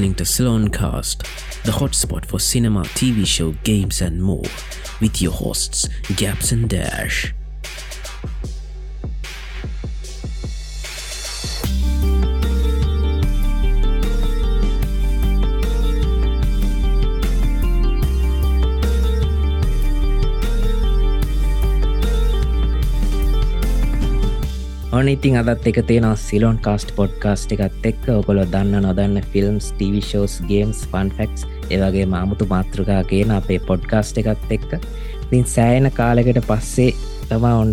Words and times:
listening 0.00 0.14
to 0.14 0.24
Cast, 0.70 1.24
the 1.64 1.72
hotspot 1.72 2.24
for 2.24 2.40
cinema, 2.40 2.84
TV 2.84 3.26
show, 3.26 3.52
games, 3.64 4.00
and 4.00 4.22
more, 4.22 4.44
with 4.98 5.20
your 5.20 5.32
hosts, 5.32 5.90
Gaps 6.16 6.52
and 6.52 6.70
Dash. 6.70 7.34
ඔන 25.00 25.08
ඉතින් 25.08 25.38
අදත් 25.40 25.64
එක 25.64 25.78
තියෙන 25.88 26.04
Ceylon 26.20 26.58
කාස්ට 26.60 26.90
podcast 26.96 27.52
එකත් 27.54 27.86
එක්ක. 27.90 28.02
ඔකොල 28.12 28.40
දන්න 28.44 28.84
නොදන්න 28.84 29.22
ෆිල්ම්ස් 29.32 29.70
ටවිෂෝස් 29.78 30.34
ගේම්ස් 30.48 30.82
ෆන්ෆෙක්ස් 30.92 31.46
ඒවගේ 31.70 32.04
මාමුතු 32.04 32.44
මාතෘකා 32.50 32.98
කියන 33.08 33.32
අපේ 33.32 33.56
පොඩ්කාස්ට් 33.60 34.20
එකත් 34.20 34.52
එක්ක. 34.56 34.74
තින් 35.30 35.46
සෑයන 35.54 35.88
කාලෙකට 35.90 36.42
පස්සේ 36.44 36.90
තමා 37.30 37.54
ඔන්න 37.62 37.72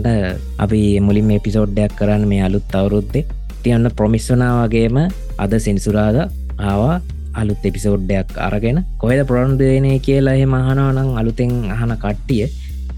අපි 0.58 0.80
මුලින් 1.02 1.36
එපිසෝඩ්ඩයක් 1.40 1.98
කරන්න 2.00 2.24
මේ 2.32 2.46
අලුත් 2.48 2.72
අවුරුද්දේ. 2.74 3.26
තියන්න 3.64 3.92
ප්‍රමිස්වනා 3.98 4.54
වගේම 4.62 5.04
අද 5.38 5.60
සෙන්සුරාද 5.60 6.24
ආවා. 6.24 6.96
අලුත් 7.34 7.62
එපිසෝඩ්ඩයක් 7.66 8.38
අරගෙන. 8.40 8.84
කොහෙද 8.98 9.28
ප්‍රොන්දනය 9.28 10.00
කියලා 10.00 10.40
එහෙ 10.40 10.48
මහනවනං 10.48 11.14
අලුතෙන් 11.20 11.54
අහන 11.76 11.98
කට්ටිය. 11.98 12.48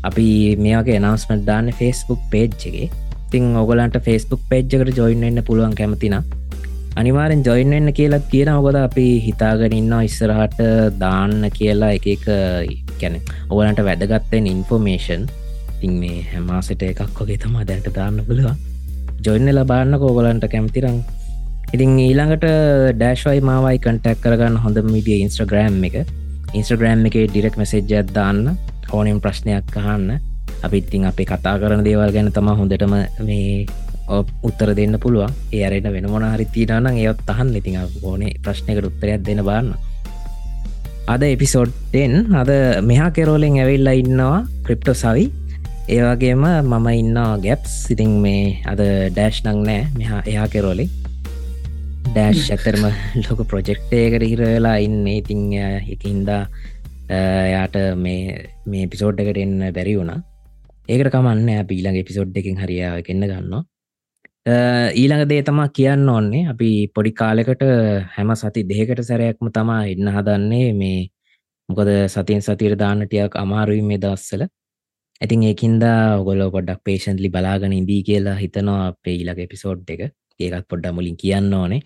අපි 0.03 0.29
මේගේ 0.57 0.99
නවස්මට 0.99 1.45
දාන්න 1.45 1.73
ෆෙස්බුක් 1.73 2.21
පේජ්ගේ 2.31 2.89
තින් 3.31 3.55
ඔගලන්ට 3.55 3.97
ෆෙස්බුක් 4.05 4.41
පේජ්ජකට 4.49 4.97
ජොයින්න්න 4.97 5.41
පුළුවන් 5.43 5.75
කැමතින 5.75 6.15
අනිවාරෙන් 6.95 7.43
ජොයින්න්න 7.45 7.93
කියලත් 7.93 8.25
කියන 8.31 8.49
ඔගොද 8.49 8.77
අපි 8.77 9.05
හිතාගෙන 9.25 9.73
ඉන්න 9.73 9.93
ඉස්සරහට 9.99 10.59
දාන්න 10.99 11.45
කියලා 11.57 11.91
එක 11.97 12.07
එක 12.15 12.25
කැන 13.01 13.19
ඔගලන්ට 13.49 13.83
වැදගත්තෙන් 13.87 14.49
ඉන්ෆෝමේෂන් 14.53 15.29
තින් 15.81 15.93
මේ 16.01 16.25
හැමාසට 16.31 16.83
එකක් 16.83 17.19
වගේ 17.19 17.37
තමා 17.37 17.67
දැන්ට 17.67 17.87
දාන්න 17.95 18.19
පුළුවන්. 18.27 18.57
ජොයින්න 19.25 19.53
ලබාන්න 19.55 19.99
කෝගලන්ට 20.01 20.47
කැමතිරං 20.53 20.99
ඉතින් 21.73 21.91
ඊළඟට 21.99 22.45
ඩෑශ්වයි 22.97 23.41
මාවයි 23.41 23.79
කටක් 23.79 24.23
කරගන්න 24.23 24.57
හොඳ 24.63 24.81
මිඩිය 24.85 25.21
ඉන්ස්ට්‍රග්‍රෑම් 25.23 25.83
එක. 25.89 25.95
ඉන්ස්ට්‍රග්‍රෑම් 26.53 27.05
එක 27.05 27.17
ඩිරෙක් 27.21 27.61
මෙසේජ්ජත් 27.61 28.13
දාන්න. 28.15 28.57
ඕනෙන් 28.91 29.21
ප්‍රශ්නයක් 29.21 29.77
අහන්න. 29.77 30.17
අපිත්තින් 30.63 31.05
අපේ 31.05 31.25
කතා 31.25 31.59
කරන 31.59 31.83
දේවල් 31.83 32.11
ගැන 32.11 32.31
තම 32.31 32.49
හොඳටම 32.53 32.95
මේ 33.21 33.65
උත්තර 34.43 34.73
දෙන්න 34.75 34.97
පුළුවන්. 34.99 35.33
ඒරයට 35.51 35.87
වෙන 35.87 36.09
මොන 36.09 36.25
හරිතිීනනම් 36.25 36.97
ඒත් 36.97 37.21
තහන් 37.27 37.55
ඉතිං 37.55 37.77
ඕනේ 38.03 38.33
ප්‍රශ්නයකට 38.43 38.85
උත්තරයක් 38.85 39.25
දෙන 39.25 39.43
බාන්න. 39.45 39.73
අද 41.07 41.21
එපිසෝඩ්ටෙන් 41.23 42.13
අද 42.35 42.49
මෙහා 42.83 43.11
කෙරෝලෙන් 43.11 43.59
ඇවෙල්ලා 43.59 43.95
ඉන්නවා 43.95 44.39
ක්‍රිප්ටෝ 44.63 44.93
සවි 44.95 45.25
ඒවගේම 45.89 46.43
මම 46.63 46.87
ඉන්න 46.93 47.19
ගැප්ස් 47.41 47.75
සිතින් 47.85 48.11
මේ 48.23 48.61
අද 48.65 48.81
ඩෑශ් 49.09 49.41
නං 49.45 49.61
නෑ. 49.65 49.87
මෙහා 49.97 50.21
එයා 50.25 50.47
කෙරෝලි 50.47 50.85
ඩෑශ් 52.09 52.49
ඇතරම 52.49 52.85
ලොක 53.23 53.41
ප්‍රොජෙක්්ටයකට 53.47 54.27
හිරවෙලා 54.31 54.77
ඉන්න. 54.77 55.07
ඉතිං 55.09 55.53
එකින්දා 55.93 56.43
යාට 57.53 57.77
මේ 57.97 58.49
මේ 58.65 58.87
පිසෝඩ් 58.87 59.21
එකට 59.21 59.37
එන්න 59.37 59.57
බැරි 59.73 59.97
වුණා. 59.97 60.19
ඒකට 60.89 61.11
කමන්න 61.13 61.49
අප 61.63 61.71
ඊළඟ 61.75 61.99
එපිසෝඩ් 62.01 62.37
එකින් 62.41 62.61
හරියාව 62.61 63.01
කන්න 63.07 63.29
ගන්න 63.31 63.65
ඊළඟ 64.95 65.25
දේ 65.31 65.41
තමා 65.43 65.67
කියන්න 65.77 66.09
ඕන්නේ. 66.09 66.47
අපි 66.53 66.69
පොඩි 66.95 67.11
කාලෙකට 67.11 67.63
හැම 68.15 68.31
සති 68.35 68.63
දෙකට 68.71 69.01
සැරයක්ම 69.09 69.51
තමා 69.57 69.81
එන්න 69.93 70.09
හදන්නේ. 70.15 70.73
මේ 70.73 71.09
මොකද 71.69 71.91
සතියෙන් 72.15 72.41
සතිර 72.41 72.73
දාන්නටයක් 72.83 73.35
අමාරුයි 73.43 73.83
මේ 73.83 74.01
දස්සල 74.05 74.43
ඇතින් 75.21 75.43
ඒකින්ද 75.43 75.83
ඔගොල 76.19 76.41
පොඩක් 76.55 76.81
පේෂන්ලි 76.83 77.29
බලාගන 77.29 77.73
ඉදී 77.73 78.01
කියලා 78.09 78.37
හිතනවා 78.43 78.81
අපේ 78.87 79.15
ඊළඟ 79.19 79.45
එපිසෝඩ් 79.45 79.89
එක. 79.93 80.01
ඒකත් 80.39 80.67
පොඩ්ඩ 80.71 80.95
මුලින් 80.97 81.17
කියන්න 81.23 81.53
ඕනේ. 81.53 81.81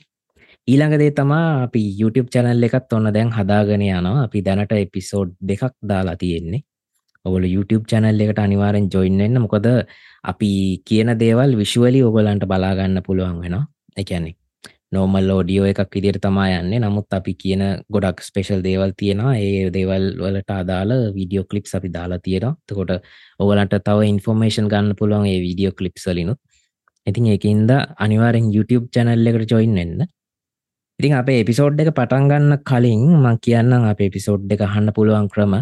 ඊළඟදේ 0.67 1.11
තමා 1.11 1.47
අපි 1.63 1.81
YouTube 2.01 2.29
චැනල් 2.33 2.67
එකත් 2.67 2.93
ඔන්න 2.93 3.09
දැන් 3.15 3.31
හදාගෙන 3.37 3.83
යනවා. 3.89 4.23
අපි 4.27 4.45
දැනට 4.47 4.77
එපිසෝඩ් 4.85 5.33
දෙකක් 5.49 5.73
දාලා 5.91 6.15
තියෙන්නේ. 6.23 6.63
ඔගොල 7.25 7.45
YouTube 7.45 7.85
චැනල් 7.91 8.21
එකට 8.23 8.39
අනිවාරෙන් 8.45 8.87
ජොයින්න්න 8.93 9.41
මොකද 9.43 9.67
අපි 10.23 10.51
කියන 10.87 11.09
දේවල් 11.23 11.57
විශ්ුවලි 11.61 11.99
ඔගොලන්ට 12.09 12.45
බලාගන්න 12.51 13.03
පුළුවන් 13.07 13.37
වෙනවා. 13.43 13.65
එකැනෙ 13.97 14.31
නෝමල් 14.91 15.29
ෝඩියෝ 15.35 15.67
එකක් 15.71 15.93
විදිර 15.95 16.17
තමා 16.25 16.47
යන්නේ. 16.59 16.79
නමුත් 16.79 17.13
අපි 17.19 17.33
කියන 17.43 17.61
ගොඩක් 17.93 18.19
ස්පේෂල් 18.21 18.61
දේවල් 18.67 18.91
තියෙනවා. 18.99 19.35
ඒ 19.37 19.69
දේවල් 19.77 20.05
වලට 20.23 20.51
අදාල 20.61 20.91
වීඩියෝ 21.17 21.45
කලිප් 21.49 21.65
අපි 21.77 21.93
දාලා 21.97 22.23
තියෙනවා. 22.25 22.55
තකොට 22.67 22.91
ඔගලන්ට 23.39 23.77
තව 23.87 24.09
ඉන්ෆෝර්මේෂන් 24.13 24.71
ගන්න 24.73 24.99
පුළුවන් 24.99 25.29
ඒ 25.33 25.39
වීඩියෝ 25.45 25.77
කලිප් 25.79 25.97
සලිනුත් 26.05 26.39
ඉතින් 27.07 27.25
ඒකින්ද 27.27 27.71
අනිවාරෙන් 27.99 28.51
YouTube 28.55 28.87
චැනල් 28.93 29.27
එකට 29.27 29.51
ජොයින් 29.51 29.75
වෙන්න. 29.75 30.05
ඉතින් 30.99 31.15
අපේ 31.19 31.41
එපිසෝඩ් 31.43 31.79
එක 31.83 31.91
පටන්ගන්න 31.97 32.59
කලින් 32.69 33.03
මං 33.17 33.39
කියන්න 33.45 33.73
අපේ 33.91 34.07
එපිසෝඩ් 34.11 34.51
එක 34.55 34.63
හන්න 34.65 34.93
පුළුවන් 34.95 35.27
ක්‍රම. 35.33 35.55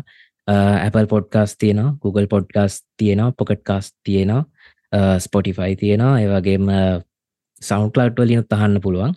Apple 0.48 1.08
පොඩ්කාස් 1.08 1.58
තියෙනවා 1.58 1.96
Google 2.02 2.28
පොඩ්කාස් 2.28 2.84
තියෙනවා 2.98 3.32
පොකට් 3.38 3.64
කාස් 3.64 3.94
තියෙනවා 4.04 5.20
ස්පොටිෆයි 5.20 5.76
තියෙනවා 5.76 6.20
ඒවගේම 6.20 6.68
සෞන්ක්ලට් 7.62 8.20
වලින් 8.20 8.44
තහන්න 8.44 8.82
පුළුවන්. 8.82 9.14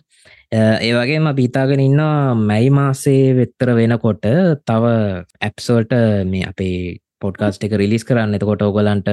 ඒවගේම 0.51 1.29
බීතාගෙන 1.35 1.79
ඉන්න 1.79 2.01
මැයි 2.41 2.69
මාසේ 2.69 3.35
වෙත්තර 3.35 3.75
වෙනකොට 3.75 4.25
තව 4.65 4.83
ඇප්සෝල්ට 5.41 5.95
මේ 6.25 6.45
අපේ 6.49 6.97
පොඩ්කාස්ට 7.19 7.63
එක 7.63 7.73
රිලිස් 7.73 8.05
කරන්න. 8.05 8.35
එතකොට 8.35 8.61
ඔගලන්ට 8.61 9.09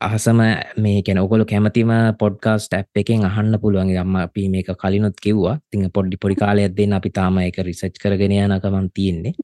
අහසම 0.00 0.40
මේ 0.76 1.02
කැන 1.02 1.18
ඔගොල 1.18 1.44
කැමතිම 1.44 1.92
පොඩ්කාස්ට 2.18 2.74
ඇ් 2.74 2.84
එකෙන් 2.96 3.24
අහන්න 3.24 3.58
පුළුවන්. 3.60 3.96
අම්ම 3.96 4.16
අපි 4.16 4.48
මේක 4.48 4.72
කලිනුත් 4.76 5.20
කිව්වා. 5.22 5.58
තිං 5.70 5.90
පොඩ්ඩි 5.90 6.16
පොඩි 6.16 6.34
කාලයක් 6.34 6.76
දෙන්න 6.76 6.92
අපි 6.92 7.10
තාම 7.10 7.38
එක 7.38 7.58
රිසච් 7.58 8.00
කරගෙන 8.02 8.32
යනකමන් 8.32 8.90
තියෙන්නේ. 8.94 9.34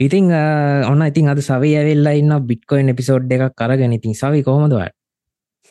ඉතිං 0.00 0.32
ඔන්න 0.86 1.02
ඉතින් 1.02 1.28
අද 1.28 1.40
සවි 1.40 1.72
ඇවෙල්ලා 1.74 2.16
ඉන්න 2.20 2.32
බිට්කොයින් 2.46 2.92
එපිසෝඩ් 2.92 3.32
එකක් 3.32 3.54
කරගෙන 3.56 3.92
ඉතින් 3.92 4.14
සවි 4.14 4.42
කොහොමදවට 4.42 4.94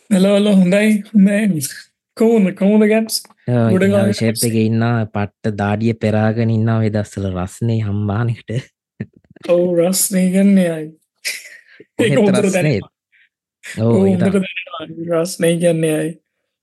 එලවල 0.10 0.48
හොඳයි. 0.52 1.04
හොඳ 1.14 1.68
කෝන 2.18 2.50
කෝන 2.56 2.84
ගැප්ස් 2.90 3.24
ශේප් 4.18 4.42
එක 4.48 4.56
ඉන්න 4.56 4.84
පට්ට 5.14 5.58
දාඩිය 5.58 5.94
පෙරාගෙන 5.96 6.50
ඉන්න 6.50 6.70
වෙදස්සල 6.82 7.30
රස්නේ 7.30 7.82
හම්බානකට 7.84 8.50
ඔවු 9.50 9.76
රස්නේ 9.80 10.28
ගන්නයයි 10.34 10.86
රස්නේ? 15.12 15.54
ගන්නයයි 15.58 16.10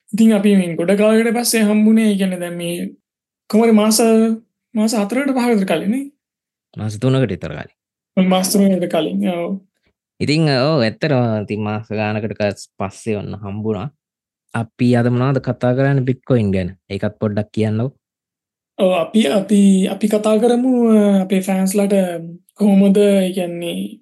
ඉතින් 0.08 0.32
අපි 0.32 0.56
ගොඩ 0.75 0.96
කාලට 0.98 1.31
පස්සේ 1.36 1.69
හම්බුණේ 1.69 2.16
ගැන 2.19 2.34
දැම 2.40 2.58
කොමර 3.50 3.72
මාස 3.72 4.00
මාස 4.75 4.94
අතරට 4.96 5.31
පහතර 5.31 5.66
කලිනේ 5.66 6.04
මාස 6.76 6.98
තුනකට 6.98 7.32
ඉතරකාලි 7.32 7.72
මාස්තුරට 8.16 8.86
කලින් 8.90 9.19
ඉතිං 10.20 10.48
ඕ 10.48 10.76
ඇත්තර 10.80 11.12
ති 11.48 11.56
මාස 11.58 11.88
ගානකට 11.90 12.38
පස්සේ 12.78 13.16
ඔන්න 13.16 13.34
හම්බුණා 13.36 13.88
අපි 14.54 14.88
අදමනාද 14.96 15.40
කතා 15.40 15.72
කරන්න 15.74 16.04
බික්කොයින් 16.04 16.52
ගැන. 16.52 16.70
එකත් 16.88 17.19
පොඩ්ඩක් 17.20 17.52
කියන්නව 17.52 17.90
අපි 18.78 19.20
අපි 19.30 19.88
අපි 19.88 20.06
කතා 20.08 20.36
කරමු 20.38 20.72
අපේ 21.22 21.40
ෆෑන්ස්ලට 21.40 21.94
කොහොමද 22.54 22.96
ඉගන්නේ 23.28 24.00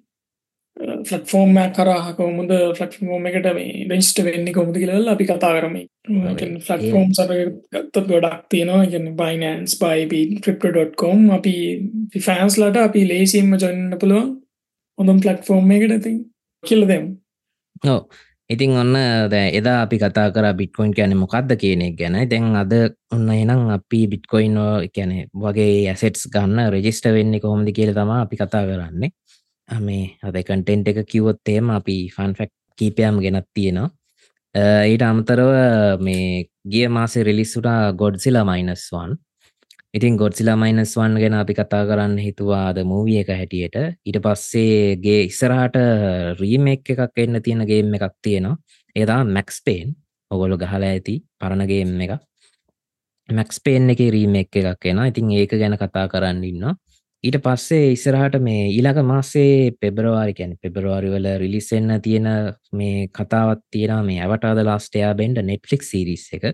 ෆලටෆෝර්ම් 0.81 1.57
කරහ 1.75 2.07
කොමුද 2.17 2.51
ෆලක්ෆෝර්ම් 2.77 3.27
එකට 3.29 3.47
මේ 3.57 3.85
ඩෙස්ට 3.85 4.21
වෙන්නේ 4.25 4.53
කොමුද 4.53 4.77
කියල 4.77 5.11
අපි 5.13 5.27
කතා 5.29 5.51
කරම. 5.57 5.75
ෆලක්ෆෝර්ම් 6.67 7.11
සගත්ත 7.11 8.01
ගොඩක් 8.09 8.41
තියෙනවා. 8.49 8.87
ගන්න 8.87 9.15
බයිනන්ස් 9.15 9.77
බයිබී 9.81 10.41
ක්‍රිප්ට.කොම් 10.41 11.29
අපි 11.31 11.55
ෆෑන්ස්ලට 12.19 12.77
අපි 12.79 13.05
ලේසිම්ම 13.07 13.55
ජොන්න 13.57 13.95
පුළුවන්. 14.01 14.33
හොඳම් 14.97 15.21
ෆලක්ෆෝර්ම් 15.21 15.71
එකට 15.71 15.95
ඇති 15.97 16.17
කියල 16.63 16.87
දෙම්. 16.87 17.07
නෝ 17.83 17.99
ඉතින් 18.49 18.75
ඔන්න 18.75 18.95
ද 19.31 19.35
එදා 19.51 19.77
අපි 19.83 19.97
කතා 19.97 20.27
කර 20.29 20.47
බිට්කොයින් 20.53 20.93
කියන 20.93 21.17
මොකක්ද 21.17 21.55
කියනෙක් 21.55 21.95
ගැන. 21.95 22.17
දැන් 22.27 22.55
අද 22.55 22.73
ඔන්න 23.11 23.29
එනම් 23.31 23.69
අපි 23.77 24.01
බිට්කොයින් 24.07 24.57
කැනෙ 24.95 25.27
වගේ 25.35 25.89
ඇසෙට්ස් 25.89 26.27
ගන්න 26.33 26.71
රෙජිස්ට 26.73 27.05
වෙන්නේ 27.09 27.39
කොහොමදි 27.39 27.71
කියල 27.71 27.93
තම 27.93 28.11
අපි 28.17 28.35
කතා 28.37 28.65
කරන්නේ 28.65 29.11
මේ 29.79 30.17
අද 30.21 30.35
කටෙන්ට් 30.37 30.87
එක 30.87 30.99
කිවොත්තේම 31.07 31.69
අපි 31.69 31.97
ෆන්ෆෙක්් 32.09 32.51
කීපයම් 32.77 33.19
ගෙනත් 33.19 33.47
තියෙනවා. 33.53 33.89
ඊට 34.85 35.01
අමතරව 35.01 35.51
මේ 35.99 36.47
ගිය 36.67 36.87
මාසේ 36.89 37.23
රිලිස්සුට 37.23 37.67
ගොඩ්සිලා 37.95 38.45
මයිනස්වන් 38.45 39.15
ඉතින් 39.93 40.17
ගොඩ්සිලා 40.17 40.55
මයිනස් 40.55 40.95
වන් 40.95 41.15
ගැන 41.19 41.33
අපි 41.35 41.53
කතා 41.53 41.83
කරන්න 41.85 42.17
හිතුවාද 42.17 42.77
මූවිය 42.83 43.17
එක 43.21 43.31
හැටියට. 43.31 43.75
ඊට 44.05 44.19
පස්සේගේ 44.25 45.23
ඉස්සරහට 45.29 45.75
රීමෙක් 46.39 46.91
එකක් 46.93 47.17
එන්න 47.17 47.41
තියෙන 47.43 47.65
ගේම් 47.67 47.93
එකක් 47.93 48.15
තියෙනවා. 48.21 48.57
ඒදා 48.95 49.23
මැක්ස් 49.25 49.57
පේන් 49.65 49.95
ඔගොලු 50.31 50.57
ගහලා 50.57 50.91
ඇති 50.91 51.15
පරණගේම් 51.39 51.91
එක 52.05 52.13
මැක්ස් 53.29 53.59
පේන් 53.65 53.89
එක 53.93 53.99
රීමෙක් 54.15 54.55
එකක් 54.61 54.85
එෙන 54.85 55.03
ඉතින් 55.05 55.31
ඒක 55.31 55.55
ගැන 55.61 55.75
කතා 55.75 56.07
කරන්න 56.07 56.43
ඉන්න 56.43 56.65
ඊට 57.23 57.37
පස්සේ 57.39 57.91
ඉස්සරහට 57.95 58.35
මේ 58.41 58.61
ඊළඟ 58.67 58.99
මාසේ 59.05 59.73
පෙබරවාරි 59.81 60.33
කැන 60.33 60.53
පෙබරවාරිවල 60.57 61.27
රිලිසෙන්න්න 61.43 62.01
තියෙන 62.01 62.27
මේ 62.73 63.07
කතාවත් 63.09 63.61
තියෙන 63.71 64.05
මේ 64.05 64.23
ඇවටාද 64.23 64.61
ලාස්ටයා 64.63 65.13
බෙන්ඩ 65.13 65.41
නෙට්ෆලික් 65.43 65.83
සිරිස් 65.83 66.25
එක. 66.33 66.45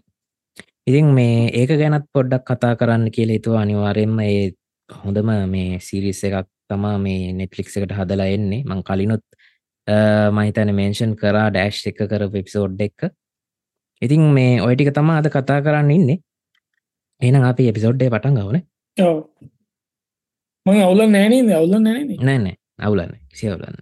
ඉතින් 0.87 1.07
මේ 1.13 1.47
ඒක 1.53 1.71
ගැනත් 1.73 2.11
පොඩ්ඩක් 2.13 2.45
කතා 2.49 2.73
කරන්න 2.75 3.07
කියල 3.11 3.31
හිතුව 3.35 3.55
අනිවාරෙන්ම 3.55 4.19
ඒ 4.21 4.43
හොඳම 4.89 5.31
මේ 5.47 5.79
සිරිස් 5.81 6.21
එකක් 6.23 6.51
තමා 6.69 6.97
මේ 6.99 7.33
නෙට්ලික් 7.33 7.67
එකට 7.69 7.93
හදලා 7.93 8.29
එන්නේ. 8.29 8.63
මං 8.65 8.83
කලිනුත් 8.83 9.23
මහිතන 10.37 10.75
මේෂන් 10.75 11.15
කරා 11.15 11.49
ඩෑශ් 11.49 11.83
එක 11.89 11.99
කර 12.03 12.29
පිපිසෝඩ් 12.29 12.81
එක්ක 12.81 13.11
ඉතින් 14.01 14.31
මේ 14.33 14.61
ඔයටික 14.61 14.91
තමා 14.93 15.19
අද 15.21 15.29
කතා 15.31 15.61
කරන්න 15.61 15.91
ඉන්නේ. 15.91 16.23
එන 17.21 17.43
අපි 17.43 17.69
එපිසෝඩ්ඩේ 17.71 18.11
පටන් 18.11 18.35
ගවන 18.37 18.65
මං 20.67 20.81
අවුල 20.81 21.03
නෑනේ 21.07 21.43
අවුල 21.55 21.75
නෑන 21.79 22.15
නෑනෑ 22.21 22.55
අවුලන්න 22.79 23.13
කිසි 23.29 23.49
අවුලන්න 23.49 23.77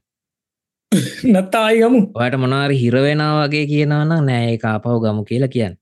නත්තා 1.31 1.63
අයිගමු 1.69 2.01
ඔයට 2.15 2.37
මොනාරි 2.37 2.77
හිරවෙනා 2.81 3.31
වගේ 3.39 3.65
කියනවනම් 3.71 4.13
නෑ 4.23 4.57
කාපව් 4.57 4.97
ගමු 5.03 5.23
කියලා 5.23 5.49
කියන්න. 5.49 5.75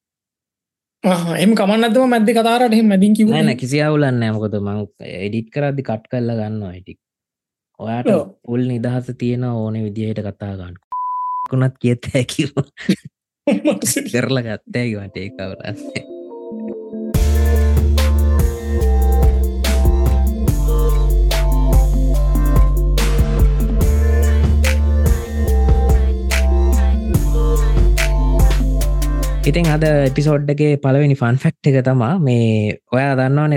එම 1.37 1.51
කමන්නත්තම 1.53 2.07
මැද 2.07 2.31
කතාරට 2.31 2.77
මැදින් 2.83 3.17
කිව 3.19 3.29
නෑන 3.29 3.57
කිසි 3.57 3.81
අවුලන්න 3.81 4.23
ඇමකොද 4.23 4.57
මං 4.59 4.79
එඩිට් 5.17 5.49
කරදදි 5.49 5.87
කට් 5.89 6.09
කල්ල 6.09 6.33
ගන්න 6.33 6.63
ඇටි 6.69 6.97
ඔයාට 7.79 8.11
පුල් 8.43 8.65
නිදහස 8.65 9.13
තියෙන 9.17 9.45
ඕන 9.45 9.79
විදිහයට 9.81 10.23
කතා 10.23 10.55
ගන්න 10.55 10.81
කුණත් 11.49 11.77
කියත් 11.79 12.11
හැකිව 12.13 12.51
කරලා 14.11 14.43
ගත්තෑකි 14.43 14.97
වට 14.97 15.29
කවරන්නේ 15.31 16.12
ඉතින් 29.43 29.65
අද 29.67 29.83
එපිසෝඩ්ඩගේ 29.83 30.75
පලවෙනි 30.83 31.15
ෆන් 31.19 31.37
ෆෙක්් 31.37 31.67
එක 31.69 31.77
තමා 31.85 32.13
මේ 32.17 32.75
ඔයා 32.91 33.15
දන්නවන 33.19 33.53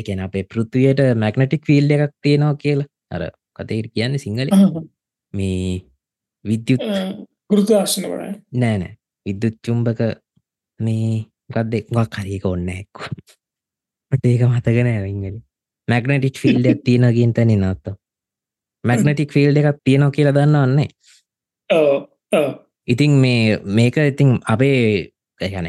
එකන 0.00 0.20
අපේ 0.26 0.42
පෘතිවයට 0.44 1.00
මැගනටික් 1.16 1.64
ෆිල්ඩ 1.68 1.94
එකක් 1.94 2.12
තියෙනවා 2.22 2.54
කියලා. 2.56 2.86
අර 3.10 3.22
කතේර 3.56 3.86
කියන්න 3.90 4.14
සිංහල? 4.18 4.52
මේ 5.34 5.82
විද්‍යුත් 6.44 6.84
ගෘතාශන 7.50 8.06
වන 8.10 8.36
නෑනෑ 8.56 8.92
විද්‍යුත් 9.26 9.56
චුම්භක 9.60 10.02
මේ 10.80 11.08
ගත්දෙක්වක් 11.50 12.18
හරික 12.18 12.46
ඔන්න 12.46 12.68
එක්කු. 12.70 13.10
මට 14.12 14.24
ඒක 14.26 14.44
මතගෙන 14.48 14.90
ඇවිංගල 14.92 15.40
මැගනටික් 15.88 16.38
ෆිල්ඩ 16.42 16.68
එකක් 16.72 16.84
තියෙනගින් 16.86 17.32
තැනි 17.34 17.56
නත්ත 17.58 17.96
මැගනටික් 18.84 19.34
ෆිල්ඩ 19.34 19.58
එකක් 19.62 19.82
තියෙනවා 19.82 20.14
කියලා 20.14 20.36
දන්නවන්නේ? 20.38 20.88
ඉතින් 22.88 23.18
මේ 23.18 23.58
මේක 23.78 23.98
ඉතින් 24.04 24.38
අපේ 24.46 25.10
ගැන 25.40 25.68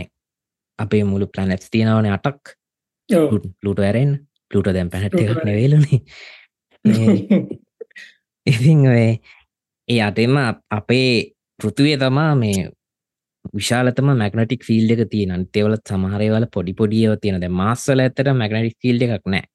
අපේ 0.80 1.04
මුළු 1.04 1.28
ප්ලනැට්ස් 1.28 1.70
තියෙනවන 1.70 2.12
අටක්. 2.12 2.56
ලුට 3.64 3.80
ඇරෙන් 3.80 4.12
ලුට 4.52 4.68
දැම් 4.68 4.90
පැනට 4.90 5.16
එකක් 5.16 5.44
නෙවේලුනේ 5.46 6.00
ඉතින් 8.46 8.86
ඒ 8.88 10.02
අතෙම 10.02 10.38
අපේ 10.70 11.10
පෘතුවය 11.60 11.98
තමා 11.98 12.36
මේ 12.36 12.70
විශාලතම 13.54 14.10
මැගනටික් 14.14 14.64
ෆිල්ඩ 14.64 14.92
එක 14.96 15.10
තිය 15.10 15.26
අන්තේවලත් 15.30 15.84
සමහරයවල 15.86 16.48
පොඩි 16.48 16.74
පොඩියව 16.74 17.18
තියෙන. 17.22 17.42
ද 17.42 17.50
මස්සල 17.50 18.00
ඇතට 18.00 18.32
මැගනටික් 18.34 18.78
ෆිල්ඩ 18.82 19.06
එකක් 19.08 19.28
නෑ. 19.28 19.46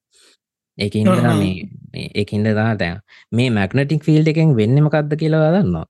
ඒක 0.78 0.94
ඉඳලා 0.94 1.36
මේ 1.36 2.08
ඒකින්ද 2.14 2.50
දාතය 2.52 2.90
මේ 3.32 3.50
මැගනටික් 3.50 4.04
ෆිල්ඩ 4.04 4.28
එකෙන් 4.28 4.54
වෙන්නමකක්ද 4.56 5.16
කියලා 5.16 5.50
දන්නවා. 5.56 5.86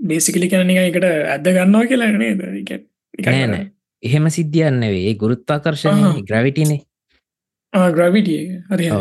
බේසිකලි 0.00 0.48
කැන 0.48 0.70
එකට 0.72 1.06
ඇද 1.06 1.46
ගන්නවා 1.50 1.86
කියලා 1.86 2.10
නේ 2.14 2.34
නෑනෑ 3.18 3.64
එහෙම 4.02 4.30
සිද්ධියන්නවේ 4.30 5.14
ගුරුත්වාකර්ශණය 5.14 6.22
ග්‍රවිටිනේ 6.22 6.80
ග්‍රවිටිය 7.92 8.62
හරි 8.70 8.92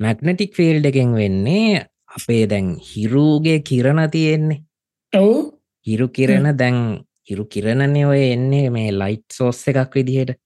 මැග්නටික් 0.00 0.54
ෆිල්ඩ 0.56 0.86
එකෙන් 0.88 1.14
වෙන්නේ 1.14 1.84
අපේ 2.10 2.46
දැන් 2.48 2.76
හිරූගේ 2.80 3.60
කිරණ 3.60 4.10
තියෙන්නේ. 4.10 4.64
ඔවු. 5.12 5.58
හිරු 5.86 6.08
කිරණ 6.08 6.56
දැන් 6.58 7.04
හිරු 7.22 7.44
කිරණනය 7.46 8.04
ඔය 8.04 8.22
එන්නේ 8.32 8.70
මේ 8.70 8.90
ලයිට් 8.92 9.28
සෝස්ස 9.32 9.68
එකක් 9.68 9.94
විදිහට. 9.94 10.36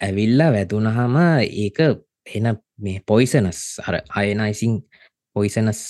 ඇවිල්ල 0.00 0.42
වැදුනහම 0.54 1.16
ඒක 1.42 1.80
එන 2.34 2.46
මේ 2.78 3.02
පොයිසනස් 3.06 3.80
අර 3.82 4.00
අයනයිසිං 4.10 4.78
පොයිසනස් 5.36 5.80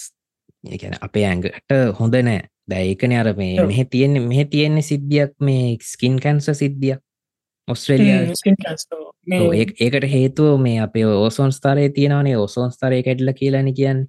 ගැන 0.64 0.96
අපේ 1.00 1.26
ඇඟට 1.26 1.76
හොඳ 1.98 2.16
නෑ 2.20 2.48
දැඒකන 2.68 3.14
අර 3.14 3.32
මේ 3.36 3.66
මෙහ 3.66 3.84
තියෙන්නේ 3.90 4.24
මෙහ 4.24 4.44
තියෙන්නේ 4.46 4.82
සිද්ධියක් 4.82 5.32
මේ 5.40 5.76
ස්කින් 5.82 6.18
කැන්ස 6.20 6.50
සිද්ධියක්. 6.52 7.00
ඔස්ට්‍රේලිය 7.68 8.12
ඒකට 9.80 10.06
හේතුව 10.12 10.60
මේ 10.60 10.78
අපේ 10.80 11.06
ඕසෝන් 11.06 11.52
ස්ථරය 11.52 11.88
තියෙනවනේ 11.90 12.36
ඕසෝන් 12.36 12.72
ස්ථරය 12.72 13.02
කැඩල 13.02 13.32
කියලන 13.40 13.72
කියන්න. 13.74 14.04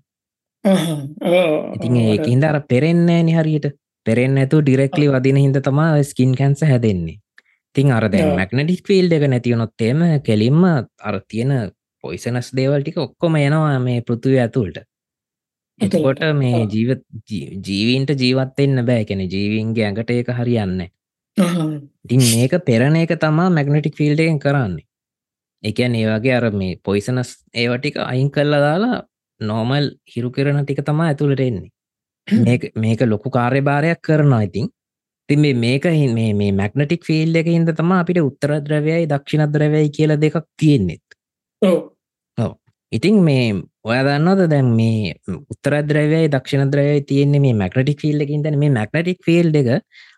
ඉතින් 1.76 1.96
ඒකින්ද 2.04 2.44
අර 2.44 2.62
පෙරෙන්නේ 2.70 3.24
නිහරියට 3.24 3.72
පෙරෙන් 4.06 4.38
ඇතු 4.38 4.62
ඩිරෙක්ලි 4.62 5.10
වදින 5.10 5.38
හිද 5.38 5.60
තමා 5.64 6.04
ස්කින් 6.04 6.36
කැන්ස 6.36 6.62
හැදෙන්නේ. 6.64 7.20
තින් 7.76 7.92
අර 7.92 8.08
දැ 8.12 8.24
මැක්නටික් 8.36 8.88
ෆිල්ඩ 8.88 9.14
එක 9.14 9.28
නැතිවනොත්තේම 9.28 10.06
කෙලින්ම 10.26 10.64
අර 10.66 11.20
තියෙන 11.28 11.52
පොයිසනස් 12.04 12.54
දේවල් 12.56 12.84
ටික 12.84 12.98
ඔක්කොම 12.98 13.36
යනවා 13.40 13.80
මේ 13.80 14.02
පෘතුව 14.02 14.40
ඇතුළට 14.44 14.89
එතකොට 15.80 16.22
මේ 16.36 16.62
ජීවත් 16.68 17.04
ජීවීන්ට 17.66 18.16
ජීවත්වෙන්න 18.18 18.86
බෑ 18.86 19.04
කෙන 19.06 19.22
ජීවීන්ගේ 19.26 19.86
ඇඟට 19.86 20.12
ඒක 20.12 20.32
හරියන්න 20.34 20.90
ඉතින් 21.38 22.22
මේක 22.22 22.54
පෙරණ 22.66 22.96
එක 22.98 23.14
තමා 23.18 23.50
මැගනටික් 23.50 23.96
ෆිල්ඩෙන් 23.96 24.40
කරන්නේ. 24.40 24.86
එකන් 25.64 25.96
ඒවගේ 25.96 26.34
අර 26.34 26.46
මේ 26.52 26.80
පොයිසනස් 26.80 27.32
ඒවටික 27.56 28.00
අයින් 28.02 28.32
කල්ලා 28.32 28.60
දාලා 28.60 28.98
නෝමල් 29.42 29.86
හිරු 30.06 30.32
කරන 30.32 30.64
ටික 30.64 30.82
තමා 30.84 31.08
ඇතුළට 31.08 31.40
එන්නේ. 31.42 31.72
මේක 32.84 33.02
ලොකු 33.04 33.30
කාර්යභාරයක් 33.30 34.02
කරනවා 34.02 34.42
ඉතින්. 34.42 34.68
තින් 35.30 35.40
මේක 35.58 35.86
මේ 36.14 36.34
මේ 36.34 36.52
මැගනටික් 36.54 37.06
ෆිල්ඩ 37.06 37.36
එක 37.36 37.48
හිද 37.48 37.72
තම 37.72 37.92
අපිට 37.94 38.22
උත්තර 38.22 38.56
ද්‍රවයයි 38.62 39.08
දක්ෂිණ 39.08 39.46
ද්‍රවයයි 39.48 39.90
කියල 39.92 40.16
දෙකක් 40.18 40.46
තියෙන්නෙත් 40.58 41.06
ඉතින් 42.92 43.18
මේ 43.24 43.48
ඔය 43.84 43.98
දන්නවද 44.00 44.50
දැන් 44.52 44.70
මේ 44.74 45.14
උත්තරද්‍රවයයි 45.30 46.30
දක්ෂණ 46.34 46.72
ද්‍රවය 46.74 47.02
තියෙන්නේ 47.04 47.42
මේ 47.42 47.56
මැක්නටික් 47.56 48.02
ෆිල්ඩ 48.02 48.26
එකින් 48.26 48.44
දැන 48.44 48.60
මේ 48.60 48.72
මැක්නටික් 48.72 49.20
ෆිල්ඩ 49.26 49.60
එක 49.62 49.70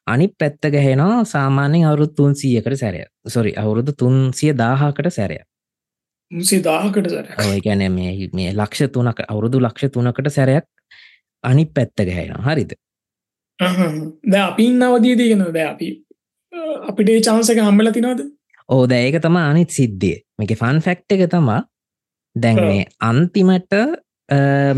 අනි 0.07 0.27
පැත්ත 0.33 0.69
ගැහෙනවා 0.69 1.23
සාමාන්‍යෙන් 1.25 1.87
අවුරුත් 1.87 2.13
තුන්සීයකට 2.15 2.77
සැරය 2.77 3.05
සොරි 3.27 3.53
අවුරුදු 3.55 3.93
තුන්සිය 3.93 4.53
දාහකට 4.55 5.11
සැරය 5.11 5.39
දාහකට 6.61 7.09
ගැන 7.61 7.83
මේ 7.91 8.29
මේ 8.33 8.53
ලක්ෂ 8.53 8.91
තුනක 8.91 9.19
අවුරුදු 9.27 9.59
ලක්ෂ 9.59 9.91
තුනකට 9.91 10.29
සැරයක් 10.29 10.65
අනි 11.43 11.65
පැත්ත 11.67 11.95
ගැහෙනවා. 11.99 12.43
හරිද? 12.45 12.71
ද 14.25 14.33
අපි 14.35 14.65
ඉන්නවදී 14.65 15.15
තියෙන 15.17 15.43
ද 15.49 15.57
අපි 15.63 15.89
අපිට 16.83 17.25
චාන්සක 17.25 17.59
හම්බල 17.59 17.91
තිනවද 17.91 18.23
ඕ 18.69 18.87
දැයක 18.87 19.19
තම 19.19 19.35
අනිත් 19.37 19.69
සිද්ධිය. 19.71 20.23
මේක 20.37 20.55
ෆන් 20.55 20.79
ෆැක්් 20.79 21.03
එක 21.09 21.27
තමා 21.29 21.59
දැන් 22.35 22.57
මේ 22.61 22.85
අන්තිමට 23.01 23.73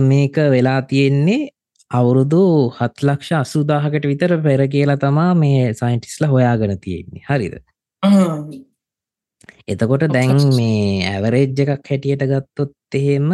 මේක 0.01 0.35
වෙලා 0.49 0.81
තියෙන්නේ 0.83 1.49
අවුරුදු 1.91 2.43
හත් 2.71 2.95
ලක්ෂ 3.03 3.31
අසුදාහකට 3.35 4.05
විතර 4.05 4.31
පෙර 4.41 4.61
කියලා 4.67 4.97
තමා 4.97 5.33
මේ 5.35 5.73
සයින්ටිස්ල 5.73 6.25
හොයාගෙන 6.25 6.79
තියෙන්නේ. 6.79 7.23
හරිද? 7.29 7.55
එතකොට 9.67 10.05
දැන් 10.09 10.39
මේ 10.55 11.05
ඇවරේජ් 11.05 11.45
එකක් 11.65 11.89
හැටියට 11.89 12.25
ගත්තොත් 12.25 12.73
එහෙම 12.93 13.29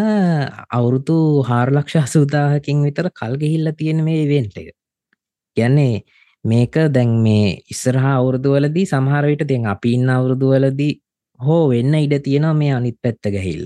අවුරුදු 0.71 1.17
හාරලක්ෂ 1.43 1.95
අසුදාහකින් 1.97 2.83
විතර 2.83 3.09
කල්ගෙහිල්ල 3.11 3.71
තියෙන 3.73 4.03
මේ 4.03 4.27
වෙන්ට 4.27 4.57
එක. 4.57 4.75
ගැන්නේ 5.57 6.03
මේක 6.45 6.75
දැන් 6.93 7.11
මේ 7.23 7.59
ඉස්සරහා 7.69 8.15
අවුරුදුවලදී 8.17 8.85
සමහරවිට 8.85 9.43
දෙන් 9.47 9.65
අපි 9.65 9.93
ඉන්න 9.93 10.09
අවුරුදුවලදී 10.09 10.93
හෝ 11.39 11.63
වෙන්න 11.69 11.93
ඉඩ 11.95 12.15
තියෙනවා 12.23 12.53
මේ 12.53 12.73
අනිත් 12.73 12.97
පැත්ත 13.01 13.23
ගැහිල්ල 13.27 13.65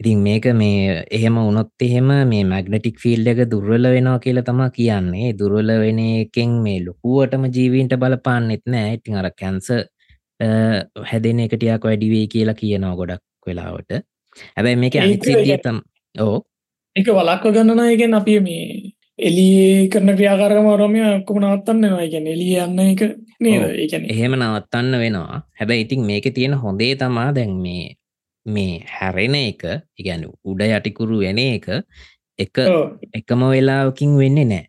ඉතින් 0.00 0.18
මේක 0.26 0.44
මේ 0.54 1.04
එහෙම 1.18 1.36
උනොත් 1.42 1.70
එහෙම 1.86 2.10
මේ 2.32 2.44
මැග්නටික් 2.50 2.98
ෆිල්ඩ 3.04 3.30
එක 3.32 3.40
දුර්වල 3.52 3.86
වෙනවා 3.94 4.18
කියලා 4.24 4.46
තමා 4.48 4.70
කියන්නේ. 4.78 5.32
දුර්වල 5.38 5.70
වෙන 5.84 6.00
එකෙන් 6.06 6.52
මේ 6.66 6.84
ලොකුවටම 6.86 7.46
ජීවීන්ට 7.56 7.96
බලපාන්නෙත් 8.02 8.64
නෑ. 8.74 8.92
ඉතින් 8.98 9.16
අර 9.20 9.30
කැන්ස 9.40 9.70
හැදෙන 11.10 11.40
එකටයක් 11.46 11.88
වැඩිවේ 11.88 12.26
කියලා 12.34 12.60
කියනවා 12.60 12.94
ගොඩක් 13.00 13.24
වෙලාවට. 13.46 13.90
හැබැයි 14.56 14.80
මේක 14.84 15.00
අනිසිදිය 15.02 15.58
තම් 15.64 15.80
ඕ 16.14 16.38
එක 16.96 17.10
වලක්ව 17.18 17.54
ගන්නනයගෙන් 17.56 18.14
අපි 18.20 18.38
මේ 18.40 18.94
එලි 19.18 19.46
කරන 19.92 20.14
ක්‍රියාකාරම 20.18 20.68
රමය 20.80 21.00
ඔක්කොම 21.10 21.40
නවත්තන්න 21.42 21.84
නවා 21.84 22.08
ගැන 22.12 22.26
එලිය 22.34 22.58
යන්න 22.64 22.80
එක 22.84 23.02
නේද. 23.40 23.64
ඒකැන 23.82 24.10
එහෙම 24.14 24.36
නවත්තන්න 24.38 25.00
වෙනවා. 25.04 25.42
හැබැයි 25.60 25.86
ඉතින් 25.86 26.06
මේක 26.10 26.28
තියෙන 26.36 26.54
හොඳේ 26.64 26.94
තමා 27.00 27.30
දැන් 27.38 27.56
මේ 27.64 27.97
මේ 28.48 28.84
හැරෙන 28.88 29.34
එක 29.36 29.62
ඉගැන 29.98 30.24
උඩ 30.44 30.62
යටිකුරු 30.66 31.20
වෙන 31.24 31.38
එක 31.38 31.68
එක 32.38 32.58
එකම 33.14 33.44
වෙලාවකින් 33.52 34.16
වෙන්නේ 34.18 34.46
නෑ. 34.46 34.64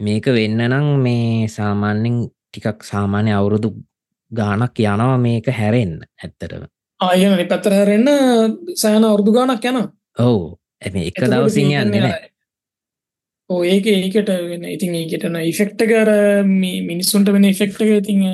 මේක 0.00 0.26
වෙන්න 0.28 0.62
නම් 0.68 0.88
මේ 1.02 1.48
සාමාන්‍යෙන් 1.48 2.18
ටිකක් 2.26 2.84
සාමාන්‍ය 2.84 3.32
අවුරුදු 3.32 3.74
ගානක් 4.32 4.78
යනවා 4.82 5.16
මේක 5.18 5.48
හැරෙන්න 5.52 5.96
ඇත්තරම 6.18 6.66
ආයන 7.00 7.38
පැත්තර 7.48 7.78
හැරෙන්න්න 7.78 8.10
සෑන 8.76 9.04
අවුරදු 9.04 9.34
ගානක් 9.38 9.64
යන 9.64 9.80
ඔවු. 10.18 10.44
ඇ 10.82 11.08
එක 11.08 11.18
දවසින් 11.24 11.74
යන්න 11.74 11.96
නෑ. 11.96 12.30
ඕ 13.50 13.60
ඒක 13.64 13.86
ඒකට 13.88 14.32
වෙන 14.48 14.64
ඉතින් 14.68 14.96
ඒකටන 15.00 15.38
ඉෆෙක්ට 15.42 15.84
කර 15.90 16.10
මිනිස්සුන්ට 16.88 17.32
වෙන 17.34 17.48
ඉෆෙක්ට 17.50 17.82
ඉතින් 17.82 18.24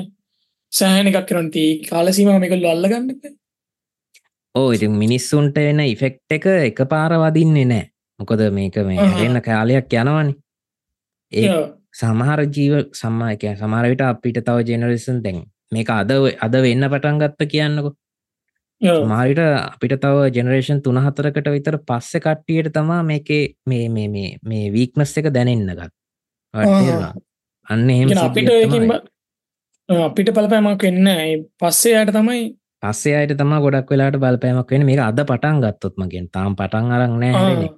සෑහන 0.71 1.09
එකක් 1.11 1.27
කරනති 1.29 1.65
කාලසීම 1.89 2.31
මේකල් 2.43 2.67
අල්ලගන්න 2.71 3.37
ඕ 4.55 4.71
ඉතින් 4.71 4.91
මිනිස්සුන්ට 4.93 5.57
එන 5.57 5.79
ඉෆෙක්් 5.85 6.21
එක 6.29 6.45
එක 6.45 6.79
පාර 6.89 7.13
වදින්නේ 7.15 7.65
නෑ. 7.65 7.89
මොකද 8.19 8.41
මේක 8.51 8.77
මේ. 8.85 8.97
හැරෙන්න 8.97 9.41
කාලයක් 9.41 9.93
යනවනි. 9.93 10.33
ඒ 11.31 11.47
සමහර 11.93 12.41
ජීව 12.47 12.91
සම්මායක 12.93 13.45
සමරවිට 13.55 14.01
අපිට 14.01 14.41
තව 14.41 14.65
ජෙනරේසන් 14.65 15.23
දැන් 15.23 15.43
මේක 15.71 15.89
අද 15.91 16.11
අද 16.39 16.53
වෙන්න 16.57 16.89
පටන් 16.89 17.21
ගත්ත 17.21 17.49
කියන්නකො. 17.53 17.93
මාරිට 19.05 19.39
අපිට 19.39 19.95
තව 19.99 20.29
ජෙනරේෂන් 20.31 20.81
තුන 20.81 20.97
හතරකට 20.97 21.49
විතර 21.51 21.77
පස්සෙ 21.81 22.19
කට්ටියට 22.19 22.73
තමා 22.73 23.01
මේකේ 23.03 23.55
මේ 23.65 23.89
මේ 23.89 24.07
මේ 24.07 24.37
මේ 24.43 24.71
වීක්නස් 24.71 25.17
එක 25.17 25.33
දැනෙන්න 25.33 25.65
ගත් 25.71 25.91
ආහා. 26.53 27.13
අන්න 27.67 27.89
එහෙම 27.89 28.17
අපිට 28.17 28.49
අපිට 29.89 30.31
පලපෑමක් 30.31 30.83
වෙන්න 30.83 31.09
පස්සේ 31.59 32.01
යට 32.01 32.13
තමයි 32.13 32.41
පස්සේ 32.83 33.15
අයට 33.19 33.35
තම 33.37 33.53
ගොඩක් 33.63 33.91
වෙලාට 33.91 34.17
බලපෑමක් 34.17 34.71
වෙන 34.71 34.85
මේක 34.87 35.01
අද 35.01 35.19
පටන් 35.21 35.61
ගත්තොත් 35.63 35.95
මගෙන්. 35.97 36.27
තාම් 36.29 36.55
පටන් 36.55 36.91
අරක් 36.95 37.15
නෑ 37.15 37.33
හැරෙන 37.33 37.63
එක. 37.67 37.77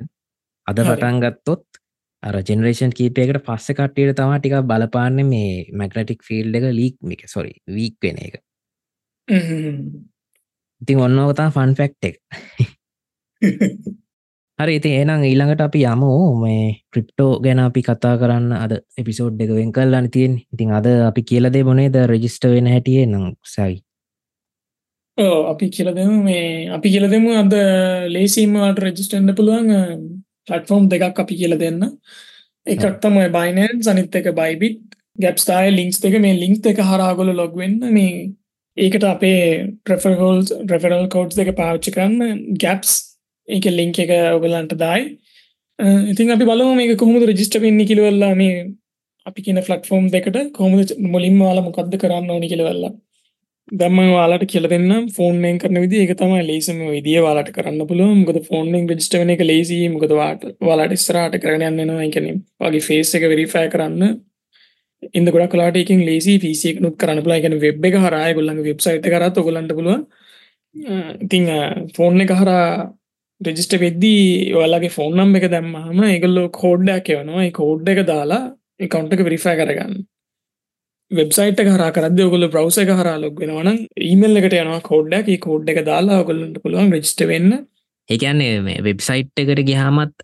අද. 0.68 0.80
පටන් 0.82 1.22
ගත්තොත් 1.24 1.64
අර 2.24 2.36
ජෙනරේෂන් 2.42 2.94
කීපයකට 2.94 3.42
පස්ස 3.48 3.74
කට්ටියට 3.74 4.16
තමා 4.18 4.38
ටික 4.40 4.58
බලපාන්න 4.64 5.26
මේ 5.26 5.66
මැගනටික් 5.74 6.22
ෆිල්් 6.24 6.54
එක 6.54 6.70
ලීක් 6.72 6.96
එක. 7.12 7.26
සොරි 7.28 7.54
වීක් 7.70 7.98
වෙන 8.04 8.22
එක. 8.22 8.36
ඉතින් 10.82 11.04
ඔන්නෝතා 11.08 11.50
ෆන් 11.50 11.76
ෆෙක්් 11.76 11.98
එක. 12.04 12.16
හරි 14.60 14.74
ඉති 14.78 14.90
ඒනම් 14.94 15.24
ඊළඟට 15.26 15.62
අපි 15.62 15.86
යමු. 15.88 16.14
මේ 16.42 16.66
ක්‍රිප්ටෝ 16.94 17.32
ගැන 17.44 17.60
අපි 17.60 17.82
කතා 17.82 18.16
කරන්න 18.22 18.52
අද 18.56 18.82
එපිසෝඩ් 18.98 19.42
එක 19.42 19.58
වෙන් 19.58 19.72
කල්ලාන 19.74 20.14
තියෙන් 20.14 20.42
ඉතින් 20.46 20.78
අද 20.78 20.86
අපි 21.08 21.22
කියලදේ 21.24 21.66
බොනේද 21.66 21.98
රජිස්ට 22.06 22.46
වෙන 22.48 22.70
හැටියේ 22.70 23.08
නම් 23.08 23.34
සයි 23.54 23.82
අපි 25.18 25.70
කියලදම 25.70 26.24
මේ 26.24 26.70
අපි 26.70 26.90
කියලදම 26.90 27.28
අද 27.42 27.54
ලේසිීමට 28.10 28.80
රජිස්ටන්ඩ 28.80 29.36
පුළුවන් 29.36 29.70
පලටෆෝම් 30.48 30.90
දෙකක් 30.90 31.20
අපි 31.20 31.36
කියල 31.36 31.58
දෙන්න. 31.58 31.82
එකක් 32.66 33.00
තමයි 33.02 33.30
බයිනන් 33.30 33.84
සනිත් 33.84 34.16
එක 34.16 34.32
බයිබිට් 34.34 34.82
ගැප්ස්ථාය 35.20 35.72
ලිංක්ස් 35.72 36.00
එක 36.06 36.16
මේ 36.20 36.40
ලිංක් 36.40 36.66
එක 36.66 36.80
හරාගොල 36.80 37.34
ලොග්වෙන්න 37.36 37.80
මේ 37.94 38.32
ඒකට 38.78 39.04
අපේ 39.04 39.76
ප්‍රෆහෝල් 39.86 40.42
ප්‍රෆරල් 40.68 41.08
කෝඩ් 41.10 41.38
එක 41.38 41.56
පාච්චි 41.56 41.92
කරන්න. 41.92 42.58
ගැප්ස් 42.58 43.18
ඒක 43.48 43.66
ලිංක 43.66 44.00
එක 44.00 44.12
ඔගලන්ට 44.38 44.78
දායි. 44.78 45.18
ඉතින් 46.12 46.32
අපි 46.32 46.46
බලම 46.46 46.76
මේ 46.78 46.96
කොහොමද 46.96 47.28
රජිස්ට 47.28 47.60
වෙන්න 47.60 47.86
කිලවෙල්ලා 47.86 48.34
මේ 48.36 48.68
අපි 49.26 49.42
කියන 49.46 49.62
ෆලට්ෆෝම් 49.62 50.10
දෙකට 50.10 50.38
කොහොමද 50.58 50.98
මුලින්ම 51.14 51.40
වාලා 51.40 51.68
මොකක්ද 51.68 51.98
කරන්න 52.02 52.32
ඕනි 52.32 52.52
කියලවෙල්ලා 52.52 52.94
දම්ම 53.72 54.10
වාලට 54.12 54.46
කියල 54.46 54.68
දෙන්න 54.68 55.08
ෆෝර්නෙන් 55.10 55.60
කරන 55.60 55.78
විදි 55.80 56.02
එක 56.04 56.14
තමයි 56.16 56.42
ලේසම 56.44 56.80
විදිිය 56.88 57.22
වාලට 57.22 57.52
කරන්න 57.52 57.88
පුළුව 57.88 58.10
මොකද 58.18 58.40
ෆෝර්නෙන් 58.44 58.90
රජිස්ට 58.90 59.16
වන 59.16 59.32
එක 59.32 59.44
ලේසි. 59.44 59.78
මොකද 59.90 60.14
වාට 60.14 60.44
වාලාට 60.62 60.96
ස්රාට 61.00 61.38
කරන 61.40 61.64
යන්නවා 61.70 62.04
එකන 62.04 62.28
වගේ 62.62 62.82
ෆේස් 62.82 63.14
එක 63.16 63.28
වෙරිෆෑ 63.28 63.70
කරන්න. 63.70 64.18
ඉද 65.14 65.30
ගොඩ 65.30 65.48
කලාට 65.50 65.78
එකින් 65.78 66.04
ලේසි 66.04 66.36
පිසියක් 66.40 66.82
නොත් 66.82 66.98
කරන්න 66.98 67.24
පුලා 67.24 67.40
එකන 67.40 67.56
වෙබ් 67.60 67.86
එක 67.86 67.96
හරය 67.98 68.34
ගොල්ලඟ 68.34 68.62
වෙබ්සයිට 68.64 69.08
කරත් 69.08 69.40
ඔගලන්ට 69.40 69.74
පුළුව 69.74 70.00
ඉතිං 71.22 71.48
ෆෝර්න 71.92 72.22
එක 72.22 72.34
හරා 72.34 72.68
රෙජිස්ට 73.42 73.74
වෙද්දී 73.80 74.54
ඔයාලගේ 74.54 74.90
ෆෝන් 74.90 75.16
නම් 75.16 75.36
එක 75.36 75.48
දැම්මහම 75.50 76.04
එකගොල්ලෝ 76.06 76.48
කෝඩ්ඩයක් 76.54 77.10
එවනවා. 77.12 77.52
කෝඩ් 77.54 77.88
එක 77.88 78.04
දාලා 78.06 78.44
එකකවන්ට 78.80 79.14
එක 79.14 79.24
වෙරිෆෑ 79.24 79.58
කරගන්න. 79.58 79.96
වෙබ්සයිට 81.12 81.62
හර 81.66 81.84
කරද 81.96 82.20
ඔගොල 82.26 82.48
බ්‍රවස 82.48 82.78
එක 82.84 82.92
හර 82.94 83.10
ලොක් 83.24 83.40
වෙනවන 83.42 83.70
ඊමල් 84.10 84.40
එකට 84.40 84.56
යනවා 84.58 84.82
කෝඩ්ඩක් 84.82 85.30
කෝඩ් 85.46 85.70
එක 85.74 85.80
දාලා 85.90 86.20
ඔගොල්ලට 86.24 86.58
පුළුවන් 86.64 86.92
රෙජිස්ට 86.96 87.24
වෙන්න. 87.32 87.54
ඒකන්නේ 88.10 88.60
මේ 88.68 88.84
වෙබ්සයිට් 88.88 89.42
එකට 89.44 89.64
ගිහාමත් 89.70 90.16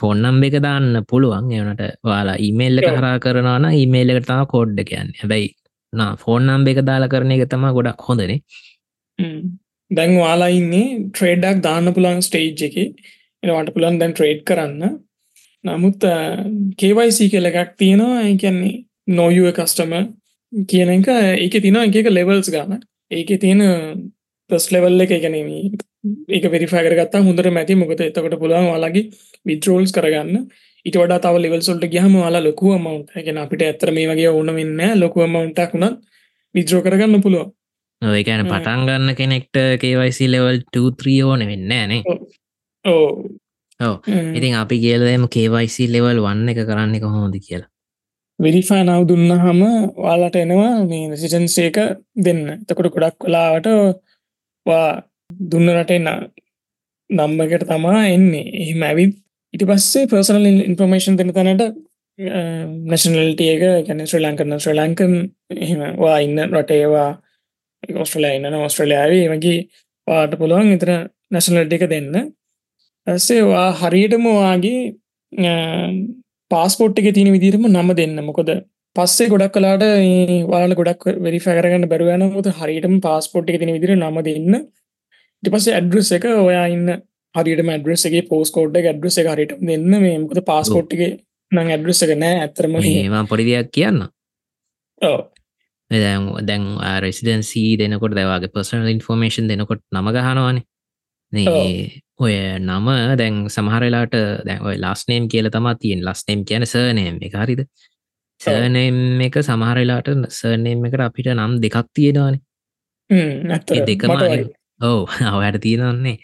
ෆොන්නම් 0.00 0.42
එක 0.48 0.56
දාන්න 0.62 0.88
පුළුවන්. 1.10 1.50
එවනට 1.50 1.82
වාලා 2.04 2.36
ඊමේල් 2.38 2.80
එක. 2.80 2.88
හරා 2.98 3.18
කරනවාන 3.18 3.68
ඊමේල් 3.72 4.14
එකට 4.14 4.28
තම 4.30 4.42
කෝඩ්ඩ 4.46 4.82
කියන්න 4.90 5.12
හැබැයි 5.20 5.48
නා 5.92 6.10
ෆෝන්නම් 6.16 6.66
එක 6.72 6.80
දාලා 6.90 7.12
කරන 7.14 7.32
එක 7.36 7.44
තම 7.48 7.64
ගොඩක් 7.78 8.04
හොඳනේ. 8.08 8.40
දැන් 9.90 10.12
වාලා 10.18 10.50
ඉන්නේ 10.52 10.88
ට්‍රේඩක් 11.06 11.62
දාන්න 11.62 11.94
පුළන් 11.96 12.20
ස්ටේජ් 12.22 12.66
එක. 12.68 12.76
එනවට 13.42 13.72
පුළන් 13.76 13.96
දැන් 14.02 14.12
ට්‍රේඩ් 14.12 14.44
කරන්න. 14.50 15.00
නමුත් 15.64 16.04
කේවයිසි 16.76 17.30
කියල 17.32 17.50
එකක් 17.52 17.72
තියෙනවා. 17.78 18.20
ඒකන්නේ 18.24 18.74
නොයුව 19.12 19.50
කස්ටම 19.52 19.96
කියන 20.62 20.90
එක 20.90 21.08
ඒක 21.38 21.62
තින 21.62 21.76
එක 21.78 22.10
ලෙවල්ස් 22.10 22.50
ගන්න 22.50 22.84
ඒක 23.10 23.30
තියෙන 23.40 23.62
ප්‍රස් 24.50 24.66
ලෙවල් 24.70 25.00
එක 25.02 25.16
ගැන 25.16 25.36
ඒක 26.28 26.44
වෙරිෆාගරගත්තා 26.46 27.22
හොඳට 27.22 27.50
මැති 27.50 27.74
මොකද 27.74 28.00
එතකට 28.00 28.38
පුළුවන් 28.38 28.70
වලගේ 28.70 29.10
විත්‍රෝල්ස් 29.46 29.92
කරගන්න. 29.92 30.46
ඉට 30.86 30.96
වඩා 31.00 31.18
තව 31.18 31.42
ලෙවල්සොල්ට 31.42 31.86
ගහම 31.88 32.16
වාලා 32.16 32.44
ලොකුව 32.44 32.76
මවන්ට 32.76 33.26
ගැන 33.26 33.38
අපිට 33.38 33.62
ඇතර 33.62 33.92
මේ 33.92 34.08
වගේ 34.10 34.30
ඕන 34.30 34.54
වෙන්න 34.54 35.00
ලොකුව 35.00 35.26
මවන්ටක් 35.26 35.74
වුණත් 35.74 36.00
විද්‍රෝ 36.54 36.82
කරගන්න 36.82 37.24
පුළුවන්. 37.24 37.52
ඒකන. 38.02 38.46
පටන් 38.46 38.86
ගන්න 38.86 39.16
කෙනෙක්ට 39.16 39.62
කේවයිසි 39.80 40.30
ලෙවල් 40.30 40.62
2ත්‍රී 40.70 41.20
ඕන 41.24 41.46
වෙන්න 41.46 41.68
නේ. 41.68 42.02
ඕ. 42.84 43.94
ඉතින් 44.32 44.54
අපි 44.54 44.80
කියලදම 44.80 45.28
කේවයිසි 45.28 45.90
ලෙවල් 45.90 46.20
වන්න 46.22 46.52
එක 46.52 46.66
කරන්න 46.66 47.14
හොඳ 47.14 47.40
කියලා 47.40 47.73
වෙරිෆා 48.38 48.82
නව 48.82 49.02
දුන්න 49.08 49.30
හම 49.34 49.62
වාලට 49.96 50.36
එනවා 50.36 50.72
මේ 50.84 51.10
රසිටන්සේක 51.10 51.76
දෙන්න. 52.18 52.42
තකොට 52.66 52.92
ගොඩක් 52.94 53.18
කලාවට 53.20 53.66
වා 54.66 54.88
දුන්න 55.50 55.68
රටෙන්න 55.70 56.08
නම්බකට 57.10 57.66
තමා 57.66 58.00
එන්නේ. 58.08 58.46
එහෙම 58.62 58.82
ඇවිත් 58.82 59.14
ඉටි 59.54 59.66
පස්සේ 59.66 60.06
පර්සනල් 60.06 60.46
ඉන්ෆර්මේෂන් 60.62 61.18
දෙන 61.18 61.32
තැනට 61.32 61.62
නැශනල්ටිය 62.88 63.50
එක 63.54 63.86
ගැන 63.86 64.02
ශ්‍ර 64.02 64.20
ලංකන 64.20 64.58
ශ්‍ර 64.58 64.74
ලංකන් 64.74 65.14
එහෙමවා 65.56 66.18
ඉන්න 66.18 66.38
රටේවා 66.48 67.10
ඔස්ට්‍රලයා 67.96 68.34
ඉන්න 68.34 68.60
ඔස්ට්‍රලයාාවේ 68.60 69.26
මගේ 69.28 69.58
පාට 70.06 70.38
පුළුවන් 70.38 70.74
ඉතර 70.74 70.90
නැශනල්ට 71.30 71.72
එක 71.72 71.86
දෙන්න. 71.90 72.12
ඇස්සේවා 73.06 73.68
හරියටම 73.80 74.26
වාගේ 74.32 74.82
පාස්පෝට් 76.54 77.00
එක 77.00 77.10
තියෙන 77.16 77.34
විදිරම 77.36 77.66
නම 77.70 77.90
දෙන්න. 78.00 78.16
මොකොද 78.28 78.50
පස්සේ 78.96 79.30
ගොඩක් 79.32 79.56
කලාට 79.56 79.84
වාල 80.50 80.74
ගොඩක් 80.80 81.04
වෙරිෆෑරගන්න 81.24 81.88
බැරුවන 81.92 82.24
මුත 82.34 82.48
හරියටම 82.60 82.96
පාස්පෝට් 83.06 83.50
එක 83.50 83.60
තින 83.60 83.74
විදිර 83.76 83.94
නම 83.96 84.18
දෙන්න. 84.28 84.62
ටි 85.42 85.52
පස්සේ 85.54 85.76
ඇඩ්‍රස් 85.78 86.10
එක 86.18 86.26
ඔයා 86.30 86.66
ඉන්න 86.70 86.88
හරිට 87.34 87.62
මඩ්‍රස් 87.66 88.06
එක 88.08 88.28
පෝස්කෝඩ් 88.30 88.76
ඇඩ්‍රස් 88.80 89.18
එක 89.20 89.30
හරිට 89.32 89.54
දෙන්න. 89.60 89.88
මේ 89.94 90.18
මොකද 90.22 90.42
පාස්පෝට් 90.50 90.94
එක 90.94 91.02
නං 91.52 91.72
ඇඩ්‍රස් 91.74 92.04
එක 92.06 92.14
නෑ. 92.22 92.36
ඇතරම 92.44 92.78
ඒවා 92.82 93.24
පොඩි 93.32 93.48
දෙයක් 93.50 93.72
කියන්න. 93.74 94.04
දැන් 95.90 96.30
දැන් 96.48 96.64
රෙසිඩන්සී 97.04 97.74
දෙනකොට 97.80 98.14
දැවාගේ 98.18 98.52
පර්සනල් 98.54 98.88
ඉන්ෆෝර්මේෂන් 98.94 99.50
දෙනකොට 99.50 99.82
නම 99.92 100.08
ගහනවානේ 100.16 100.64
ඔය 102.20 102.34
නම 102.58 102.86
දැන් 103.18 103.44
සමහරලාට 103.48 104.14
දැන් 104.46 104.62
ඔය 104.62 104.76
ලාස්නේම් 104.78 105.28
කියල 105.28 105.50
තමා 105.50 105.74
තියෙන්. 105.76 106.04
ලස්නේම් 106.04 106.44
කියන 106.44 106.66
සර්නයම් 106.66 107.20
එක 107.20 107.36
හරිද? 107.36 107.66
සර්නයම් 108.40 109.20
එක 109.20 109.40
සමහරලාට 109.42 110.10
සර්නයම් 110.30 110.84
එකට 110.84 111.00
අපිට 111.00 111.32
නම් 111.34 111.60
දෙකක් 111.62 111.86
තියෙනවානේ. 111.92 112.42
දෙකම. 113.86 114.10
ඔවු 114.82 115.06
අවයට 115.28 115.60
තියෙනන්නේ 115.60 116.18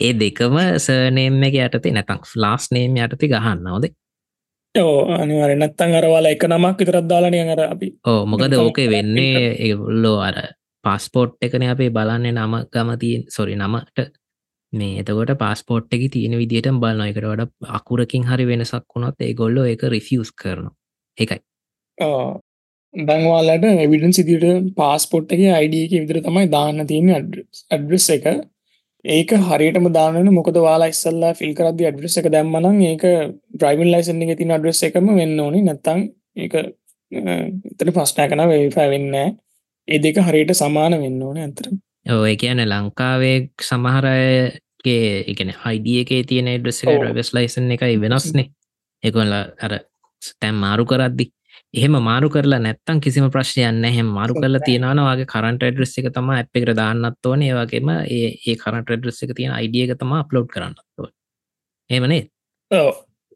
ඒ 0.00 0.12
දෙකම 0.14 0.56
සර්නේම් 0.78 1.42
එක 1.48 1.56
යටතේ 1.56 1.92
නැතක් 1.92 2.28
ලාස් 2.36 2.68
නේම් 2.72 2.96
යටති 2.96 3.30
ගහන්න 3.32 3.62
නොද 3.64 3.88
ඕ 4.74 4.96
අනිවාර 5.14 5.54
නත්තන් 5.56 5.96
අරවාලා 5.96 6.34
එක 6.36 6.44
නමක් 6.44 6.78
විතරත් 6.78 7.08
දාලනය 7.08 7.40
අර 7.46 7.62
අපි 7.66 7.88
ඕ 8.06 8.26
මොකද 8.26 8.54
ඕකේ 8.54 8.88
වෙන්නේ 8.88 9.46
ඒගොල්ලෝ 9.58 10.18
අර 10.20 10.36
පස්පෝට් 10.84 11.40
එකන 11.40 11.64
අපේ 11.72 11.90
බලන්නේ 11.90 12.32
නම 12.32 12.56
ගමතින් 12.68 13.24
සොරි 13.28 13.56
නමට 13.56 14.19
මේ 14.72 15.00
එතකොට 15.00 15.32
පස්පෝට් 15.38 15.96
එක 15.96 16.04
තියෙන 16.12 16.36
විදිට 16.38 16.70
බලන 16.76 17.02
එකට 17.02 17.24
වඩ 17.24 17.70
අකුරකින් 17.70 18.24
හරි 18.24 18.46
වෙනසක් 18.46 18.84
වුණොත් 18.86 19.16
ඒ 19.20 19.32
ගොල්ලෝ 19.34 19.66
එක 19.66 19.82
රිෆියස් 19.88 20.30
කරන 20.34 20.70
එකයි 21.18 21.40
දැන්වාලට 22.94 23.66
එවිඩන් 23.66 24.12
සිදිට 24.12 24.72
පාස්පොට් 24.74 25.32
එක 25.32 25.42
අයිඩ 25.50 25.74
එක 25.76 25.92
විදිර 25.94 26.22
තමයි 26.22 26.48
දාන්න 26.48 26.86
තියෙන 26.86 27.10
ඇඩ්‍රස් 27.12 28.08
එක. 28.10 28.26
ඒක 29.04 29.30
හරියටම 29.42 29.86
දානන 29.92 30.32
මොකද 30.34 30.56
වාලා 30.58 30.90
ඉස්සල්ලා 30.90 31.34
ෆිල් 31.34 31.54
කරද 31.54 31.84
අඩ්‍රස් 31.84 32.18
එක 32.18 32.26
දැම්මනම් 32.28 32.80
ඒක 32.84 33.04
බ්‍රයිවිල් 33.54 33.92
ලයිසන් 33.92 34.22
එක 34.22 34.38
තින 34.38 34.50
අඩ්‍රස් 34.50 34.82
එකම 34.82 35.14
වෙන්න 35.14 35.38
ඕනි. 35.40 35.62
නැත්තං 35.62 36.08
ඒක 36.36 36.54
එතට 37.12 37.92
පස්්නෑ 37.92 38.28
කන 38.28 38.44
වේෆා 38.48 38.88
වෙන්න 38.88 39.14
ඒ 39.14 39.98
දෙක 39.98 40.18
හරියට 40.20 40.52
සමාන 40.54 40.98
වෙන්න 40.98 41.22
ඕන 41.22 41.38
ඇතර 41.38 41.70
ඔය 42.06 42.36
කියන 42.36 42.62
ලංකාවේ 42.62 43.36
සමහරයගේ 43.60 45.10
එකන 45.26 45.52
හයිඩිය 45.56 46.00
එකේ 46.02 46.22
තියෙන 46.24 46.48
ඔව්. 46.48 47.04
රවස් 47.04 47.34
ලයිසන් 47.34 47.70
එකයි 47.70 48.00
වෙනස්නේ. 48.00 48.48
එකොල්ල 49.02 49.32
අර 49.32 49.72
තැම් 50.40 50.56
මාරු 50.56 50.84
කරද්දි. 50.84 51.30
එහෙම 51.74 51.94
මාරු 52.02 52.28
කරලා 52.28 52.60
නැත්තම් 52.60 53.00
කිසිම 53.00 53.30
ප්‍රශ්නයන්න 53.30 53.84
එහෙම 53.84 54.08
මාරු 54.08 54.34
කරලා 54.34 54.66
තියෙනවාගේ 54.66 55.26
කරන්ට 55.26 55.64
ඩ්‍රෙස් 55.66 55.96
එක 55.98 56.10
තම 56.10 56.30
ඇ් 56.30 56.42
එකට 56.42 56.76
දාන්නත් 56.76 57.26
ඕන. 57.26 57.42
ඒවගේම 57.42 57.90
ඒ 58.08 58.56
කරන්ට 58.56 58.92
ඩ්‍රෙස් 58.92 59.22
එක 59.22 59.34
තියෙන 59.36 59.52
අයිඩිය 59.52 59.86
එක 59.86 59.98
තම 59.98 60.12
අප්ලෝඩ් 60.18 60.50
කරන්නත් 60.50 61.10
ඒමනේ 61.90 62.22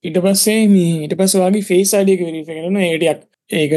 ඊට 0.05 0.19
පස්සේ 0.21 0.67
මේ 0.69 1.05
ඊට 1.05 1.17
පස් 1.19 1.37
වගේ 1.41 1.63
ෆේස් 1.63 1.95
අඩියක 1.99 2.23
වෙරිෆ 2.23 2.47
කරන 2.49 2.77
ඒටයක් 2.81 3.23
ඒක 3.51 3.73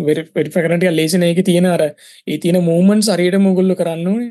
වෙරිෆ 0.00 0.54
කරට 0.56 0.84
ලේසන 0.90 1.22
එක 1.22 1.44
තියෙන 1.44 1.66
අර 1.66 1.82
ඒ 2.26 2.38
තියෙන 2.38 2.62
මූමන් 2.62 3.02
සරියට 3.02 3.38
මොගුල්ල 3.38 3.74
කරන්න 3.74 4.30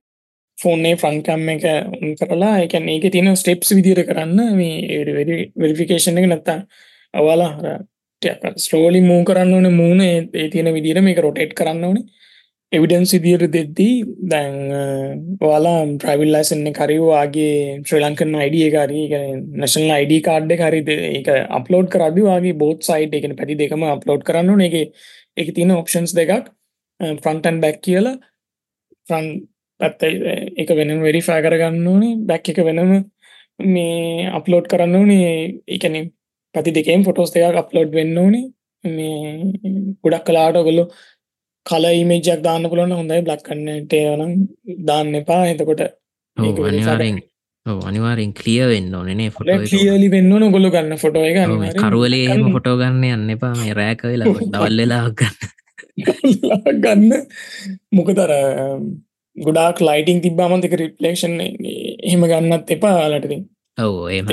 ෆෝන්නේ 0.57 0.95
ෆ්‍රන්කම් 0.95 1.50
එක 1.50 1.63
උන් 1.97 2.15
කරලා 2.15 2.55
එක 2.63 2.73
ඒක 2.75 3.11
තියෙන 3.11 3.35
ස්ටෙප්ස් 3.35 3.71
විදිර 3.71 4.03
කරන්න. 4.03 4.55
මේ 4.55 5.05
වෙරිෆිකේෂන් 5.55 6.17
එක 6.17 6.27
නැත්තා 6.27 6.59
අවාලා 7.13 7.51
හර 7.53 8.55
ස්ටෝලි 8.57 9.01
මූ 9.01 9.23
කරන්න 9.23 9.53
ඕන 9.53 9.73
මූුණ 9.73 10.01
ඒ 10.01 10.50
තියෙන 10.50 10.73
විදිර 10.73 11.01
මේක 11.01 11.19
රොටේට් 11.19 11.53
කරන්න 11.53 11.83
ඕනේ. 11.83 12.05
එවිඩන්ස් 12.71 13.11
විදිර 13.15 13.41
දෙද්දී 13.53 13.95
දැන් 14.31 14.53
වාලා 15.41 15.79
ප්‍රවිල් 16.01 16.29
ලයිසන්න 16.35 16.67
කරවාගේ 16.77 17.55
ශ්‍රී 17.81 18.03
ලංකන් 18.03 18.37
අයිඩිය 18.43 18.69
කාරී 18.75 19.05
නශනල් 19.59 19.91
අයිඩ 19.97 20.13
කාඩ් 20.27 20.53
හරි 20.61 20.81
ඒක 21.09 21.29
අප්ලෝඩ් 21.57 21.89
කරදවාගේ 21.95 22.55
බෝත් 22.61 22.87
සයිට් 22.89 23.17
එකන 23.19 23.35
පැති 23.35 23.59
දෙකම 23.61 23.83
අප්ලෝඩ් 23.89 24.23
කරන්න 24.23 24.63
එක 24.67 24.77
එක 25.37 25.49
තියෙන 25.55 25.75
ඔප්ෂන්ස් 25.75 26.13
දෙකක් 26.13 26.51
ෆ්‍රන්ටන් 26.99 27.59
බැක් 27.63 27.81
කියලා. 27.81 28.15
ෆ්‍රන් 29.07 29.27
පැත්තයි 29.79 30.37
එක 30.57 30.73
වෙනම් 30.79 31.03
වෙරිෆෑ 31.07 31.43
කරගන්න 31.45 31.87
ඕනේ. 31.87 32.15
බැක් 32.23 32.49
එක 32.49 32.63
වෙනම 32.63 32.91
මේ 33.59 34.31
අප්ලෝඩ් 34.31 34.71
කරන්න 34.71 34.95
ඕනේ. 34.95 35.35
එකන 35.67 35.95
පැති 36.55 36.71
දෙකෙන් 36.71 37.03
ෆොටෝස් 37.03 37.33
දෙකක් 37.33 37.61
අප්ලෝඩ් 37.63 37.91
වෙන්න 37.93 38.17
ඕනේ. 38.17 38.45
මේ 38.83 39.95
ගොඩක් 40.03 40.25
කලාට 40.25 40.55
ඔගොල්ලො 40.55 40.84
කල 41.65 41.86
ඉමේජක් 41.93 42.41
දාන්න 42.47 42.69
පුලන 42.71 42.95
හොඳයි. 43.00 43.21
බ්ලක් 43.28 43.43
කන්නට 43.47 43.93
යනම් 44.00 44.34
දාන්න 44.88 45.13
එපා. 45.21 45.43
එතකොට 45.52 45.84
අනිවාරෙන් 46.38 47.21
අනිවාරෙන් 47.88 48.34
කලිය 48.34 48.62
වෙන්න 48.71 48.95
ඕනේ 48.95 49.30
ෆොට 49.30 49.47
ලියලි 49.74 50.10
වෙන්න 50.15 50.34
ඕන 50.34 50.50
ගොල්ලො 50.56 50.74
ගන්න 50.74 51.02
ෆොටෝ 51.04 51.26
එක. 51.30 51.38
කරුවලේ 51.78 52.26
එහෙම 52.26 52.52
ෆොටෝ 52.58 52.76
ගන්න 52.82 53.04
යන්න 53.15 53.36
එපා. 53.38 53.54
මේ 53.62 53.78
රෑක 53.80 54.04
වෙලා 54.10 54.36
දවල්ලලා 54.54 55.06
ගන්න. 55.19 55.36
ගන්න. 56.84 57.10
මොකතර 57.91 58.32
ගොඩාක් 59.36 59.80
ලයිටිං 59.88 60.21
තිබ්බාමන්තක 60.24 60.74
රිපලේෂන් 60.82 61.36
එහෙම 61.39 62.24
ගන්නත් 62.32 62.74
එපා 62.76 63.10
ලටති 63.10 63.38
ඔව 63.78 63.95
ඒම 64.12 64.26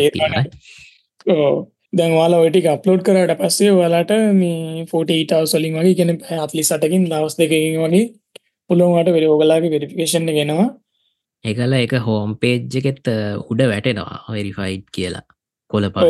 තේරෙනවද? 1.92 1.92
දැන්වාල 1.92 2.35
ඔටික 2.38 2.66
අප්ලෝඩ් 2.66 3.03
කරට 3.03 3.38
පස්සේ 3.38 3.72
වලාට 3.72 4.11
මේ 4.35 4.87
ෆෝට 4.87 5.11
ඊටව 5.11 5.46
සොලින් 5.46 5.74
වගේ 5.74 5.94
කෙන 5.94 6.11
ඇත්ලි 6.38 6.62
සටකින් 6.62 7.09
දවස් 7.09 7.38
දෙකින් 7.38 7.81
වගේ 7.81 8.05
පුළොන්වට 8.70 9.12
වෙර 9.12 9.27
ඔගලාගේ 9.27 9.70
වෙරිෆිකේෂන් 9.70 10.27
ගෙනවා 10.29 10.68
එකල 11.44 11.72
එක 11.72 11.92
හෝම් 12.01 12.37
පේජ් 12.37 12.77
එකෙත් 12.77 13.09
උඩ 13.46 13.62
වැටෙනවා 13.62 14.24
වෙරිෆයිඩ් 14.29 14.85
කියලා. 14.92 15.22
කොලපා 15.70 16.05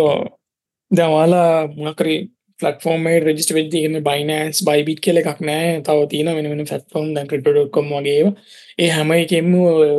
දැවාලා 0.90 1.68
මකරේ 1.68 2.28
ෆලක්ෆෝර්ම 2.60 3.04
රජිස්ට 3.22 3.52
වෙදදිගෙන 3.54 4.02
බයිනන්ස් 4.02 4.64
බයිබිට් 4.64 5.00
කියල 5.00 5.20
එකක් 5.22 5.40
නෑ. 5.40 5.82
තව 5.82 6.06
තින 6.08 6.26
වෙන 6.26 6.66
ෆැත්ෆෝන් 6.66 7.14
කට.කොම් 7.26 7.92
වගේ 7.92 8.32
ඒ 8.78 8.88
හැම 8.88 9.12
එකෙම 9.12 9.52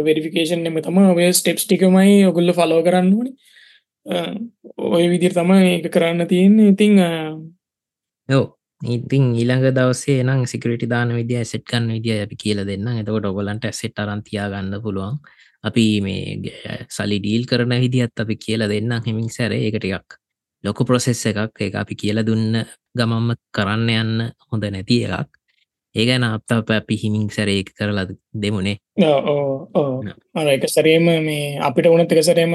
වෙරිෆිකේෂන් 0.03 0.65
එම 0.65 0.81
තම 0.81 0.97
ඔය 1.05 1.31
ස්ටෙප්ස් 1.33 1.65
ටිකමයි 1.65 2.25
ඔගුල්ල 2.25 2.53
ෆලෝ 2.53 2.81
කරන්න 2.83 3.13
ඕනි 3.13 3.31
ඔය 4.77 5.05
විදිර 5.09 5.33
තමයි 5.33 5.73
ඒක 5.73 5.91
කරන්න 5.93 6.27
තියෙන්නේ. 6.27 6.71
ඉතිං 6.73 6.97
යෝ 8.29 8.45
ඉතින් 8.81 9.35
ඊළඟ 9.35 9.75
දවසේ 9.75 10.23
නම් 10.23 10.45
සිකරට 10.47 10.87
දාන 10.89 11.11
විදිිය 11.13 11.43
සෙට්කන්න 11.45 11.91
විදිිය 11.95 12.23
අපි 12.23 12.35
කියල 12.35 12.63
දෙන්න 12.65 12.87
එතකොට 12.93 13.25
ඔගලන්ට 13.25 13.65
ඇසෙට් 13.65 13.99
අරන්තියා 13.99 14.49
ගන්න 14.49 14.81
පුළුවන්. 14.81 15.19
අපි 15.63 15.85
මේ 16.01 16.39
සලි 16.89 17.19
ඩීල් 17.19 17.43
කරන 17.45 17.75
විදිහත් 17.81 18.19
අපි 18.19 18.35
කියල 18.37 18.63
දෙන්න 18.67 19.01
හිමින් 19.05 19.29
සැර. 19.29 19.51
ඒකටයක් 19.53 20.15
ලොකු 20.63 20.85
ප්‍රොසෙස් 20.85 21.25
එකක්. 21.25 21.59
ඒ 21.59 21.71
අපි 21.75 21.95
කියල 21.95 22.23
දුන්න 22.25 22.63
ගමම්ම 22.97 23.35
කරන්න 23.51 23.89
යන්න 23.91 24.31
හොඳ 24.49 24.63
නැති 24.65 25.03
එකක්. 25.05 25.29
ඒගැන 25.95 26.23
අපත 26.23 26.71
අපි 26.71 26.95
හිමින් 26.95 27.29
සැර 27.29 27.49
කරලා 27.67 28.07
දෙමුණේ 28.33 28.77
අර 30.35 30.47
එක 30.47 30.67
සරේම 30.69 31.05
මේ 31.25 31.59
අපිට 31.59 31.89
වනත් 31.91 32.11
එක 32.11 32.23
සරේම 32.23 32.53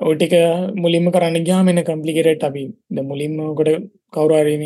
ඕටික 0.00 0.34
මුලින්ම 0.74 1.06
කරන්න 1.14 1.44
ගයාම 1.44 1.68
එන 1.68 1.82
කම්පලිකරට 1.82 2.44
අපි. 2.44 2.62
ද 2.88 2.96
මුලින්ම 3.02 3.34
කොට 3.56 3.70
කවරාරීම 4.10 4.62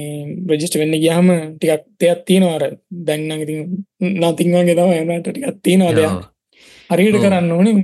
ප්‍රජිස්ට 0.47 0.77
වෙන්න 0.81 0.95
ගයාම 0.97 1.27
ටිකක් 1.57 1.83
දෙයක් 2.01 2.21
තියෙනවාර 2.29 2.65
දැන්න 3.07 3.43
ඉති 3.43 3.57
නතිංවාගේ 4.21 4.77
තම 4.79 4.93
එමට 5.01 5.27
ටිකක් 5.27 5.59
තියෙනවා 5.63 5.97
දෙයක්. 5.99 6.15
හරියට 6.91 7.17
ඔව්. 7.17 7.25
කරන්න 7.25 7.51
ඕනේ. 7.53 7.75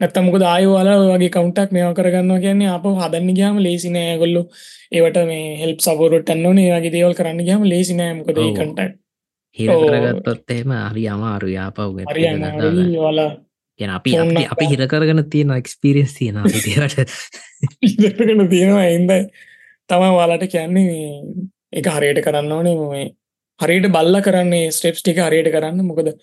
නැත්තමක 0.00 0.36
ආයවාලා 0.44 0.98
වගේ 1.12 1.32
කවුන්ටක් 1.36 1.72
මේවා 1.72 1.96
කරගන්න 1.98 2.42
කියන්නේ 2.44 2.74
අප 2.74 2.84
හදන්න 3.00 3.38
ගයාම 3.38 3.56
ලේසිනෑ 3.66 4.18
ගොල්ලු 4.18 4.42
ඒවට 4.92 5.18
මේ 5.30 5.56
හෙල්ප 5.62 5.80
සපෝරටන්න 5.80 6.46
ඕනේ. 6.46 6.68
වගේ 6.74 6.94
දේවල් 6.96 7.16
කරන්න 7.18 7.46
ගයාම 7.48 7.64
ලේසිනෑ 7.72 8.12
මොකද 8.18 8.38
ඔව්. 8.38 8.52
කටක් 8.52 8.92
හිර 9.56 9.70
ඔව්. 9.70 9.82
කරගත්තොත් 9.86 10.50
එහෙම 10.50 10.76
හරි 10.84 11.08
අමාරු 11.08 11.48
යාපව් 11.48 11.98
හරි 12.12 12.28
වාලා 12.98 13.32
ගැන 13.80 13.92
අපි 13.96 14.16
අපි. 14.16 14.44
අපි 14.54 14.64
හිරකරගන 14.72 15.24
තියෙන 15.30 15.50
එක්ස්පිරියන්ස් 15.56 16.14
තියෙන 16.18 16.40
විදිට 16.46 17.10
ඉදරගෙන 17.82 18.48
තියෙනවා 18.48 18.86
එන්ද 18.94 19.12
තමා 19.90 20.14
වාලට 20.18 20.46
කියන්නේ 20.54 20.86
මේ 20.86 21.10
එක 21.72 21.90
හරියට 21.96 22.22
කරන්න 22.26 22.52
ඕනේ. 22.52 22.76
මේ 22.92 23.06
හරියට 23.60 23.90
බල්ල 23.96 24.20
කරන්නේ 24.26 24.72
ස්ටෙප්ස් 24.76 25.02
ටික 25.02 25.20
හරියට 25.26 25.50
කරන්න. 25.54 25.84
මොකද 25.90 26.14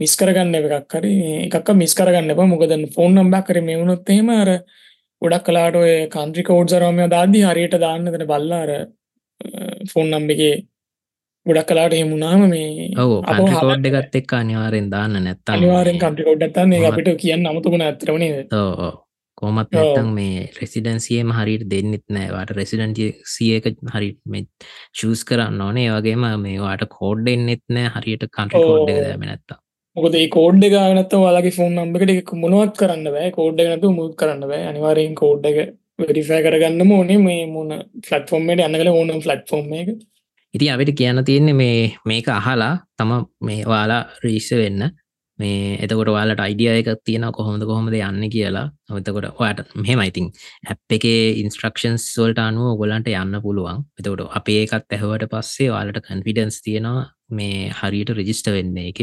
මිස් 0.00 0.16
කරගන්න 0.16 0.54
එකක් 0.58 0.98
හරි. 0.98 1.14
එකක් 1.46 1.72
මිස් 1.74 1.94
කරගන්න 1.94 2.34
එපා. 2.34 2.46
මොකද 2.46 2.76
ෆෝන් 2.96 3.14
නම්බක් 3.14 3.46
කර 3.48 3.62
මෙවුණොත් 3.62 4.12
එහෙම 4.14 4.30
අර 4.34 4.50
ගොඩක් 5.22 5.46
කලාට 5.46 5.76
ඔය 5.76 5.92
කන්ත්‍රි 6.12 6.44
කෝඩ් 6.46 6.74
සරමය 6.74 7.08
දාදී 7.14 7.46
හරියට 7.50 7.78
දාන්න 7.84 8.04
දෙන 8.06 8.26
බල්ලාර 8.32 8.70
ෆෝන් 9.92 10.12
නම්බගේ 10.12 10.54
ගොඩක් 11.48 11.68
කලාට 11.68 11.98
හෙමුණාම 11.98 12.46
මේ 12.50 12.88
කෝඩ් 12.94 13.90
එකත් 13.90 14.16
එක් 14.20 14.32
අනිවාරෙන් 14.38 14.88
දාන්න 14.94 15.18
නැත්තම් 15.18 15.54
අනිවාරෙන් 15.56 16.00
කන්ටි 16.02 16.26
කෝඩ්ඩත්තන්න 16.28 16.72
කොහොමද? 16.72 16.88
අපිට 16.90 17.20
කියන්න 17.22 17.50
අමතුකන 17.50 17.84
ඇතරවනේ 17.86 18.42
ඕ 18.54 18.90
කොමත් 19.38 19.60
ඔව්. 19.60 19.76
නැත්තම් 19.76 20.10
මේ 20.16 20.42
රෙසිඩන්සියම 20.58 21.32
හරිට 21.38 21.64
දෙන්නෙත් 21.72 22.04
නෑවාට 22.16 22.52
රෙසිඩන්ට 22.58 23.00
සියක 23.34 23.70
හරි 23.94 24.10
චස් 24.94 25.24
කරන්න 25.30 25.64
ඕනේ. 25.66 25.88
වගේම 25.96 26.28
මේවාට 26.44 26.84
කෝඩ් 26.98 27.32
එන්නෙත් 27.34 27.64
නෑ 27.68 27.94
හරියට 27.96 28.28
කන්ට්‍රි 28.28 28.62
ඔව්. 28.62 28.70
කෝඩ් 28.70 28.94
එක 28.94 29.02
දෑම 29.06 29.26
නැත්තා 29.30 29.58
මොකද 29.96 30.14
ඒ 30.14 30.28
කෝඩ් 30.30 30.64
එක 30.66 30.78
නත 30.94 31.20
වාලගේ 31.24 31.56
ෆෝන් 31.56 31.76
නම්බකට 31.76 32.14
එක 32.14 32.32
මොනවත් 32.44 32.74
කරන්න 32.80 33.12
බෑ. 33.14 33.30
කෝඩ් 33.38 33.60
එක 33.62 33.76
නතු 33.76 33.92
මුත් 33.98 34.16
කරන්න 34.20 34.48
බෑ. 34.50 34.64
අනිවාරයෙන් 34.72 35.14
කෝඩ් 35.22 35.46
එක 35.50 35.58
වෙරිෆෑ 36.00 36.42
කරගන්න 36.44 36.92
ඕනේ 36.96 37.18
මේ 37.18 37.46
මුණ 37.54 37.72
ෆලට්ෆෝර්ම්මට 38.06 38.64
අන්නකල 38.66 38.90
ඕනම් 38.92 39.22
ෆලට්ෆෝර්ම් 39.24 39.72
එක 39.80 39.88
ඉති 40.54 40.70
අපිට 40.70 40.94
කියන්න 40.96 41.24
තියෙන්නේ 41.24 41.54
මේ 41.54 41.96
මේක 42.04 42.28
අහලා 42.30 42.72
තම 42.96 43.12
මේ 43.40 43.64
වාලා 43.64 44.02
රීෂ 44.24 44.50
වෙන්න. 44.60 44.82
මේ 45.38 45.76
එතකොට 45.84 46.10
වාලට 46.16 46.40
අයිඩිය 46.44 46.70
එක 46.72 46.88
තියෙන 47.06 47.26
කොහොමද 47.32 47.62
කොහොමද 47.70 47.94
යන්න 47.98 48.24
කියලා. 48.34 48.64
එතකොට 49.00 49.28
ඔයාට 49.32 49.60
මෙහෙම 49.76 50.02
ඉතින් 50.02 50.26
ඇප් 50.70 50.96
එකේ 50.96 51.20
ඉන්ස්ට්‍රක්ෂන්ස් 51.42 52.06
වල්ට 52.18 52.42
අනුව 52.46 52.78
ගොලන්ට 52.80 53.10
යන්න 53.12 53.40
පුළුවන්. 53.44 53.84
එතකොට 54.00 54.24
අපේ 54.40 54.64
එකත් 54.64 54.96
ඇහවට 54.96 55.28
පස්සේ 55.32 55.70
වාලට 55.74 56.00
කන්ෆිඩන්ස් 56.08 56.58
තියෙනවා 56.66 57.06
මේ 57.30 57.70
හරියට 57.80 58.14
රෙජිස්ට 58.18 58.50
වෙන්න 58.56 58.76
එක. 58.88 59.00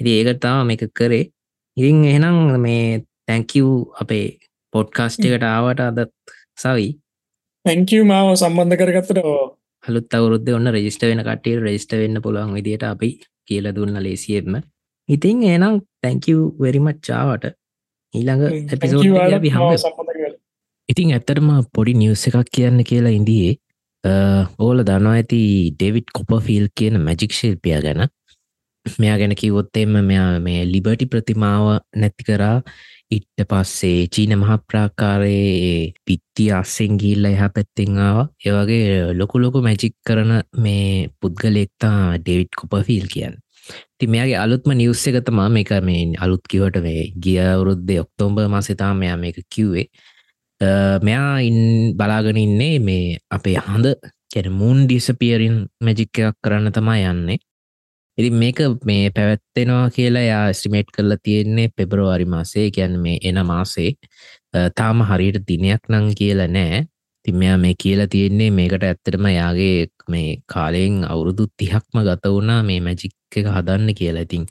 ඉති 0.00 0.10
ඒකතාව 0.18 0.66
මේක 0.68 0.84
කරේ. 0.92 1.30
ඉතින් 1.76 2.04
එහෙනම් 2.04 2.60
මේ 2.60 3.02
තැංකව් 3.26 3.68
අපේ 4.02 4.26
පොඩ්කාස්ට 4.72 5.24
එකට 5.24 5.46
ආවට 5.48 5.80
අදත් 5.80 6.14
සවි. 6.56 6.88
තැංකව 7.64 8.02
මාව 8.10 8.34
සම්බන්ධ 8.36 8.80
කරගත්තට 8.80 9.20
හලුත් 9.84 10.14
අවුරුද්ධ 10.14 10.52
ඔන්න 10.52 10.72
රෙජිස්ට 10.76 11.04
වෙන 11.04 11.22
කටිය 11.22 11.58
රෙජිස්ට 11.60 11.92
වෙන්න 11.94 12.22
පුළුවන් 12.22 12.54
විදිට 12.54 12.84
අපි 12.84 13.10
කියල 13.44 13.68
දුන්න 13.72 14.00
ලේසියෙත්ම 14.00 14.56
ඉතින් 15.08 15.42
ඒනම් 15.44 15.82
තැංකව 16.00 16.40
වෙරිමත් 16.58 17.02
චාවට 17.02 17.50
ඊළඟ 18.14 18.44
ඇපිසෝඩ් 18.46 19.36
අපි 19.38 19.50
හම 19.50 20.40
ඉතින් 20.88 21.12
ඇත්තරම 21.12 21.50
පොඩි 21.72 21.94
නිවස 21.96 22.26
එකක් 22.28 22.50
කියන්න 22.50 22.84
කියලා 22.84 23.14
ඉදියේ 23.14 23.54
ඕල 24.58 24.82
දනවා 24.82 25.14
ඇති 25.14 25.40
ඩෙවිඩ් 25.72 26.12
කොපෆිල් 26.12 26.66
කියන 26.70 27.00
මැජික් 27.00 27.32
ශිල්පිය 27.32 27.78
ගැන. 27.80 28.02
මෙයා 28.86 29.18
ගැන 29.18 29.34
කිවොත්තෙම 29.34 29.92
මෙයා 30.02 30.40
මේ 30.40 30.64
ලිබටි 30.66 31.06
ප්‍රතිමාව 31.06 31.66
නැති 31.96 32.24
කරා 32.24 32.56
ඉට්ට 33.16 33.44
පස්සේ 33.50 34.00
චීන 34.14 34.32
මහප්‍රාකාරයේ 34.40 35.92
පිත්ති 36.06 36.44
අස්සෙන් 36.58 36.98
ගිල්ල 37.02 37.30
එහ 37.30 37.42
පැත්තෙන්ආව 37.54 38.18
ඒවගේ 38.46 39.14
ලොකු 39.20 39.42
ලොකු 39.44 39.64
මැජික් 39.66 39.94
කරන 40.06 40.32
මේ 40.64 41.08
පුද්ගලෙක්තා 41.20 41.98
ඩෙවිඩ් 42.18 42.52
කොපෆිල් 42.60 43.06
කියන්න. 43.14 43.36
ති 43.98 44.06
මෙයාගේ 44.06 44.40
අලුත්ම 44.44 44.74
නිවස්ස 44.80 45.04
එක 45.10 45.20
තමා 45.26 45.48
මේක 45.56 45.70
මේ 45.88 46.02
අලුත් 46.24 46.44
කිවට 46.50 46.76
මේ 46.86 47.02
ගිය 47.24 47.38
වරුද්දේ 47.60 48.02
ඔක්තෝම්බ 48.04 48.38
මසිතා 48.54 48.92
මෙයා 48.94 49.16
මේක 49.16 49.38
කිව්වේ. 49.54 49.86
මෙයා 51.06 51.32
ඉන් 51.48 51.58
බලාගෙන 51.98 52.38
ඉන්නේ 52.38 52.76
මේ 52.88 53.18
අපේ 53.30 53.56
හඳ 53.62 53.96
කැන 54.32 54.52
මූන් 54.60 54.78
ඩිසපියරින් 54.84 55.56
මැජික්කයක් 55.84 56.36
කරන්න 56.44 56.72
තමා 56.72 57.00
යන්නේ. 57.10 57.38
ඉරි 58.18 58.30
මේක 58.30 58.58
මේ 58.88 59.10
පැවැත්තෙනවා 59.16 59.86
කියලා 59.96 60.24
යා 60.24 60.46
ස්ටිමේට් 60.52 60.90
කරලා 60.96 61.18
තියෙන්නේ 61.22 61.68
පෙබරවාරි 61.76 62.26
මාසේ 62.34 62.66
ගැන් 62.76 62.94
මේ 63.04 63.16
එන 63.28 63.38
මාසේ. 63.46 63.90
තාම 64.78 64.98
හරියට 65.08 65.40
දිනයක් 65.48 65.82
නං 65.92 66.06
කියලා 66.20 66.50
නෑ. 66.56 66.84
තිමයා 67.24 67.56
මේ 67.58 67.74
කියලා 67.82 68.08
තියෙන්නේ 68.14 68.50
මේකට 68.58 68.86
ඇත්තටම 68.88 69.26
යාගේ 69.30 69.76
මේ 70.12 70.28
කාලයෙන් 70.54 70.96
අවුරුදු 71.12 71.46
තිහක්ම 71.60 71.98
ගත 72.08 72.24
වුණා 72.34 72.60
මේ 72.70 72.80
මැජික් 72.86 73.14
එක 73.36 73.46
හදන්න 73.56 73.94
කියලා. 74.00 74.24
ඉතින් 74.28 74.46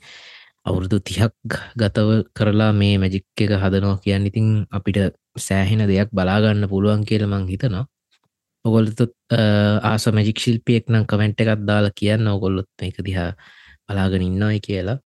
අවුරුදු 0.68 0.98
තිහක් 1.08 1.34
ගතව 1.80 2.10
කරලා 2.38 2.72
මේ 2.82 2.94
මැජික් 2.98 3.26
එක 3.44 3.52
හදනවා 3.62 3.96
කියන්න 4.04 4.28
ඉතින් 4.30 4.48
අපිට 4.76 4.98
සෑහෙන 5.38 5.82
දෙයක් 5.90 6.10
බලාගන්න 6.18 6.70
පුළුවන් 6.72 7.08
කියල 7.08 7.26
මං 7.32 7.48
හිතනවා. 7.52 7.84
ඔගොල්තුත් 8.64 9.12
ආස 9.82 10.04
මැජික් 10.16 10.38
ශිල්පියෙක් 10.40 10.88
නම් 10.88 11.04
කමෙන්ට් 11.04 11.40
එකත් 11.42 11.62
දාලා 11.68 11.96
කියන්න 12.00 12.28
ඔගොල්ලොත් 12.28 12.68
එක 12.80 12.96
දිහා 13.06 13.30
බලාගෙන 13.88 14.24
ඉන්නයි 14.24 14.60
කියලා. 14.66 14.98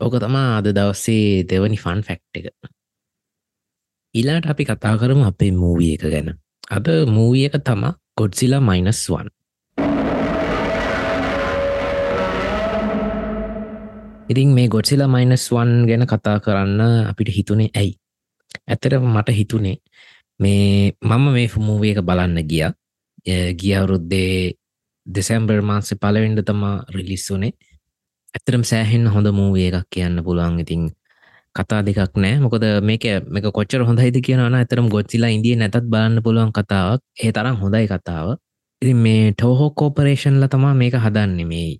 ඕක 0.00 0.14
තමා 0.22 0.48
අද 0.58 0.68
දවස්සේ 0.76 1.44
දෙවනි 1.50 1.76
ෆන් 1.76 2.00
ෆැක්් 2.06 2.22
එක. 2.34 2.46
ඊලාට 4.14 4.48
අපි 4.52 4.64
කතා 4.64 4.94
කරමු 5.00 5.24
අපේ 5.30 5.52
මූවිය 5.52 5.92
එක 5.96 6.04
ගැන. 6.12 6.28
අද 6.70 6.86
මූවිය 7.16 7.44
එක 7.48 7.60
තමා 7.60 7.92
ගොඩ්සිලා 8.18 8.60
මයිනස් 8.60 9.02
වන් 9.12 9.28
ඉතින් 14.28 14.48
මේ 14.56 14.68
ගොඩ්සිලා 14.68 15.08
මයිනස් 15.08 15.44
වන් 15.52 15.72
ගැන 15.88 16.08
කතා 16.08 16.40
කරන්න 16.40 16.80
අපිට 17.10 17.36
හිතුනේ 17.36 17.70
ඇයි? 17.74 17.92
ඇතර 18.72 18.92
මට 19.00 19.28
හිතුනේ 19.38 19.76
මේ 20.40 20.92
මම 21.02 21.24
මේ 21.32 21.48
ෆමූවිය 21.48 21.92
එක 21.92 22.02
බලන්න 22.08 22.38
ගිය. 22.50 22.64
ගියවුරුද්දේ 23.60 24.54
දෙසැම්බර් 25.06 25.60
මාන්සේ 25.62 25.98
පලවෙන්ඩ 26.02 26.44
තමා 26.46 26.84
රිලිස් 26.94 27.26
වනේ. 27.32 27.52
ඇතරම් 28.34 28.62
සෑහෙන් 28.70 29.06
හොඳ 29.14 29.28
මූවිය 29.32 29.66
එකක් 29.68 29.88
කියන්න 29.90 30.22
පුළුවන්. 30.26 30.60
ඉතින් 30.60 30.82
කතා 31.54 31.80
දෙකක් 31.82 32.14
නෑ. 32.16 32.38
මොකද 32.44 32.64
මේක 32.82 33.04
මේක 33.34 33.46
කොච්චර 33.58 33.82
හොඳයිද 33.88 34.18
කියනන 34.26 34.54
ඇතරම් 34.54 34.86
ගොච්චිලා 34.94 35.32
ඉදිය 35.38 35.56
නැතත් 35.56 35.88
බලන්න 35.92 36.22
පුළුවන් 36.22 36.52
කතාවක්. 36.52 37.00
ඒ 37.24 37.32
තරම් 37.32 37.56
හොඳයි 37.62 37.86
කතාව. 37.88 38.36
ඉති 38.82 38.94
මේ 38.94 39.32
ටෝහෝ 39.32 39.70
කෝපරේෂන්ල 39.80 40.44
තමා 40.52 40.74
මේක 40.74 40.94
හදන්න. 41.04 41.40
මේ 41.52 41.70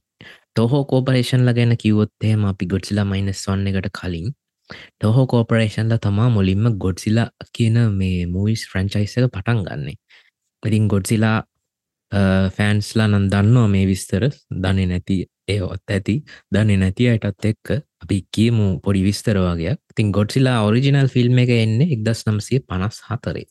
ටෝහෝ 0.53 0.85
කෝපරේෂන්ල 0.90 1.49
ගැන 1.57 1.73
කිවොත්තේම 1.83 2.44
අපි 2.51 2.64
ගොඩ්සිලා 2.73 3.07
මයිනස් 3.12 3.47
වන්න 3.47 3.66
එකට 3.71 3.90
කලින් 3.99 4.29
ටොහෝ 4.70 5.26
කෝපරේෂන්ල 5.26 5.96
තමා 5.98 6.28
මුලින්ම 6.31 6.64
ගොඩ්සිලා 6.76 7.28
කියන 7.52 7.78
මේ 7.92 8.26
මූවිස් 8.28 8.62
ෆ්‍රංචයිස 8.70 9.16
එක 9.18 9.28
පටන් 9.28 9.64
ගන්නේ. 9.64 9.96
ඉතින් 10.62 10.88
ගොඩ්සිලා 10.88 11.38
ෆෑන්ස්ලා 12.57 13.09
නන් 13.09 13.26
දන්නවා 13.31 13.68
මේ 13.68 13.87
විස්තර. 13.87 14.24
දන්නේ 14.57 14.87
නැති 14.87 15.16
ඒ 15.48 15.61
ඔත් 15.64 15.85
ඇති. 15.88 16.16
දන්නේ 16.52 16.78
නැති 16.78 17.09
අයටත් 17.09 17.44
එක්ක 17.44 17.66
අපි 18.02 18.16
කියමු 18.31 18.66
පොඩි 18.81 19.04
විස්තර 19.04 19.37
වගේ 19.40 19.76
තින් 19.94 20.12
ගොඩ්සිලා 20.12 20.59
ඔරිජිනල් 20.62 21.09
ෆිල්ම් 21.09 21.38
එක 21.38 21.54
එන්නේ 21.57 21.92
එක්දස් 21.94 22.26
නම්සේ 22.26 22.61
පනස් 22.62 22.98
හතරේ 23.09 23.48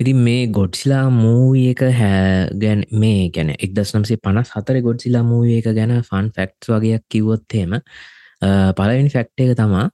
ඉතින් 0.00 0.18
මේ 0.18 0.46
ගොඩ්සිලා 0.48 1.04
මූවිය 1.12 1.66
එක 1.70 1.82
හැ 1.92 2.48
ගැන් 2.56 2.80
මේ 2.94 3.28
ගැන 3.30 3.50
එක්දස් 3.56 3.92
නම්සේ 3.94 4.18
පනස් 4.18 4.52
හතර 4.54 4.78
ගොඩ්සිලා 4.80 5.22
මූවිය 5.24 5.58
එක 5.58 5.68
ගැන 5.72 5.92
ෆන් 6.00 6.30
ෆෙක්ට්ස් 6.36 6.70
වගේයක් 6.72 7.04
කිවොත්තේම 7.08 7.76
පලවෙනි 8.76 9.12
ෆැක්ට 9.14 9.44
එක 9.44 9.52
තමා 9.56 9.84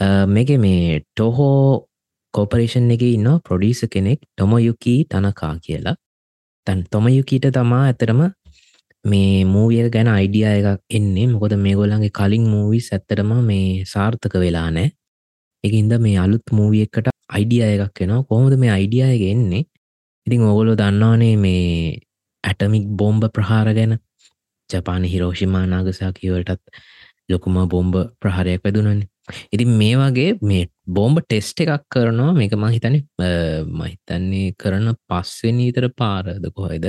මේක 0.00 0.48
මේ 0.58 1.00
ටොහෝ 1.00 1.86
කෝපරේෂන් 2.34 2.90
එක 2.90 3.02
ඉන්න 3.02 3.28
ප්‍රොඩිස 3.40 3.80
කෙනෙක් 3.90 4.20
ටොමයුකී 4.20 5.04
තනකා 5.04 5.54
කියලා. 5.62 5.94
තැන් 6.66 6.84
තොමයුකීට 6.90 7.46
තමා 7.52 7.84
ඇතරම 7.86 8.20
මේ 9.04 9.44
මූවිය 9.44 9.90
ගැන 9.90 10.08
අයිඩිය 10.08 10.44
එකක් 10.44 10.80
එන්නේ. 10.90 11.26
මොකොද 11.28 11.54
මේ 11.56 11.74
ගොල්ලන්ගේ 11.74 12.10
කලින් 12.10 12.44
මූවිස් 12.48 12.90
ඇත්තරම 12.92 13.30
මේ 13.42 13.84
සාර්ථක 13.86 14.34
වෙලා 14.34 14.70
නෑ 14.70 14.90
එකින්ද 15.64 15.92
මේ 16.00 16.18
අලුත් 16.18 16.42
මූවිය 16.52 16.82
එකට 16.82 17.08
අයිඩිය 17.30 17.62
එකක් 17.62 18.00
එනවා. 18.00 18.22
කොහොමද 18.24 18.58
මේ 18.58 18.70
අයිඩිය 18.70 19.04
එක 19.06 19.22
එන්නේ? 19.32 19.64
ඉතින් 20.26 20.42
ඔගොලො 20.42 20.74
දන්නවානේ 20.74 21.36
මේ 21.36 21.98
ඇටමික් 22.44 22.84
බෝම්බ 22.98 23.22
ප්‍රහාර 23.32 23.74
ගැන. 23.74 23.98
ජපාන 24.70 25.04
හිරෝෂිමා 25.04 25.66
නාගසා 25.66 26.12
කියවලටත් 26.12 26.62
ලොකුම 27.28 27.56
බොම්බ 27.68 27.94
ප්‍රහාරයක් 28.20 28.64
වැදුනන්නේ 28.64 29.13
ඉතින් 29.50 29.70
මේ 29.72 29.96
වගේ 29.96 30.30
මේ 30.42 30.64
බෝම්බ 30.86 31.18
ටෙස්ට 31.20 31.60
එකක් 31.62 31.84
කරනවා 31.88 32.32
මේක 32.34 32.54
මහිතන 32.56 32.96
මහිතන්නේ 33.72 34.54
කරන 34.54 34.90
පස්වෙනීතර 35.08 35.86
පාරද 35.92 36.44
කොහොයිද 36.50 36.86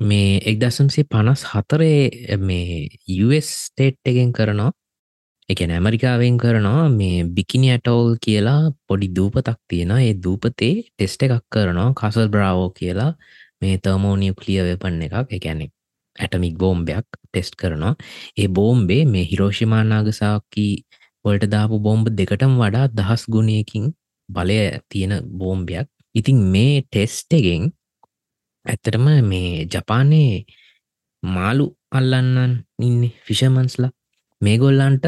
මේ 0.00 0.40
එක් 0.40 0.56
දසම්සේ 0.58 1.04
පනස් 1.06 1.44
හතරේ 1.44 2.38
මේ 2.38 2.88
ස්ටේට් 3.42 4.00
එකෙන් 4.04 4.32
කරනවා. 4.32 4.72
එක 5.48 5.60
ඇමරිකාවෙන් 5.60 6.36
කරනවා 6.38 6.88
මේ 6.90 7.24
බිකිනි 7.26 7.68
ඇටෝල් 7.70 8.16
කියලා 8.18 8.72
පොඩි 8.88 9.08
දූපතක් 9.10 9.58
තියෙන 9.68 9.92
ඒ 9.98 10.14
දූපතේ 10.16 10.74
ටෙස්ට 10.86 11.22
එකක් 11.22 11.44
කරනවා 11.50 11.92
කසල් 11.94 12.28
බ්‍රාවෝ 12.28 12.70
කියලා 12.70 13.12
මේ 13.60 13.78
තර්මෝනියක්ලිය 13.78 14.60
වෙපන්න 14.64 15.02
එකක් 15.02 15.28
එකැනෙක් 15.30 15.72
ඇටමික් 16.18 16.54
බෝම්බයක් 16.56 17.06
ටෙස්ට් 17.22 17.54
කරනවා. 17.56 17.94
ඒ 18.38 18.48
බෝම්බේ 18.48 19.02
මේ 19.04 19.24
හිරෝෂිමානාගසාකී 19.24 20.74
වලට 21.24 21.46
දාපු 21.46 21.76
බෝම්බ 21.80 22.06
දෙකටම 22.10 22.54
වඩා 22.56 22.86
දහස් 22.90 23.22
ගුණයකින් 23.26 23.84
බලය 24.28 24.58
තියෙන 24.88 25.12
බෝම්බයක්. 25.30 25.88
ඉතින් 26.14 26.38
මේ 26.46 26.82
ටෙස්ටගෙන් 26.82 27.62
ඇත්තරම 28.66 29.06
මේ 29.22 29.66
ජපානයේ 29.66 30.44
මාලු 31.22 31.66
අල්ලන්නන් 31.90 32.52
ඉන්න 32.80 33.02
ෆිෂමන්ස්ලා 33.26 33.92
මේගොල්ලන්ට 34.40 35.04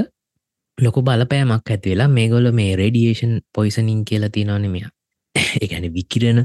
ලොක 0.79 0.97
බලපෑමක් 0.99 1.71
ඇති 1.71 1.93
වෙලා 1.93 2.09
මේගොල 2.09 2.47
මේ 2.53 2.73
රේඩියේෂන් 2.77 3.35
පොයිසනින් 3.55 4.01
කියලා 4.05 4.35
තියෙනවන 4.35 4.67
මෙයා 4.71 4.93
එකැන 5.61 5.87
විකිරණ. 5.97 6.41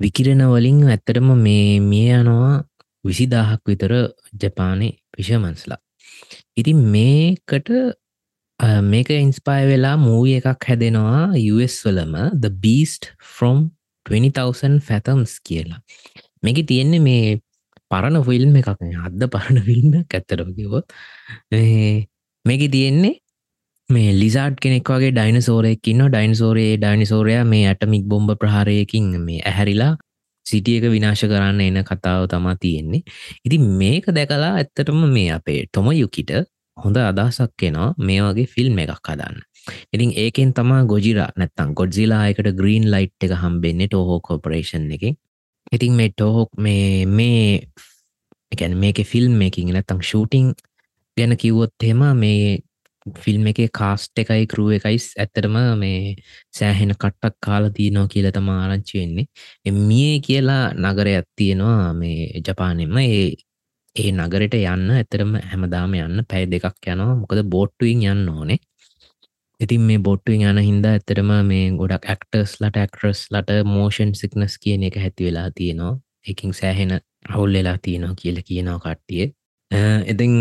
විකිරණ 0.00 0.42
වලින් 0.46 0.80
ඇත්තටම 0.86 1.28
මේ 1.38 1.80
මිය 1.82 2.10
යනවා 2.14 2.56
විසිදාහක් 3.04 3.62
විතර 3.66 3.92
ජපානය 4.34 4.88
පිෂමන්ස්ලා 5.12 5.80
ඉතින් 6.56 6.78
මේකට 6.94 7.68
මේක 8.60 9.10
ඉන්ස්පයි 9.10 9.62
වෙලා 9.66 9.96
මූවිය 9.98 10.34
එකක් 10.40 10.66
හැදෙනවා 10.68 11.22
US 11.54 11.76
වලම 11.84 12.14
the 12.40 12.50
beast 12.64 13.12
from 13.36 13.70
20,000 14.06 14.80
ෆැතම්ස් 14.80 15.32
කියලා. 15.40 15.80
මේක 16.42 16.60
තියෙන්නේ 16.66 17.00
මේ 17.00 17.40
පරණ 17.90 18.22
ෆිල්ම් 18.22 18.54
එකක් 18.56 18.68
අද්ද 19.06 19.24
පරණ 19.34 19.64
ෆිල්ම් 19.68 19.96
ඇත්තරකිවොත් 19.96 20.86
මේක 22.44 22.62
තියෙන්නේ 22.76 23.14
මේ 23.90 24.12
ලිසාඩ් 24.12 24.60
කෙනෙක් 24.60 24.92
වගේ 24.94 25.12
ඩයිනසෝරයකින්න 25.12 26.04
ඩයින්සෝරයේ 26.06 26.76
ඩයිනිසෝරයා 26.76 27.44
මේ 27.44 27.64
ඇටමික් 27.66 28.04
බොම්බ 28.04 28.36
ප්‍රහාරයකින් 28.38 29.10
මේ 29.24 29.40
ඇහැරිලා 29.42 29.92
සිටියක 30.46 30.84
විනාශ 30.92 31.24
කරන්න 31.24 31.60
එන 31.62 31.84
කතාව 31.84 32.28
තමා 32.28 32.56
තියෙන්නේ. 32.60 33.02
ඉති 33.44 33.58
මේක 33.58 34.06
දැකලා 34.16 34.54
ඇත්තටම 34.54 35.04
මේ 35.16 35.28
අපේ 35.32 35.60
ටොම 35.66 35.92
යුකිට 35.94 36.30
හොඳ 36.84 36.96
අදහසක් 37.00 37.52
කෙනවා 37.56 37.90
මේ 38.00 38.20
වගේ 38.22 38.46
ෆිල්ම් 38.48 38.78
එකක් 38.78 39.08
හදන්න. 39.08 39.36
ඉතින් 39.94 40.10
ඒකෙන් 40.16 40.54
තමා 40.54 40.82
ගොජිරා 40.84 41.30
නැත්තම් 41.36 41.74
ගොඩ්සිලා 41.74 42.22
එකට 42.30 42.48
ග්‍රීන් 42.60 42.86
ලයිට් 42.92 43.26
එක 43.26 43.34
හම්බෙන්නේ 43.42 43.88
ටෝහෝ 43.88 44.20
කෝපරේෂන් 44.20 44.86
එක 44.96 45.04
ඉතින් 45.72 45.92
මේ 45.92 46.08
ටෝහොක් 46.10 46.50
මේ 46.58 47.06
මේ 47.08 47.44
එකැන 48.52 48.74
මේක 48.76 48.98
ෆිල්ම් 49.06 49.32
මේකින් 49.34 49.68
නැත්තම් 49.68 50.00
ෂූටිං 50.00 50.46
ගැන 51.16 51.36
කිව්වොත් 51.36 51.74
හෙම 51.82 52.02
මේ 52.16 52.58
ෆිල්ම් 53.16 53.46
එක 53.46 53.60
කාස්ට 53.72 54.18
එකයි 54.18 54.46
කරුව 54.46 54.72
එකයිස් 54.72 55.06
ඇත්තරම 55.16 55.56
මේ 55.78 56.16
සෑහෙන 56.52 56.92
කට්ටක් 56.94 57.36
කාල 57.40 57.70
තියනෝ 57.70 58.06
කියල 58.08 58.26
තම 58.30 58.48
ආරංචි 58.50 58.98
වෙන්නේ. 58.98 59.26
මිය 59.80 60.20
කියලා 60.20 60.64
නගරයක් 60.74 61.26
තියෙනවා 61.36 61.92
මේ 61.94 62.40
ජපානෙම. 62.40 62.96
ඒ 62.98 63.34
ඒ 63.96 64.10
නගරට 64.12 64.54
යන්න 64.56 64.90
ඇතරම 64.96 65.32
හැමදාම 65.50 65.94
යන්න 65.98 66.24
පැය 66.30 66.44
දෙකක් 66.52 66.90
යනවා. 66.92 67.16
මොකද 67.22 67.40
බෝට්ටුවෙන් 67.54 68.04
යන්න 68.12 68.28
ඕනේ. 68.34 68.58
ඉතින් 69.60 69.82
මේ 69.88 69.98
බොට්ටුවෙන් 70.06 70.46
යන 70.50 70.60
හින්දා 70.68 70.92
ඇතරම 70.96 71.30
මේ 71.50 71.64
ගොඩක් 71.80 72.06
ඇක්ටර්ස් 72.12 72.52
ලට 72.62 72.82
ඇක්ට්‍රස් 72.82 73.26
ලට 73.34 73.60
මෝෂන් 73.66 74.12
සික්නස් 74.20 74.58
කියන 74.62 74.86
එක 74.88 74.96
හැති 75.04 75.26
වෙලා 75.28 75.48
තියෙනවා. 75.56 75.94
එකින් 76.30 76.54
සෑහෙන 76.60 76.92
අවුල් 77.28 77.52
වෙලා 77.58 77.78
තියෙනවා 77.84 78.18
කියල 78.20 78.38
කියනවා 78.48 78.78
කට්ටිය. 78.84 79.26
එතින් 80.12 80.32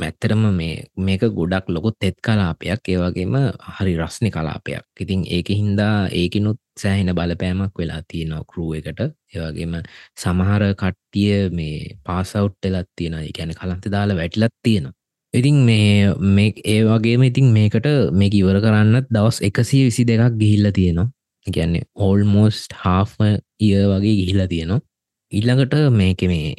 මැත්තරම 0.00 0.44
මේ 0.58 0.74
මේක 0.96 1.24
ගොඩක් 1.38 1.66
ලොකුත් 1.74 1.96
තෙත් 2.00 2.16
කලාපයක්. 2.26 2.82
ඒවගේම 2.88 3.34
හරි 3.76 3.94
රස්නි 4.02 4.30
කලාපයක්. 4.36 4.84
ඉතින් 5.02 5.24
ඒක 5.36 5.48
හින්දා 5.60 5.96
ඒකනුත් 6.20 6.61
සෑහෙන 6.76 7.14
බලපෑමක් 7.14 7.78
වෙලා 7.78 8.00
තියෙනවා 8.08 8.42
කරුව 8.44 8.72
එකට. 8.78 9.00
ඒවගේම 9.34 9.76
සමහර 10.16 10.64
කට්ටිය 10.74 11.38
මේ 11.52 11.96
පාසවුට් 12.04 12.68
එලත් 12.68 12.90
තියෙන 12.96 13.16
ගැන 13.38 13.54
කලන්ත 13.54 13.88
දාලා 13.90 14.16
වැටිලත් 14.16 14.54
තියෙනවා. 14.62 14.94
ඉතින් 15.34 15.58
මේ 15.64 16.14
මේ 16.30 16.52
ඒ 16.66 16.80
වගේම 16.84 17.22
ඉතින් 17.22 17.52
මේකට 17.52 17.88
මේක 18.14 18.34
ඉවර 18.34 18.60
කරන්නත් 18.60 19.06
දවස් 19.10 19.38
එකසිය 19.42 19.84
විසි 19.86 20.04
දෙකක් 20.04 20.38
ගිහිල්ල 20.40 20.70
තියෙනවා. 20.72 21.08
ගැන්නේ 21.46 21.88
ඕල්මෝස්ට් 21.98 22.76
හාෆ 22.82 23.14
ඉය 23.60 23.72
වගේ 23.92 24.18
ගිහිලා 24.20 24.48
තියෙනවා. 24.48 24.84
ඊල්ළඟට 25.32 25.74
මේක 25.92 26.22
මේ 26.24 26.54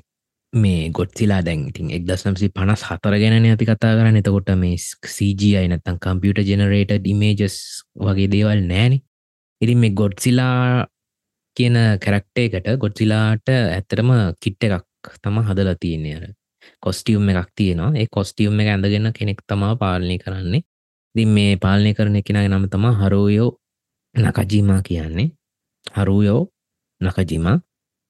මේ 0.53 0.89
ගොඩ්සිලා 0.91 1.41
දැන් 1.41 1.61
ඉතින් 1.69 1.89
එක් 1.91 2.03
දස්නම්සි 2.05 2.49
පනස් 2.49 2.83
හතර 2.89 3.15
ගැන 3.21 3.45
අපි 3.45 3.65
කතා 3.65 3.93
කරන්න. 3.97 4.17
එතකොට 4.17 4.49
මේ 4.57 4.77
CGI 5.07 5.67
නැත්තම් 5.67 5.97
කම්පියට 5.99 6.45
ජෙනරේට 6.45 6.93
ඩිමේජස් 6.95 7.57
වගේ 7.99 8.29
දේවල් 8.29 8.61
නෑන. 8.65 8.99
ඉතින් 9.63 9.79
මේ 9.81 9.95
ගොඩ්සිලා 9.99 10.85
කියන 11.57 11.75
කැරක්ටේකට 12.03 12.67
ගොඩ්සිලාට 12.83 13.47
ඇත්තරම 13.49 14.09
කිට්ට 14.43 14.63
එකක් 14.67 15.11
තම 15.23 15.37
හදලා 15.49 15.75
තියන්නේ 15.81 16.15
අර. 16.17 16.23
කොස්ටියුම් 16.79 17.29
එකක් 17.29 17.49
තියෙනවා. 17.55 17.91
ඒ 17.99 18.07
කොස්ටියුම් 18.11 18.59
එක 18.59 18.69
ඇඳගෙන 18.69 19.11
කෙනෙක් 19.17 19.41
තමා 19.47 19.73
පාලනය 19.75 20.17
කරන්නේ. 20.23 20.63
දි 21.15 21.25
මේ 21.35 21.53
පාලනය 21.57 21.91
කරන 21.97 22.17
කෙනගේ 22.27 22.49
නම 22.49 22.65
තමා 22.73 22.93
හරෝයෝ 23.01 23.51
නකජීමා 24.15 24.81
කියන්නේ. 24.87 25.29
හරුයෝ 25.97 26.41
නකජිමා 27.01 27.57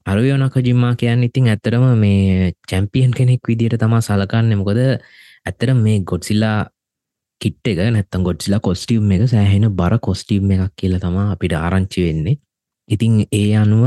අරුයෝ 0.06 0.38
නකජිම්මා 0.38 0.96
කියන්න 0.96 1.24
ඉතින් 1.24 1.48
ඇත්තරම 1.48 1.86
මේ 1.98 2.54
චැම්පියන් 2.70 3.12
කෙනෙක් 3.18 3.48
විදිට 3.48 3.76
තමා 3.80 4.02
සලකන්න. 4.02 4.58
මොකද 4.60 4.80
ඇත්තර 5.46 5.70
මේ 5.76 6.00
ගොඩ්සිල්ලා 6.10 6.58
කිට් 7.42 7.68
එක 7.68 7.80
නැත්තම් 7.88 8.24
ගොඩ්සිලා 8.24 8.60
කොස්ටියම් 8.60 9.12
එක 9.12 9.28
සෑහෙන 9.28 9.68
බර 9.80 9.96
කොස්ටියම් 10.00 10.52
එකක් 10.52 10.74
කියලා 10.76 11.04
තමා 11.06 11.28
අපිට 11.34 11.54
ආරංචි 11.56 12.06
වෙන්නේ. 12.06 12.40
ඉතින් 12.90 13.14
ඒ 13.32 13.56
අනුව 13.56 13.86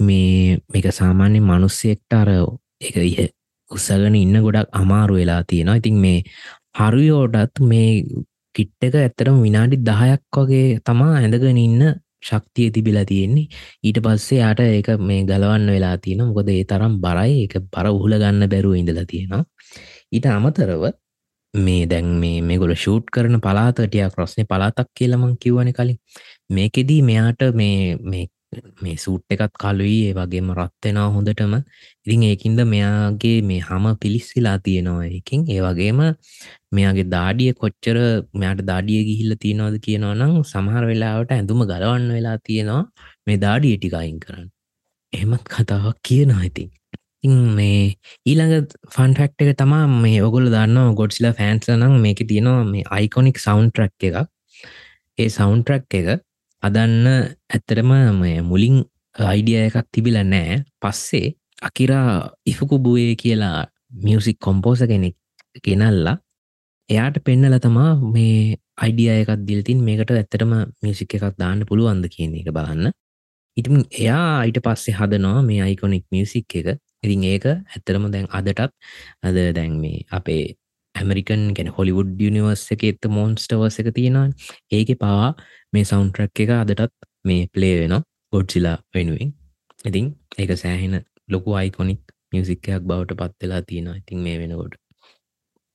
මේ 0.00 0.58
මේක 0.72 0.86
සාමාන්‍ය 0.92 1.40
මනුස්සෙක්ට 1.40 2.12
අර 2.12 2.30
එක 2.80 2.96
උසගෙන 3.70 4.14
ඉන්න 4.14 4.36
ගොඩක් 4.44 4.68
අමාරු 4.72 5.20
වෙලා 5.20 5.42
තියෙනවා. 5.44 5.80
ඉතින් 5.80 5.96
මේ 6.04 6.18
හරුයෝටත් 6.78 7.56
මේ 7.62 7.90
කිට්ටක 8.54 8.94
ඇත්තරම 8.96 9.40
විනාඩි 9.46 9.76
දහයක් 9.80 10.22
වගේ 10.36 10.78
තමා 10.84 11.16
ඇඳගෙන 11.16 11.58
ඉන්න 11.58 11.82
ශක්තිය 12.20 12.70
තිබිලා 12.70 13.04
තියෙන්නේ. 13.04 13.48
ඊට 13.84 13.98
පස්සේ 14.04 14.40
යාට 14.40 14.60
ඒක 14.60 14.88
මේ 15.00 15.20
ගලවන්න 15.24 15.68
වෙලා 15.68 15.96
තියෙන 15.98 16.24
මොකද 16.28 16.48
ඒ 16.48 16.64
තරම් 16.64 16.94
බරයි. 17.04 17.34
එක 17.44 17.54
බර 17.72 17.86
උහුල 17.90 18.14
ගන්න 18.14 18.50
බැරුව 18.52 18.74
ඉඳලා 18.74 19.06
තියෙනවා. 19.06 19.44
ඊට 20.12 20.26
අමතරව 20.28 20.82
මේ 21.58 21.82
දැන් 21.86 22.08
මේ 22.22 22.40
මේගොල 22.42 22.72
ෂූට් 22.74 23.06
කරන 23.14 23.36
පලාතටයක් 23.40 24.18
රස්නය 24.18 24.44
පලාතක් 24.46 24.88
කියලමං 24.94 25.32
කිව්වන 25.42 25.70
කලින්. 25.72 25.98
මේකෙදී 26.50 27.00
මෙයාට 27.02 27.42
මේ 27.54 27.78
මේ 28.04 28.26
මේ 28.82 28.96
සූට් 28.96 29.34
එකත් 29.34 29.54
කලුයි 29.62 29.96
ඒ 30.08 30.14
වගේම 30.18 30.48
රත්වෙනවා 30.56 31.08
හොඳටම. 31.14 31.54
ඉතින් 32.04 32.22
ඒකින්ද 32.30 32.60
මෙයාගේ 32.72 33.36
මේ 33.42 33.60
හම 33.60 33.86
පිලිස්සිලා 34.02 34.56
තියෙනවා 34.66 35.08
එකින් 35.18 35.40
ඒ 35.54 35.60
වගේම 35.66 36.00
මෙයාගේ 36.76 37.06
දාඩිය 37.16 37.50
කොච්චර 37.60 37.98
මෙයාට 38.40 38.62
දාඩිය 38.70 39.02
ගිහිල්ල 39.10 39.34
තියෙනවාද 39.44 39.76
කියනවා 39.86 40.14
නම් 40.14 40.34
සමහර 40.44 40.84
වෙලාවට 40.92 41.36
ඇඳුම 41.36 41.62
ගලවන්න 41.72 42.08
වෙලා 42.16 42.38
තියෙනවා 42.48 42.82
මේ 43.26 43.38
දාඩිය 43.46 43.76
ටිකයින් 43.76 44.18
කරන්න. 44.24 44.48
එහෙමත් 45.12 45.46
කතාවක් 45.54 45.98
කියනවා 46.08 46.42
ඉතින්. 46.50 46.70
ඉන් 47.28 47.38
මේ 47.56 47.80
ඊළඟ 48.26 48.68
ෆන්ෆක්ට 48.94 49.44
එක 49.44 49.58
තමා 49.60 49.86
මේ 49.94 50.20
ඔගොල 50.22 50.46
දන්න 50.54 50.94
ගොඩ්සිලා 51.00 51.34
ෆෑන්ස්ල 51.38 51.74
නම් 51.74 51.94
මේක 52.04 52.20
තියෙනවා 52.30 52.64
මේ 52.72 52.84
අයිකොනික් 52.90 53.38
සවන්් 53.38 53.68
ට්‍රක් 53.70 54.06
එකක්. 54.08 54.18
ඒ 55.18 55.28
සවන්් 55.28 55.60
ට්‍රක් 55.62 55.98
එක 56.00 56.08
අදන්න 56.62 57.06
ඇත්තරම 57.50 57.90
මුලින් 58.44 58.76
අයිඩිය 59.24 59.58
එකක් 59.64 59.76
තිබිල 59.92 60.16
නෑ 60.24 60.62
පස්සේ 60.80 61.34
අකිරා 61.62 62.30
ඉෆකුබුවේ 62.46 63.12
කියලා 63.16 63.58
මියසික් 64.04 64.38
කොම්පෝස 64.38 64.80
කෙනෙක් 64.84 65.16
ගෙනල්ලා 65.64 66.16
එයාට 66.90 67.16
පෙන්නල 67.24 67.58
තමා 67.58 67.90
මේ 68.14 68.58
අයිඩිය 68.78 69.10
එකක් 69.14 69.32
දිල්තින් 69.48 69.80
මේකට 69.82 70.12
ඇත්තටම 70.12 70.52
මියසික් 70.82 71.14
එකක් 71.16 71.36
දාන්න 71.36 71.66
පුළුවන්ද 71.68 72.06
කියන 72.14 72.36
එක 72.40 72.50
බලන්න. 72.50 72.92
ඉතින් 73.56 73.82
එයා 73.92 74.26
අයිට 74.42 74.60
පස්සේ 74.64 74.94
හදනවා 74.94 75.42
මේ 75.42 75.60
අයිකොනික් 75.66 76.04
මියසික් 76.14 76.54
එක. 76.60 76.68
ඉතින් 77.02 77.24
ඒක 77.24 77.44
ඇත්තරම 77.48 78.08
දැන් 78.14 78.26
අදටත් 78.30 78.72
අද 79.22 79.36
දැන් 79.58 79.74
මේ 79.82 80.04
අපේ 80.10 80.42
ඇමරිකන් 80.94 81.42
ගැන 81.56 81.70
හොලිවුඩ් 81.70 82.20
යනිවර්ස 82.20 82.64
එක 82.74 82.82
එත්ත 82.90 83.08
මෝන්ස්ටවර්ස 83.16 83.78
එක 83.82 83.90
තියෙනවා 83.94 84.28
ඒක 84.72 84.90
පවා 85.02 85.30
මේ 85.72 85.84
සෞන්ට්‍රක් 85.84 86.44
එක 86.44 86.52
අදටත් 86.56 86.94
මේ 87.24 87.46
ප්ලේ 87.54 87.74
වෙන 87.80 87.94
ගොඩ්සිලා 88.32 88.76
වෙනුවෙන්. 88.94 89.30
ඉතින් 89.84 90.06
ඒක 90.38 90.52
සෑහෙන 90.56 90.94
ලොකු 91.28 91.56
අයිකොනික් 91.60 92.02
මියසික්කයක් 92.32 92.82
බවට 92.82 93.18
පත්වෙලා 93.20 93.62
තියෙනවා 93.62 93.96
ඉතින් 93.96 94.18
මේ 94.18 94.36
වෙනකොට. 94.40 94.74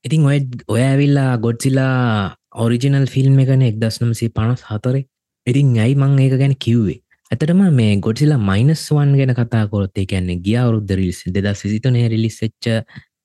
ඉතින් 0.04 0.26
ඔය 0.30 0.38
ඔය 0.68 0.82
ඇවිල්ලා 0.82 1.30
ගොඩ්සිලා 1.38 2.36
ඔරිජිනල් 2.56 3.06
ෆිල්ම් 3.06 3.38
එකන 3.38 3.62
එක් 3.62 3.80
දස්නම්සේ 3.82 4.34
පනස් 4.36 4.62
හතරේ. 4.70 5.04
ඉතින් 5.46 5.72
ඇයි 5.78 5.96
මං 5.96 6.18
ඒක 6.18 6.36
ගැන 6.42 6.56
කිව්වේ? 6.56 6.98
ඇතටම 7.34 7.62
මේ 7.72 7.94
ගොඩසිලා 7.98 8.42
මයිනස් 8.42 8.82
වන් 8.90 9.16
ගැන 9.18 9.32
කතා 9.34 9.64
කොරොත් 9.68 9.98
කියන්නේ 10.04 10.42
ගිය 10.44 10.56
අවරුද්ධ 10.58 10.92
රිල්ස් 10.98 11.20
දෙදස් 11.36 11.62
සිතනේ 11.64 12.06
රිලිස් 12.08 12.38
එච්ච 12.46 12.66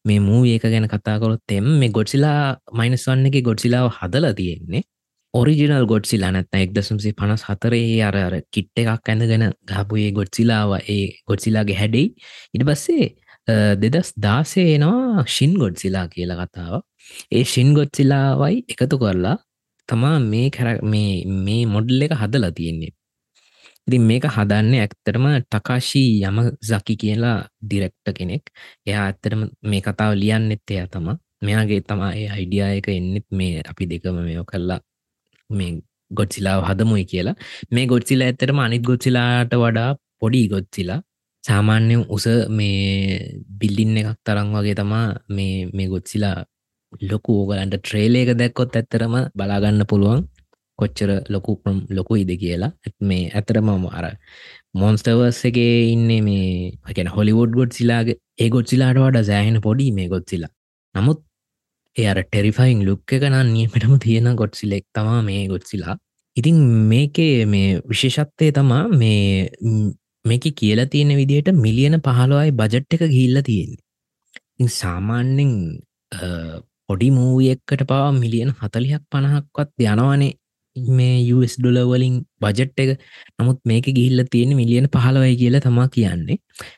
මේ 0.06 0.20
මූ 0.20 0.42
ඒක 0.46 0.64
ගැන 0.66 0.88
කතාකොරොත් 0.88 1.52
එම 1.52 1.68
මේ 1.80 1.90
ගොඩ්සිලා 1.90 2.40
මයිනස් 2.74 3.04
වන්න 3.08 3.28
එක 3.30 3.38
ගොඩ්සිලාව 3.44 3.88
හදලා 3.98 4.34
තියෙන්නේ. 4.34 4.84
ඔරිජිනල් 5.34 5.86
ගොඩ්සිලා 5.86 6.32
නැත්න 6.32 6.60
එක් 6.60 6.72
දසුම්සේ 6.72 7.14
පනස් 7.14 7.44
හතරේ 7.50 7.98
අර 8.02 8.16
අර 8.18 8.36
කිට්ට 8.54 8.82
එකක් 8.84 9.10
ඇඳගෙන 9.10 9.46
ගාපුයේ 9.72 10.12
ගොඩ්සිලාව 10.12 10.72
ඒ 10.88 11.04
ගොඩ්සිලාගේ 11.30 11.80
හැඩෙයි 11.82 12.08
ඉට 12.56 12.64
පස්සේ 12.70 13.08
දෙදස් 13.84 14.10
දාසේ 14.26 14.68
එනවා 14.78 15.26
ශින් 15.28 15.54
ගොඩ්සිලා 15.64 16.06
කියලා 16.08 16.40
කතාව 16.44 16.74
ඒ 17.32 17.44
ශින් 17.54 17.70
ගොඩ්සිලාවයි 17.78 18.64
එකතු 18.74 19.02
කරලා 19.04 19.38
තමා 19.90 20.18
මේ 20.32 20.48
කර 20.50 20.68
මේ 20.94 21.14
මේ 21.46 21.62
මොඩල් 21.76 22.08
එක 22.08 22.16
හදලා 22.24 22.56
තියෙන්නේ. 22.58 22.99
ඉතින් 23.88 24.04
මේක 24.04 24.26
හදන්න 24.28 24.74
ඇක්තරම 24.76 25.26
ටකාශී 25.44 26.12
යම 26.22 26.38
සකි 26.62 26.96
කියලා 27.02 27.38
ඩිරෙක්ට 27.62 28.08
කෙනෙක්. 28.18 28.44
එයා 28.86 29.04
ඇත්තරම 29.06 29.42
මේ 29.64 29.82
කතාව 29.82 30.12
ලියන්න 30.22 30.52
එත් 30.56 30.66
එයා 30.70 30.88
තම 30.88 31.08
මෙයාගේ 31.42 31.82
තමා 31.82 32.12
ඒ 32.14 32.28
අයිඩියායක 32.36 32.88
එන්නෙත් 32.90 33.28
මේ 33.32 33.62
අපි 33.72 33.84
දෙකම 33.92 34.18
මෙෝ 34.28 34.46
කල්ලා 34.46 34.80
මේ 35.50 35.72
ගොඩ්සිලාව 36.12 36.62
හදමුයි 36.70 37.06
කියලා. 37.12 37.36
මේ 37.72 37.86
ගොඩ්සිලා 37.88 38.30
ඇතරම 38.32 38.60
අනිත් 38.60 38.84
ගොඩ්සිලාට 38.84 39.54
වඩා 39.56 39.90
පොඩි 40.22 40.42
ගොඩ්සිලා 40.54 41.00
සාමාන්‍ය 41.44 41.96
උස 42.16 42.26
මේ 42.50 42.80
බිල්ලින්න 43.60 44.00
එකක් 44.02 44.18
තරම් 44.26 44.50
වගේ 44.56 44.76
තමා 44.76 45.08
මේ 45.30 45.54
මේ 45.76 45.88
ගොඩ්සිලා 45.94 46.38
ලොකු 47.12 47.32
ඕගලන්ට 47.40 47.76
ට්‍රේලේක 47.78 48.30
දැක්කොත් 48.40 48.76
ඇත්තරම 48.76 49.16
බලාගන්න 49.38 49.84
පුළුවන්. 49.92 50.22
කොච්චර 50.82 51.12
ලොකු 51.30 51.56
ලොකු 51.92 52.20
ඉද 52.24 52.32
කියලා. 52.44 52.72
මේ 53.02 53.24
ඇතරමම 53.32 53.86
අර 53.92 54.06
මොන්ස්ටවර්ස් 54.74 55.42
එකේ 55.50 55.74
ඉන්නේ 55.94 56.22
මේ 56.22 56.94
ගැන 56.98 57.10
හොලිවුඩ් 57.16 57.58
ගොඩ් 57.60 57.74
සිලාගේ 57.80 58.20
ඒ 58.38 58.50
ගොඩ් 58.50 58.68
සිලාට 58.74 59.02
වඩ 59.04 59.26
සෑහෙන 59.32 59.58
පොඩි 59.68 59.90
මේ 59.92 60.12
ගොඩ් 60.14 60.28
සිලා 60.34 60.54
නමුත් 60.96 61.20
ඒ 61.96 62.06
අර 62.12 62.20
ටෙරිෆයින් 62.24 62.86
ලුක් 62.88 63.16
එක 63.16 63.26
නන්නේමටම 63.30 63.96
තියෙන 64.06 64.30
ගොඩ් 64.42 64.54
සිලෙක් 64.56 64.86
තමා 64.96 65.22
මේ 65.22 65.42
ගොඩ් 65.54 65.66
සිලා 65.72 65.96
ඉතින් 66.38 66.58
මේකේ 66.92 67.34
මේ 67.46 67.70
විශේෂත්වය 67.92 68.52
තමා 68.52 68.84
මේ 68.94 69.50
මේක 70.26 70.46
කියලා 70.56 70.88
තියෙන 70.88 71.12
විදියට 71.16 71.50
මිලියන 71.56 71.96
පහළුවයි 72.00 72.52
බජට් 72.54 72.94
එක 72.96 73.04
ගිල්ල 73.10 73.42
තියෙන්නේ. 73.42 74.70
සාමාන්‍යෙන් 74.72 75.54
පොඩි 76.88 77.10
මූවියක්කට 77.12 77.84
පවා 77.84 78.12
මිලියන 78.14 78.52
හතලියක් 78.54 79.04
පණහක්වත් 79.12 79.72
යනවනේ. 79.86 80.32
මේ 80.76 81.34
US 81.34 81.56
ඩොලවලින් 81.60 82.16
බජට් 82.42 82.80
එක. 82.80 83.00
නමුත් 83.40 83.60
මේක 83.66 83.86
ගිහිල්ල 83.88 84.24
තියෙන 84.32 84.56
මිලියන 84.56 84.88
පහලවයි 84.88 85.36
කියලා 85.42 85.62
තමා 85.62 85.88
කියන්නේ. 85.88 86.38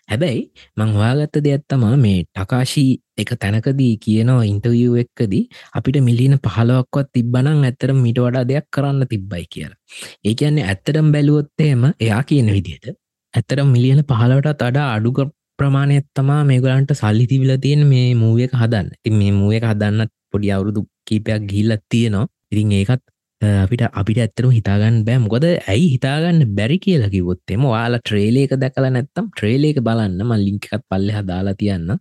හැබැයි 0.10 0.44
මං 0.78 0.94
හොයාගත්ත 0.98 1.42
දෙයක් 1.48 1.64
තමා 1.68 1.96
මේ 1.98 2.24
ටකාශී 2.26 2.92
එක 3.18 3.34
තැනකදී 3.42 3.92
කියනවා 4.06 4.46
ඉන්ටවිය් 4.46 4.96
එක්කදී 5.04 5.44
අපිට 5.74 6.00
මිලියන 6.08 6.38
පහලොක්වත් 6.46 7.12
තිබ්බනං 7.14 7.68
ඇත්තර 7.70 7.94
මිට 7.96 8.24
වඩා 8.26 8.48
දෙයක් 8.48 8.66
කරන්න 8.76 9.06
තිබ්බයි 9.12 9.46
කියලා. 9.54 9.78
ඒ 10.26 10.34
කියන්නේ 10.34 10.66
ඇත්තරම් 10.66 11.12
බැලුවොත්තේම 11.12 11.86
එයා 12.00 12.24
කියන 12.24 12.50
විදියට 12.56 12.98
ඇත්තර 13.34 13.64
මිලියන 13.76 14.02
පහලවටත් 14.10 14.68
අඩා 14.70 14.90
අඩුක 14.96 15.22
ප්‍රමාණයක් 15.60 16.06
තමා 16.18 16.42
මේගලන්ට 16.50 16.92
සල්ලි 16.94 17.26
තිවිල 17.32 17.54
තියෙන 17.66 17.84
මේ 17.88 18.08
මූුවක 18.16 18.54
හදන්න. 18.62 18.88
ති 19.04 19.10
මේ 19.20 19.32
මූුවක 19.32 19.66
හදන්න 19.72 20.10
පොඩි 20.32 20.52
අවුරුදු 20.56 20.82
කීපයක් 21.08 21.44
ගිල්ලත් 21.52 21.84
තියෙනවා. 21.92 22.28
ඉතින් 22.52 22.72
ඒකත් 22.80 23.04
අපිට 23.42 23.84
අපිට 24.02 24.20
ඇත්තරම 24.24 24.52
හිතාගන්න 24.58 24.98
බෑ. 25.08 25.20
මොකද 25.26 25.46
ඇයි 25.46 25.88
හිතාගන්න 25.96 26.42
බැරි 26.58 26.78
කියලා 26.86 27.10
කිවොත්තෙම 27.16 27.64
වාලා 27.74 28.02
ට්‍රේලේක 28.04 28.54
දැකල 28.64 28.88
නැත්තම් 28.96 29.26
ට්‍රේලේක 29.32 29.82
බලන්න 29.88 30.22
ම 30.28 30.32
ලිංකත් 30.46 30.86
පල්ලෙහ 30.90 31.20
දාලා 31.32 31.58
තියන්න 31.62 31.92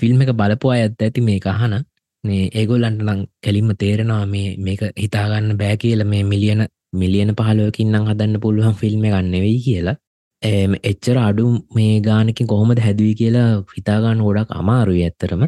ෆිල්ම් 0.00 0.24
එක 0.24 0.32
බලපුවා 0.40 0.80
ඇත්ත 0.80 1.06
ඇති 1.06 1.26
මේ 1.28 1.40
අහන. 1.54 1.74
මේ 2.24 2.50
ඒගොල්ලන්ට 2.60 3.02
නං 3.06 3.20
කැලින්ම 3.44 3.70
තේරෙනවා 3.82 4.24
මේ 4.26 4.48
මේක 4.66 4.82
හිතාගන්න 5.04 5.56
බෑ 5.60 5.76
කියල 5.82 6.04
මේ 6.12 6.24
මිලියන 6.32 6.62
මිලියන 7.00 7.30
පහලුවකින්නම් 7.38 8.08
හදන්න 8.10 8.40
පුළුවන් 8.44 8.78
ෆිල්ම් 8.80 9.02
ගන්න 9.06 9.34
වෙයි 9.44 9.60
කියලා. 9.66 9.96
එච්චර 10.90 11.16
අඩු 11.18 11.44
මේ 11.76 12.00
ගානකින් 12.00 12.46
කොහොමද 12.46 12.80
හැදවී 12.86 13.14
කියලා 13.20 13.48
හිතාගන්න 13.76 14.24
ගොඩක් 14.26 14.50
අමාරුයි 14.60 15.04
ඇත්තරම 15.06 15.42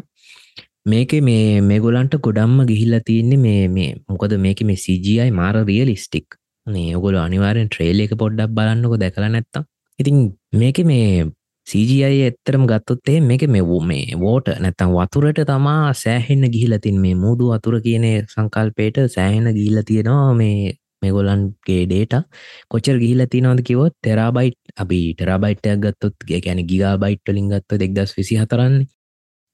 මේක 0.85 1.11
මේ 1.21 1.61
මේගොලන්ට 1.61 2.15
ගොඩම්ම 2.17 2.65
ගිහිල්ල 2.65 2.95
තියන්නේ 2.99 3.37
මේ 3.37 3.67
මේ 3.67 3.89
මොකද 4.09 4.33
මේක 4.35 4.61
මේ 4.61 4.75
CGI 4.75 5.29
මාර 5.31 5.53
රියලිස්ටික් 5.63 6.37
මේ 6.67 6.95
ඔගොල 6.95 7.17
අනිවාරෙන් 7.17 7.69
ට්‍රේල 7.69 7.99
එක 7.99 8.15
පොඩ්ඩක් 8.17 8.49
බලන්නකො 8.49 8.97
දැකලා 8.97 9.29
නැත්තම්. 9.29 9.67
ඉතින් 9.99 10.17
මේක 10.53 10.79
මේ 10.83 11.29
CGI 11.67 12.17
එත්තරම 12.23 12.65
ගත්තොත්තේ 12.65 13.21
මේක 13.21 13.45
මේ 13.47 13.61
වූ 13.63 13.81
මේ 13.83 14.17
වෝට 14.17 14.49
නැත්තම් 14.57 14.95
වතුරට 14.95 15.41
තමා 15.45 15.93
සෑහෙන්න 15.95 16.49
ගිහිලතින් 16.49 16.97
මේ 16.99 17.15
මුූදු 17.15 17.51
වතුර 17.51 17.77
කියන 17.79 18.07
සංකල්පයට 18.25 18.97
සෑහෙන 19.07 19.53
ගිල්ල 19.53 19.83
තියෙනවා 19.85 20.33
මේ 20.33 20.73
මෙගොලන්ගේ 21.01 21.83
ඩේට 21.85 22.15
කොච්චර 22.69 22.97
ගිහිල 22.97 23.21
තිනවද 23.27 23.61
කිවොත් 23.63 23.93
ටෙරාබයිට් 23.95 24.73
අපි 24.77 24.99
ටෙරාබයිට්යක් 25.13 25.85
ගත්තොත් 25.85 26.27
ගැන 26.39 26.65
ගිගාබයිට්ටලින් 26.65 27.53
ගත්ත 27.53 27.79
දෙක්දස් 27.83 28.17
විසි 28.17 28.41
හතරන්නේ 28.41 28.89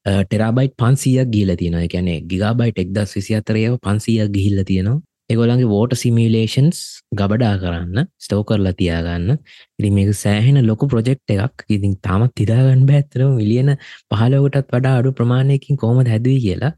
ටෙරාබයිට් 0.08 0.74
පන්සියක් 0.82 1.30
ගිල 1.36 1.52
තියෙන 1.60 1.78
එකැනෙ 1.82 2.16
ගිගාබයිට් 2.32 2.82
එක්දස් 2.84 3.16
විසි 3.18 3.38
අතරයව 3.40 3.78
පන්සියක් 3.86 4.34
ගිහිල්ල 4.36 4.64
තියෙනවා. 4.64 5.02
එගොලන්ගේ 5.30 5.68
වෝට 5.72 5.94
සිමිලේෂන්ස් 6.02 6.78
ගබඩා 7.20 7.56
කරන්න 7.62 8.08
ස්ටෝ 8.26 8.44
කරලා 8.50 8.76
තියාගන්න. 8.80 9.34
ඉරි 9.80 9.90
මේක 9.98 10.12
සෑහෙන 10.22 10.60
ලොකු 10.70 10.88
ප්‍රජෙක්් 10.94 11.20
එකක්. 11.36 11.66
ඉතින් 11.76 11.96
තාමත් 12.06 12.32
තිදාගන්න 12.40 12.86
බෑත්තරම 12.90 13.34
විලියන 13.42 13.72
පහලෝකටත් 14.12 14.72
වඩා 14.76 14.94
අඩු 15.00 15.12
ප්‍රමාණයකින් 15.18 15.82
කොමද 15.84 16.08
හැදවී 16.14 16.40
කියලා. 16.46 16.72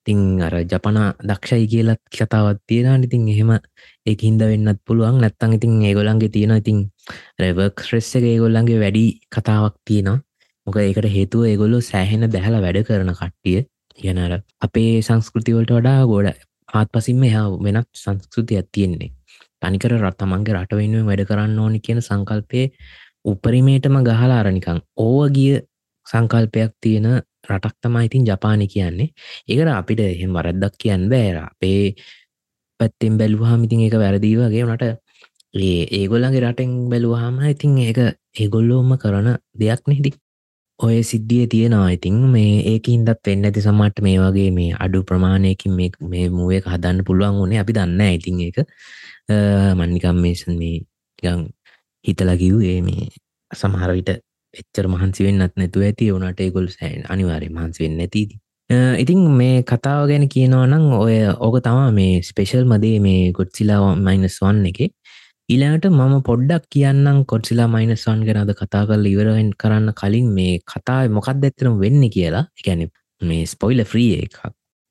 ඉතිං 0.00 0.20
අර 0.46 0.54
ජපනා 0.72 1.08
දක්ෂයි 1.30 1.70
කියලත් 1.72 2.02
කතාවත් 2.16 2.60
තියෙන 2.68 3.08
ඉතින් 3.08 3.24
එහෙම 3.34 3.54
ඒ 3.54 4.16
හින්ද 4.22 4.44
වෙන්නත් 4.50 4.84
පුළුවන්. 4.86 5.22
නැත්තං 5.24 5.56
ඉතින් 5.58 5.80
ඒගොලන්ගේ 5.88 6.34
තියෙන 6.36 6.54
ඉතින් 6.60 6.84
රෙවර්ක් 7.40 7.86
්‍රෙස්ස 7.88 8.12
එක 8.18 8.28
ඒගොල්ලන්ගේ 8.34 8.82
වැඩි 8.84 9.06
කතාවක් 9.34 9.76
තියෙනවා. 9.86 10.20
මොක 10.66 10.76
ඒකට 10.78 11.06
හේතුව 11.08 11.44
ඒගොල්ලො 11.44 11.78
සෑහෙන 11.82 12.24
බැහල 12.28 12.56
වැඩ 12.58 12.80
කරන 12.88 13.12
කට්ටිය. 13.12 13.58
කියනර 13.98 14.32
අපේ 14.60 14.92
සංස්කෘතිවලට 15.02 15.70
වඩා 15.70 16.06
ගොඩ 16.06 16.28
ආත් 16.74 16.88
පසින්ම 16.90 17.22
එයා 17.22 17.44
වෙනත් 17.58 17.88
සංස්කෘතියක් 17.94 18.66
තියෙන්නේ. 18.72 19.10
තනිකර 19.60 19.92
රත්තමන්ගේ 19.98 20.56
රට 20.56 20.80
වෙනුවෙන් 20.80 21.06
වැඩ 21.10 21.26
කරන්න 21.28 21.58
ඕනි 21.58 21.80
කියන 21.80 22.00
සංකල්පය 22.00 22.64
උපරිමේටම 23.24 24.00
ගහලා 24.08 24.40
අරනිකං 24.40 24.80
ඕව 24.98 25.20
ගිය 25.36 25.60
සංකල්පයක් 26.06 26.72
තියෙන 26.80 27.06
රටක් 27.50 27.76
තමයි 27.82 28.04
ඉතින් 28.08 28.26
ජපානි 28.26 28.66
කියන්නේ. 28.66 29.08
ඒකට 29.48 29.72
අපිට 29.72 30.00
එහෙම 30.02 30.32
වරද්දක් 30.32 30.74
කියන්න 30.82 31.08
බෑර 31.12 31.38
අපේ 31.44 31.94
පැත්තෙන් 32.80 33.18
බැලුවහම 33.18 33.64
ඉතින් 33.66 33.86
ඒක 33.86 33.96
වැරදිී 33.98 34.36
වගේ 34.38 34.66
නට 34.66 34.84
ඒ 35.54 35.80
ඒගොල්ලගේ 35.98 36.44
රටෙන් 36.44 36.70
බැලුවහම 36.90 37.40
ඉතින් 37.46 37.80
ඒක 37.80 37.98
ඒගොල්ලෝම 38.36 38.90
කරන 38.98 39.28
දෙයක් 39.54 39.82
නෙදී 39.88 40.14
ඔය 40.80 41.02
සිද්ධිය 41.02 41.46
තියෙනවා. 41.46 41.90
ඉතින් 41.90 42.16
මේ 42.28 42.62
ඒක 42.66 42.86
හින්දත් 42.88 43.10
වෙන්න 43.26 43.44
ඇති 43.44 43.60
සමට 43.60 44.02
මේ 44.02 44.18
වගේ 44.18 44.50
මේ 44.50 44.70
අඩු 44.78 45.02
ප්‍රමාණයකින් 45.02 45.72
මේ 45.76 46.28
මුවේ 46.30 46.60
හදන්න 46.62 47.04
පුළුවන් 47.04 47.38
වුණේ 47.38 47.60
අපි 47.60 47.72
දන්න 47.72 48.00
ඉතින් 48.10 48.40
ඒක 48.40 48.58
මන්නිකම් 49.74 50.16
මේසන් 50.18 50.58
මේ 50.58 50.78
ගං 51.22 51.44
හිතලකිව්ඒ 52.04 52.78
මේ 52.82 53.08
සමහරවිට 53.50 54.10
එච්චර 54.54 54.86
මහන්සි 54.88 55.24
වෙන්නත් 55.24 55.54
නැතුව 55.56 55.82
ඇති 55.82 56.12
වනට 56.12 56.40
ඒගොල් 56.40 56.68
සෑන් 56.68 57.06
අනිවාරය 57.08 57.48
මහන්සි 57.50 57.84
වෙන්න 57.84 58.00
ඇතිදී 58.00 58.40
ඉතින්. 58.98 59.20
මේ 59.30 59.62
කතාව 59.62 60.08
ගැන 60.08 60.28
කියනවා 60.28 60.66
නම් 60.66 60.84
ඔය 60.94 61.16
ඕක 61.38 61.56
තමා 61.62 61.90
මේ 61.92 62.22
ස්පේෂල් 62.22 62.64
මදේ 62.64 62.98
මේ 63.00 63.32
ගොඩ්සිලා 63.32 63.94
මයිනස් 63.96 64.40
වන්න 64.40 64.66
එක. 64.66 64.78
ඊලාට 65.48 65.86
මම 65.90 66.14
පොඩ්ඩක් 66.22 66.66
කියන්නම් 66.70 67.18
කොට්සිලා 67.26 67.68
මයිනස්වන් 67.68 68.20
ගැනද 68.26 68.52
කතා 68.54 68.84
කරල 68.88 69.06
ඉවරෙන් 69.06 69.50
කරන්න 69.54 69.92
කලින් 69.92 70.28
මේ 70.32 70.58
කතා 70.64 71.00
මොකක් 71.10 71.28
ඇත්තරම් 71.30 71.74
වෙන්න 71.78 72.04
කියලා. 72.10 72.44
එකැන 72.58 72.84
මේ 73.20 73.42
ස්පොයිල 73.46 73.84
ෆ්‍රී 73.84 74.12
එකක්. 74.18 74.38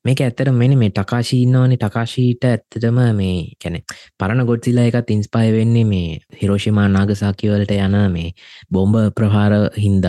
මේක 0.05 0.19
ඇත්තර 0.19 0.51
මෙන 0.51 0.77
මේ 0.77 0.91
ටකාශීන්නවානේ 0.91 1.79
ටකාශීට 1.79 2.45
ඇත්තටම 2.45 2.99
මේ 3.13 3.35
කැනෙ 3.57 3.79
පරණ 4.19 4.45
ගොඩ්සිලා 4.45 4.85
එකත් 4.89 5.09
ඉන්ස්පයි 5.09 5.51
වෙන්නේ 5.51 5.85
මේ 5.85 6.09
හිරෝෂිමා 6.41 6.87
නාගසාකිවලට 6.89 7.73
යන 7.77 7.97
මේ 8.11 8.29
බොම්බ 8.69 8.99
ප්‍රහාර 9.15 9.55
හින්ද 9.77 10.05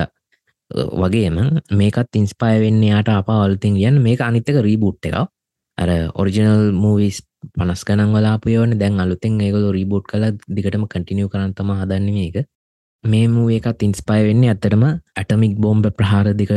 වගේම 1.01 1.39
මේකත් 1.73 2.21
ඉන්ස්පයි 2.21 2.57
වෙන්නේ 2.61 2.91
යාට 2.91 3.13
අප 3.15 3.31
අලතින් 3.33 3.79
යන්න 3.81 4.03
මේක 4.03 4.21
අනිත්තක 4.23 4.61
රීබුට් 4.67 5.09
එක 5.09 5.17
අර 5.79 5.91
ඔරිජිනල් 6.15 6.73
මූවිස් 6.75 7.23
පනස් 7.53 7.83
ගනන් 7.85 8.13
වලාපයවන 8.13 8.79
දැන් 8.79 9.01
අලුතෙන් 9.01 9.41
ඒගොල 9.41 9.67
රිබෝට් 9.73 10.07
කල 10.07 10.25
දිගටම 10.51 10.87
කටිනිය 10.87 11.29
කරන්තම 11.29 11.73
හදන්න 11.73 12.09
මේක. 12.11 12.37
මේ 13.05 13.27
මූ 13.29 13.49
එකත් 13.51 13.83
ඉන්ස්පයි 13.83 14.23
වෙන්නේ 14.25 14.51
ඇත්තටම 14.51 14.85
ඇටමික් 14.87 15.55
බෝම්බ 15.57 15.87
ප්‍රහාර 15.93 16.33
දෙක 16.35 16.53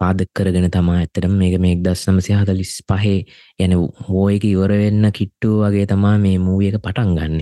පාදක් 0.00 0.30
කරගෙන 0.34 0.66
තමා 0.70 0.98
ඇතරම 0.98 1.32
මේක 1.34 1.54
මේක් 1.58 1.80
දස් 1.84 2.04
සමසය 2.04 2.32
හදලිස් 2.32 2.74
පහේ 2.88 3.18
යන 3.58 3.76
වෝයක 4.08 4.44
ඉවර 4.46 4.72
වෙන්න 4.74 5.12
කිට්ටු 5.12 5.50
වගේ 5.62 5.86
තමා 5.86 6.16
මේ 6.18 6.38
මූ 6.40 6.60
එක 6.62 6.78
පටන් 6.78 7.16
ගන්න. 7.16 7.40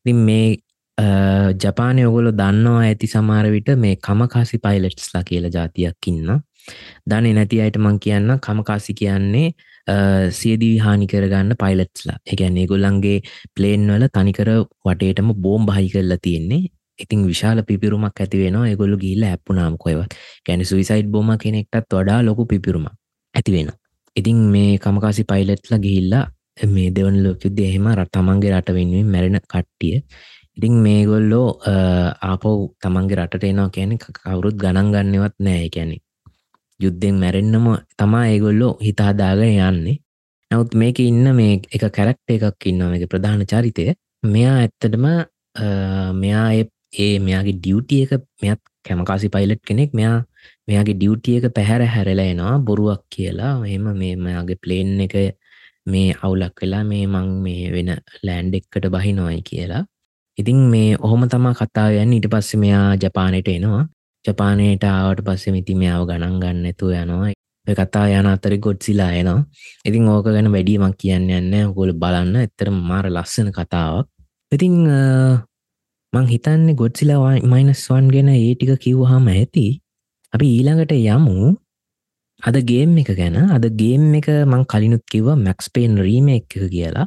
ඉතින් 0.00 0.20
මේ 0.26 0.46
ජපානය 1.56 2.04
ඔගොලො 2.04 2.30
දන්නවා 2.32 2.84
ඇති 2.84 3.06
සමාර 3.06 3.46
විට 3.50 3.70
මේ 3.76 3.96
කමකාසි 3.98 4.58
පයිලට්ස්ලා 4.58 5.24
කියල 5.24 5.48
ජාතියක් 5.48 6.06
ඉන්න 6.06 6.30
දන 7.06 7.28
නැති 7.34 7.60
අයට 7.60 7.78
මං 7.78 7.98
කියන්න 7.98 8.38
කමකාසි 8.38 8.94
කියන්නේ 8.94 9.48
සියදී 10.32 10.74
හානි 10.78 11.06
කරගන්න 11.06 11.56
පයිලට්ස්ලා 11.62 12.18
එකැන්නේ 12.32 12.66
ගොල්ලන්ගේ 12.66 13.16
ප්ලේන් 13.54 13.88
වල 13.88 14.06
තනිකර 14.10 14.50
වටේටම 14.84 15.32
බෝම් 15.38 15.66
බහි 15.66 15.88
කරලා 15.88 16.20
තියෙන්නේ. 16.22 16.62
ඉතින් 16.98 17.20
විශාල 17.26 17.62
පිපිරුමක් 17.64 18.20
ඇතිවෙනවා 18.20 18.66
එගොල්ලු 18.68 18.96
ගිල්ල 18.98 19.22
ඇප්පුනාම් 19.24 19.76
කොයවත් 19.78 20.16
ගැන 20.46 20.64
සුවිසයිඩ් 20.64 21.08
බොම 21.08 21.30
කෙනෙක්ටත් 21.38 21.92
වඩා 21.92 22.18
ලොකු 22.22 22.44
පිපිරුම 22.46 22.86
ඇතිවෙන 23.34 23.70
ඉතින් 24.16 24.38
මේ 24.54 24.72
කමකාසි 24.78 25.24
පයිලට්ල 25.24 25.74
ගිහිල්ලා 25.78 26.24
මේ 26.66 26.90
දෙවන 26.90 27.16
ලෝකයුද්ධ 27.24 27.62
එහෙම 27.62 27.86
රටමන්ගේ 27.92 28.52
රට 28.52 28.74
වෙනුවෙන් 28.74 29.08
මැරෙන 29.08 29.40
කට්ටිය. 29.44 29.96
ඉතින් 30.58 30.74
මේගොල්ලෝ 30.84 31.48
ආපව් 32.22 32.46
තමන්ගේ 32.82 33.18
රට 33.18 33.44
එනවා 33.44 33.70
කියන 33.70 33.92
කවුරුත් 33.98 34.56
ගණන් 34.56 34.92
ගන්නවත් 34.94 35.36
නෑ 35.40 35.68
කැනෙ 35.68 35.96
යුද්ධෙන් 36.80 37.16
මැරෙන්න්නම 37.22 37.66
තමා 37.98 38.24
ඒගොල්ලෝ 38.26 38.72
හිතාදාගෙන 38.86 39.52
යන්නේ. 39.68 39.96
නවත් 40.50 40.74
මේක 40.74 40.98
ඉන්න 41.00 41.26
මේ 41.34 41.60
එක 41.70 41.84
කැරක්ට 41.96 42.34
එකක් 42.36 42.66
ඉන්න 42.66 42.82
එක 42.96 43.04
ප්‍රධාන 43.12 43.44
චරිතය. 43.44 43.84
මෙයා 44.26 44.56
ඇත්තටම 44.62 45.06
මෙයා 46.22 46.48
ඒ 46.98 47.18
මෙයාගේ 47.20 47.56
ඩියවටිය 47.58 48.00
එක 48.04 48.12
මෙත් 48.42 48.60
කැමකාසි 48.86 49.28
පයිලට් 49.28 49.62
කෙනෙක්. 49.68 49.92
මෙයා 49.92 50.16
මෙයාගේ 50.68 50.96
ඩියවටිය 50.96 51.36
එක 51.38 51.54
පැහැර 51.58 51.82
හැරලා 51.94 52.28
එනවා 52.32 52.56
බොරුවක් 52.60 53.02
කියලා. 53.14 53.54
එම 53.66 53.86
මේ 54.00 54.16
මෙයාගේ 54.18 54.60
ප්ලේන් 54.64 55.00
එක 55.06 55.14
මේ 55.86 56.16
අවුලක් 56.22 56.60
වෙලා 56.62 56.84
මේ 56.84 57.06
මං 57.06 57.28
මේ 57.44 57.70
වෙන 57.74 57.90
ලෑන්ඩ් 58.26 58.54
එක්කට 58.58 58.90
බහි 58.94 59.12
නොයි 59.12 59.40
කියලා. 59.42 59.84
ඉතින් 60.38 60.58
මේ 60.72 60.90
ඔහොම 60.98 61.22
තමා 61.28 61.54
කතාවයන් 61.54 62.12
ඊට 62.16 62.28
පස්ස 62.32 62.60
මෙයා 62.64 62.86
ජපානයට 63.02 63.48
එනවා. 63.48 63.84
ජපානයට 64.24 64.84
ආවට 64.84 65.22
පස්සේ 65.26 65.54
මිති 65.54 65.74
මෙයාව 65.74 66.02
ගණන් 66.08 66.40
ගන්න 66.42 66.66
ඇතු 66.66 66.90
යනවා. 66.92 67.32
කතා 67.66 68.06
යන 68.10 68.26
අතරි 68.26 68.58
ගොඩ්සිලා 68.58 69.12
එනවා. 69.12 69.44
ඉතින් 69.84 70.08
ඕක 70.08 70.26
ගැන 70.26 70.52
වැඩීමක් 70.54 70.96
කියන්න 70.98 71.30
යන්න 71.30 71.72
ගොල 71.76 71.92
බලන්න. 71.92 72.36
එතර 72.46 72.70
මාර 72.70 73.06
ලස්සන 73.10 73.50
කතාවක්. 73.52 74.06
ඉතිං 74.52 74.74
මං 76.12 76.26
හිතන්නේ 76.32 76.74
ගොඩ්සිලා 76.74 77.38
මයිනස්වන් 77.52 78.10
ගෙන 78.10 78.28
ඒ 78.28 78.54
ටික 78.54 78.72
කිව්හම 78.84 79.28
ඇති. 79.28 79.66
අපි 80.32 80.46
ඊළඟට 80.56 80.94
යමු. 80.96 81.54
අද 82.42 82.56
ගේම් 82.70 82.98
එක 82.98 83.12
ගැන. 83.16 83.36
අද 83.56 83.64
ගේම් 83.80 84.14
එක 84.14 84.28
මං 84.46 84.64
කලිනුත් 84.66 85.04
කිව 85.12 85.26
මැක්ස්පේන් 85.36 85.96
රීම 85.98 86.28
එක 86.28 86.48
කියලා. 86.48 87.06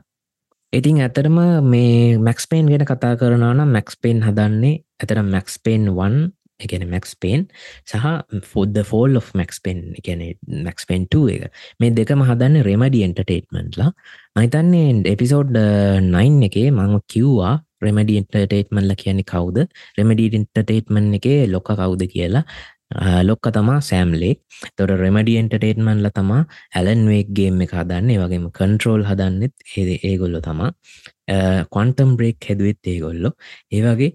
ඉතින් 0.73 1.01
ඇතරම 1.05 1.37
මේ 1.63 2.17
මැක්ස්පේන් 2.17 2.69
ගෙන 2.71 2.85
කතා 2.85 3.17
කරනන 3.19 3.67
මැක්ස්පේන් 3.75 4.23
හදන්නේ 4.25 4.81
ඇතර 5.01 5.19
මැක්ස්පේන් 5.25 5.83
වන් 5.97 6.15
එකන 6.67 6.85
මැක්ස් 6.93 7.13
පේන් 7.23 7.45
සහ 7.91 8.05
ෆොද 8.51 8.79
ෆෝල් 8.91 9.19
of 9.21 9.29
මැක්ස් 9.39 9.59
පෙන් 9.65 9.83
එකන 9.99 10.23
මැක්ස් 10.67 10.89
පෙන්ට 10.89 11.19
එක. 11.35 11.43
මේ 11.79 11.95
දෙකම 11.99 12.25
හදන්න 12.29 12.65
රෙමඩි 12.69 13.03
එන්ටර්ටේට්මන්ට්ලා 13.07 13.91
අයිතන්නේ 14.35 14.89
එපිසෝඩ් 15.13 15.55
නයින් 16.15 16.41
එකේ 16.49 16.67
මං 16.71 16.99
කිව්වා 17.13 17.55
රෙමඩි 17.85 18.19
එන්ටර්ටේට්මන්ල 18.21 18.95
කියන්නේ 19.01 19.29
කවුද? 19.33 19.57
රෙමඩි 19.99 20.29
ඉන්ටර්ටේට්මන් 20.39 21.11
එකේ 21.19 21.41
ලොක 21.47 21.69
කවුද 21.81 22.07
කියලා. 22.13 22.45
Uh, 22.93 23.21
ලොක්ක 23.25 23.45
තමා 23.55 23.79
සෑම්ලෙක් 23.81 24.39
තොට 24.77 24.91
රෙමඩි 25.03 25.33
එන්ටර්ටේට්මන්ල 25.41 26.09
තමා 26.17 26.41
ඇලන්වේක්ගේම් 26.79 27.61
එක 27.65 27.73
හදන්නේ. 27.79 28.19
වගේම 28.23 28.49
කන්ට්‍රෝල් 28.59 29.05
හදන්නෙත් 29.09 29.53
ඒ 29.77 29.97
ඒගොල්ලො 30.09 30.41
තමා. 30.47 30.71
Uh, 31.27 31.61
කොන්ටම් 31.75 32.11
බ්‍රේක් 32.19 32.49
හැදුවත් 32.49 32.91
ඒගොල්ලො. 32.93 33.31
ඒවගේ 33.71 34.11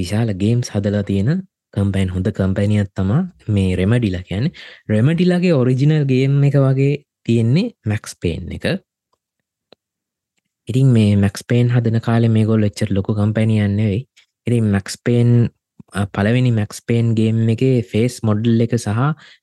විශාල 0.00 0.34
ගේම්ස් 0.42 0.68
හදලා 0.74 1.04
තියෙන 1.04 1.42
කම්පයින් 1.74 2.12
හොඳ 2.14 2.30
කම්පැනියත් 2.32 2.92
තමා 2.94 3.22
මේ 3.48 3.70
රෙමඩිලා 3.76 4.22
කියන 4.22 4.50
රෙමඩිලාගේ 4.88 5.54
ඔරිජිනල් 5.54 6.04
ගේම් 6.04 6.42
එක 6.44 6.58
වගේ 6.58 6.92
තියෙන්නේ 7.24 7.72
මැක්ස් 7.86 8.16
පේන් 8.22 8.52
එක. 8.52 8.66
ඉතින් 10.68 10.88
මේ 10.96 11.16
මැක්ස් 11.16 11.46
පේන් 11.48 11.70
හදන 11.70 12.00
කාලෙ 12.00 12.28
මේ 12.28 12.48
ගොල් 12.50 12.68
එච්චර 12.68 12.90
ලොකු 12.90 13.14
කම්පැනියන්නෙවෙයි 13.14 14.04
ඉතින් 14.46 14.70
මැක්ස් 14.74 14.96
පේන් 15.04 15.30
පලවෙනි 16.14 16.52
මැක්ස්පේන් 16.52 17.14
ගේම් 17.14 17.48
එක 17.48 17.62
ෆේස් 17.90 18.20
මොඩල් 18.22 18.62
එක 18.64 18.74
සහ 18.76 19.00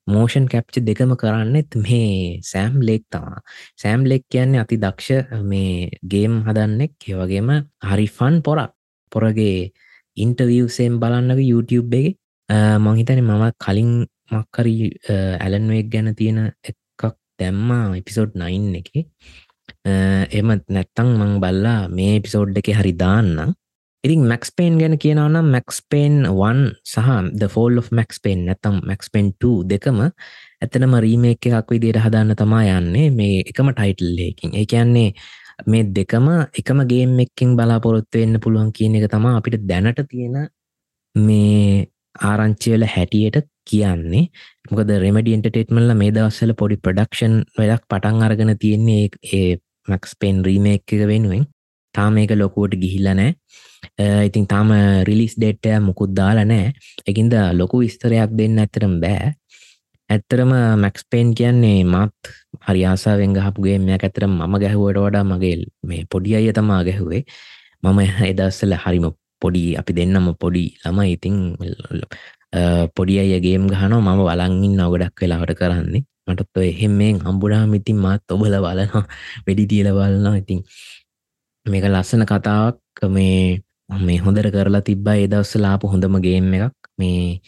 මෝෂන් 0.07 0.47
කැප්ච 0.47 0.79
දෙකම 0.79 1.13
කරන්නෙත් 1.21 1.75
මේ 1.77 2.39
සෑම් 2.41 2.79
ලෙක් 2.81 3.03
තමා 3.11 3.41
සෑම් 3.75 4.05
ලෙක් 4.05 4.23
කියන්නේ 4.31 4.61
අති 4.61 4.77
දක්ෂ 4.77 5.43
මේ 5.43 5.89
ගේම් 6.03 6.43
හදන්නෙක්. 6.47 6.93
ඒවගේම 7.03 7.49
හරිෆන් 7.83 8.41
පොරක්. 8.41 8.71
පොරගේ 9.11 9.71
ඉන්ටවියසයෙන් 10.23 10.99
බලන්නක 11.01 11.41
YouTube 11.51 11.97
එක. 11.99 12.15
මංහිතන 12.85 13.21
මම 13.23 13.43
කලින් 13.63 13.91
මක්කරි 14.31 14.75
ඇලන්වෙක් 15.43 15.91
ගැන 15.93 16.15
තියෙන 16.15 16.39
එකක් 16.71 17.03
දැම්මා 17.39 17.95
එපිසෝඩ් 17.99 18.33
9 18.35 18.81
එක. 18.81 18.89
එම 20.39 20.49
නැත්තං 20.75 21.09
මං 21.19 21.39
බල්ලා 21.43 21.79
මේ 21.89 22.17
එපිසෝඩ් 22.19 22.59
එක 22.61 22.69
හරි 22.79 22.93
දාන්නම්. 23.03 23.55
ඉතින් 24.03 24.27
මැක්ස්පේන් 24.31 24.77
ගැන 24.79 24.95
කියනවනම් 25.03 25.47
මැක්ස්පේන් 25.55 26.15
1 26.25 26.59
සහ 26.93 27.07
ද 27.39 27.49
ෆෝල් 27.53 27.79
of 27.81 27.89
මැක්ස්පේන් 27.99 28.45
නැතම් 28.47 28.75
මැක්ස්පෙන් 28.89 29.33
2 29.45 29.65
දෙකම 29.71 29.99
ඇතනම 30.61 30.93
රීමේක් 31.05 31.47
එකක් 31.49 31.71
විදියට 31.73 31.99
හදන්න 32.03 32.35
තමා 32.41 32.63
යන්නේ. 32.77 33.09
මේ 33.19 33.43
එකම 33.51 33.71
ටයිටල්ලයකින් 33.73 34.55
ඒ 34.59 34.65
කියන්නේ 34.71 35.09
මේ 35.65 35.83
දෙකම 35.97 36.27
එකම 36.53 36.79
ගේම් 36.87 37.19
එක්කින් 37.19 37.55
බලාපොරොත්තු 37.57 38.21
වෙන්න 38.21 38.39
පුළුවන් 38.39 38.71
කියන 38.71 38.95
එක 38.95 39.09
තමා 39.11 39.37
අපිට 39.39 39.65
දැනට 39.65 40.01
තියෙන 40.09 40.35
මේ 41.15 41.87
ආරංචියල 42.23 42.83
හැටියට 42.85 43.47
කියන්නේ. 43.65 44.29
මොකද 44.69 44.89
රෙමඩි 45.03 45.35
එන්ටර්ටේට්මල්ල 45.37 45.93
මේ 45.95 46.11
දවස්සල 46.11 46.53
පොඩි 46.53 46.77
ප්‍රඩක්ෂන් 46.77 47.35
වැඩක් 47.57 47.87
පටන් 47.89 48.25
අරගෙන 48.27 48.53
තියෙන්නේ 48.57 49.09
ඒ 49.33 49.57
මැක්ස්පේන් 49.87 50.43
රීමේක් 50.47 50.93
එක 50.93 51.07
වෙනුවෙන්. 51.11 51.47
තා 51.95 52.09
මේක 52.09 52.31
ලොකුවට 52.35 52.77
ගිහිල්ල 52.83 53.09
නෑ 53.09 53.33
ඉතින් 54.27 54.45
තාම 54.47 54.71
රිලිස් 55.09 55.33
ඩේට්ටය 55.37 55.79
මුකුත් 55.79 56.13
දාලා 56.19 56.45
නෑ 56.45 56.71
එකින්ද 57.11 57.33
ලොකු 57.59 57.81
විස්තරයක් 57.83 58.31
දෙන්න 58.39 58.59
ඇතරම් 58.59 58.95
බෑ. 59.03 59.33
ඇත්තරම 60.09 60.51
මැක්ස්පේන් 60.79 61.29
කියන්නේ 61.35 61.83
මත් 61.85 62.15
හරියාසාවෙන් 62.67 63.31
ගහපුගේ 63.35 63.77
මෙයක් 63.79 64.03
ඇතර 64.03 64.23
මම 64.27 64.53
ගැහුවට 64.63 64.97
වඩා 64.97 65.23
මගේ 65.23 65.55
මේ 65.83 66.01
පොඩි 66.11 66.35
අය 66.37 66.47
තමා 66.53 66.81
ගැහුවේ. 66.87 67.23
මම 67.83 67.99
එදස්සල 68.23 68.73
හරිම 68.75 69.07
පොඩි 69.41 69.63
අපි 69.79 69.91
දෙන්නම 69.93 70.27
පොඩි 70.41 70.63
ළම 70.83 70.99
ඉතිං 71.05 71.35
පොඩි 72.95 73.13
අයගේම් 73.19 73.67
ගහනෝ 73.67 74.01
මම 74.01 74.21
වලංගින් 74.21 74.79
අවගඩක් 74.79 75.17
වෙලාවට 75.21 75.53
කරන්නේ. 75.59 76.03
මටත් 76.27 76.57
එහෙමෙන් 76.63 77.15
හම්බුඩාම 77.25 77.71
ඉතින් 77.73 77.97
මත් 77.99 78.31
ඔබල 78.33 78.55
බලනවා 78.55 79.03
වෙඩි 79.47 79.63
තියල 79.71 79.87
බලන්නවා 79.91 80.35
ඉතින් 80.41 80.59
මේක 81.65 81.85
ලස්සන 81.85 82.23
කතාවක්. 82.25 82.77
මේ 83.09 83.59
මේ 83.99 84.19
හොඳට 84.19 84.51
කරලා 84.55 84.81
තිබ්බා. 84.81 85.15
ඒදවස්ස 85.15 85.55
ලාපු 85.57 85.91
හොඳම 85.93 86.15
ගේම් 86.25 86.47
එකක්. 86.55 86.75
මේ 86.99 87.39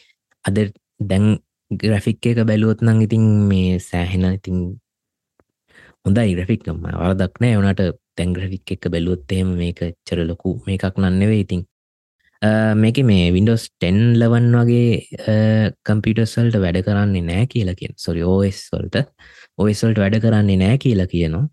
අද 0.46 0.58
දැන් 1.02 1.26
ග්‍රෆික් 1.72 2.26
එක 2.26 2.40
බැලුවොත් 2.50 2.80
නං 2.82 3.02
ඉතින් 3.06 3.26
මේ 3.50 3.80
සෑහෙන 3.80 4.24
ඉතින් 4.34 4.62
හොඳයි 6.06 6.36
ග්‍රෆික්ම 6.38 6.78
වරදක් 6.84 7.36
නෑ. 7.42 7.58
වනට 7.60 7.82
තැන් 8.18 8.34
ග්‍රෆික් 8.38 8.72
එක 8.76 8.90
බැලුවොත්තේම 8.94 9.52
මේක 9.60 9.82
චර 10.08 10.24
ලොකු 10.30 10.56
මේකක් 10.68 10.98
නන්නෙවේ 10.98 11.44
ඉතින්. 11.46 11.62
මේක 12.82 12.98
මේ 13.06 13.30
වින්ඩෝස් 13.36 13.70
10 13.86 14.18
ලවන් 14.22 14.50
වගේ 14.58 15.70
කම්පිටර්සල්ට 15.86 16.58
වැඩ 16.66 16.82
කරන්නේ 16.88 17.28
නෑ 17.30 17.46
කියලා 17.54 17.78
කියෙන් 17.80 17.96
සොරි 18.06 18.24
ඕස් 18.34 18.66
වල්ට. 18.74 19.06
ඔයිස්වල්ට 19.58 20.02
වැඩ 20.04 20.20
කරන්නේ 20.26 20.62
නෑ 20.64 20.78
කියලා 20.86 21.10
කියනවා. 21.14 21.46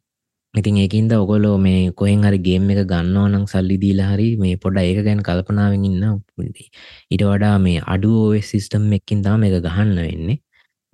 ඉතින් 0.57 0.77
ඒකින්ද 0.83 1.13
ඔගොලෝ 1.15 1.57
මේ 1.59 1.81
කොහෙන් 1.93 2.23
හරි 2.27 2.39
ගේම් 2.47 2.71
එක 2.73 2.81
ගන්නවා 2.93 3.29
නම් 3.31 3.45
සල්ලි 3.53 3.77
දීලා 3.85 4.11
හරි 4.13 4.29
මේ 4.43 4.57
පොඩ 4.57 4.79
ඒක 4.83 5.01
ගැන 5.07 5.21
කල්පනාවෙන් 5.29 5.87
ඉන්න. 5.89 6.05
ඊට 7.13 7.25
වඩා 7.31 7.57
මේ 7.59 7.81
අඩුව 7.95 8.37
සිිස්ටම් 8.51 8.87
එක්කින් 8.99 9.25
තාම 9.27 9.45
එක 9.49 9.57
ගහන්න 9.67 9.97
වෙන්නේ. 9.99 10.39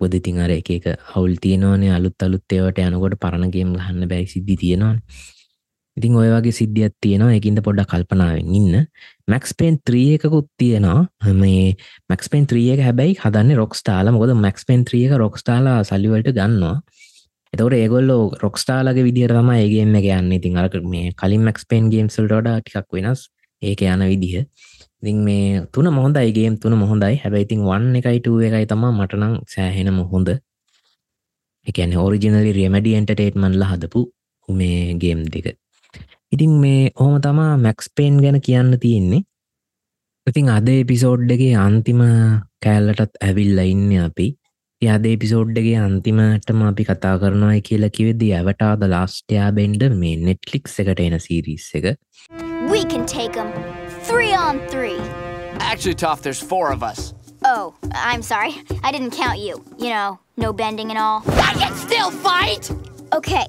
බොද 0.01 0.17
ඉතින් 0.19 0.41
අර 0.45 0.51
එක 0.51 0.69
එක 0.77 0.85
හවුල් 1.11 1.35
තියෙනවානේ 1.43 1.93
අලුත් 1.97 2.25
අලුත් 2.25 2.57
ඒවට 2.57 2.83
යනකොට 2.85 3.21
පරණගේම් 3.23 3.71
ගහන්න 3.77 4.09
බැයි 4.11 4.33
සිද්ධි 4.33 4.55
තියෙනවා 4.63 4.95
ඉතින් 5.97 6.15
ඔය 6.17 6.29
වගේ 6.29 6.51
සිද්ධියත් 6.51 6.95
තියෙනවා. 7.01 7.37
එකින්ද 7.37 7.61
පොඩ්ඩ 7.65 7.85
කල්පනාවෙන් 7.85 8.49
ඉන්න. 8.59 8.87
මැක්ස් 9.29 9.53
පෙන් 9.53 9.77
ත්‍රිය 9.85 10.17
එකකුත් 10.17 10.47
තියෙනවා. 10.57 11.05
මේ 11.41 11.75
මැක්ස් 12.09 12.29
පෙන් 12.29 12.47
ත්‍රියක 12.49 12.81
හැබැයි 12.81 13.19
හදන්න 13.21 13.59
රොක්ස්ටාල 13.61 14.09
මොකද 14.11 14.33
මැක්ස් 14.35 14.65
පෙන් 14.65 14.85
ත්‍රියක 14.85 15.13
රොක්ස්ටාලා 15.23 15.77
සල්ලිවලට 15.83 16.33
ගන්නවා. 16.33 16.75
එතවට 17.53 17.75
ඒගොල්ලෝ 17.75 18.23
රොක්ස්ටාලගේ 18.43 19.07
විදිර 19.07 19.31
තම 19.31 19.49
ඒගේම 19.53 19.95
එක 19.95 20.07
යන්න. 20.11 20.31
ඉතින් 20.31 20.57
අරක 20.57 20.75
මේ 20.85 21.13
කලින් 21.13 21.43
මක්ස්පේන් 21.47 21.91
ගේම්සල්ට 21.93 22.31
ඩා 22.31 22.59
ටිකක් 22.59 22.89
වෙනස් 22.91 23.27
ඒක 23.61 23.81
යන 23.85 24.07
විදිහ 24.11 24.45
ඉතින් 25.03 25.17
මේ 25.19 25.67
තුන 25.71 25.87
මොහොදයිගේම් 25.89 26.55
තුන 26.59 26.73
මොහොඳයි. 26.75 27.19
හැබැයි 27.23 27.45
ඉතින් 27.47 27.61
වන්න 27.67 27.95
එකයිට 27.99 28.27
එකයි 28.47 28.65
තම 28.65 28.83
මටනං 28.89 29.33
සෑහෙන 29.53 29.89
මොහොඳ 29.93 30.29
එකන 31.67 31.91
ඔරිජිනලි 31.97 32.51
රෙමඩි 32.53 32.95
එන්ටර්ටේට්මන්ල 32.99 33.65
හදපු 33.71 34.01
මේ 34.49 34.95
ගේම් 34.95 35.21
දෙක. 35.27 35.47
ඉතින් 36.31 36.53
මේ 36.63 36.91
ඕම 36.95 37.15
තමා 37.21 37.51
මැක්ස්පේන් 37.57 38.15
ගැන 38.23 38.39
කියන්න 38.41 38.79
තියෙන්නේ. 38.79 39.21
ඉතින් 40.27 40.49
අද 40.49 40.67
එපිසෝඩ්ඩගේ 40.73 41.53
අන්තිම 41.57 42.01
කෑල්ලටත් 42.63 43.19
ඇවිල්ල 43.21 43.59
ඉන්න 43.65 43.91
අපි. 44.07 44.27
යද 44.85 45.05
එපිසෝඩ්ඩගේ 45.11 45.75
අන්තිමටම 45.85 46.61
අපි 46.69 46.83
කතා 46.89 47.15
කරනවායි 47.23 47.63
කියලා 47.69 47.89
කිවෙදදි 47.97 48.29
ඇවටාද 48.39 48.85
ලාස්ටයා 48.93 49.49
බෙන්ඩ 49.57 49.83
මේ 50.01 50.15
නෙට්ලික් 50.27 50.71
එකට 50.85 51.03
එන 51.05 51.17
සිරිස් 51.25 51.67
එක 51.79 51.87
We 52.73 52.81
can 52.85 53.05
take 53.05 53.33
them. 53.33 53.51
Three 54.09 54.33
on 54.33 54.59
three. 54.67 54.99
Actually, 55.59 55.95
Toph, 55.95 56.21
there's 56.21 56.41
four 56.51 56.71
of 56.71 56.83
us. 56.83 57.13
Oh, 57.45 57.75
I'm 57.93 58.23
sorry. 58.23 58.53
I 58.83 58.91
didn't 58.91 59.11
count 59.11 59.39
you. 59.39 59.55
You 59.77 59.89
know, 59.89 60.19
no 60.37 60.53
bending 60.53 60.89
and 60.89 60.99
all. 60.99 61.23
I 61.49 61.53
can 61.53 61.75
still 61.75 62.11
fight! 62.11 62.71
Okay, 63.11 63.45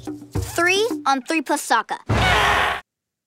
three 0.57 0.85
on 1.07 1.23
three 1.23 1.43
plus 1.43 1.63
Sokka. 1.63 1.99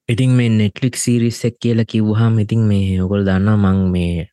ඉතින් 0.09 0.29
මේ 0.31 0.49
නෙට්ලික් 0.49 0.95
series 0.95 1.39
එක් 1.45 1.55
කියල 1.59 1.83
කිව්හම් 1.85 2.37
ඉතින් 2.39 2.61
මේ 2.67 2.99
ඔකොල් 3.03 3.25
දන්න 3.27 3.57
මං 3.59 3.79
මේ 3.91 4.27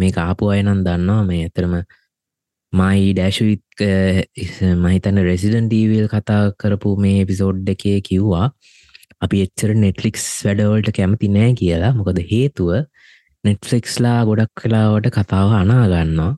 මේ 0.00 0.12
ආපු 0.18 0.48
අයනන් 0.48 0.84
දන්නවා 0.86 1.24
මේ 1.24 1.42
ඇතරම 1.46 1.74
මයි 2.72 3.08
ඩෑශවිත් 3.12 3.82
මහිතන 4.78 5.22
රෙසිඩන් 5.22 5.66
ටීවල් 5.68 6.06
කතා 6.08 6.42
කරපු 6.58 6.92
මේ 6.98 7.18
එපිසෝඩ් 7.24 7.66
එකේ 7.68 7.98
කිව්වා 8.02 8.46
අපි 9.20 9.42
එච්චර 9.46 9.72
නෙට්ලික්ස් 9.76 10.26
වැඩවලට 10.44 10.94
කැමති 10.96 11.28
නෑ 11.30 11.50
කියලා. 11.54 11.92
මොකද 11.92 12.22
හේතුව 12.30 12.70
නෙට්ෆලික්ස්ලා 13.44 14.18
ගොඩක් 14.24 14.52
කලාවට 14.60 15.10
කතාව 15.10 15.52
අනාගන්නවා 15.54 16.32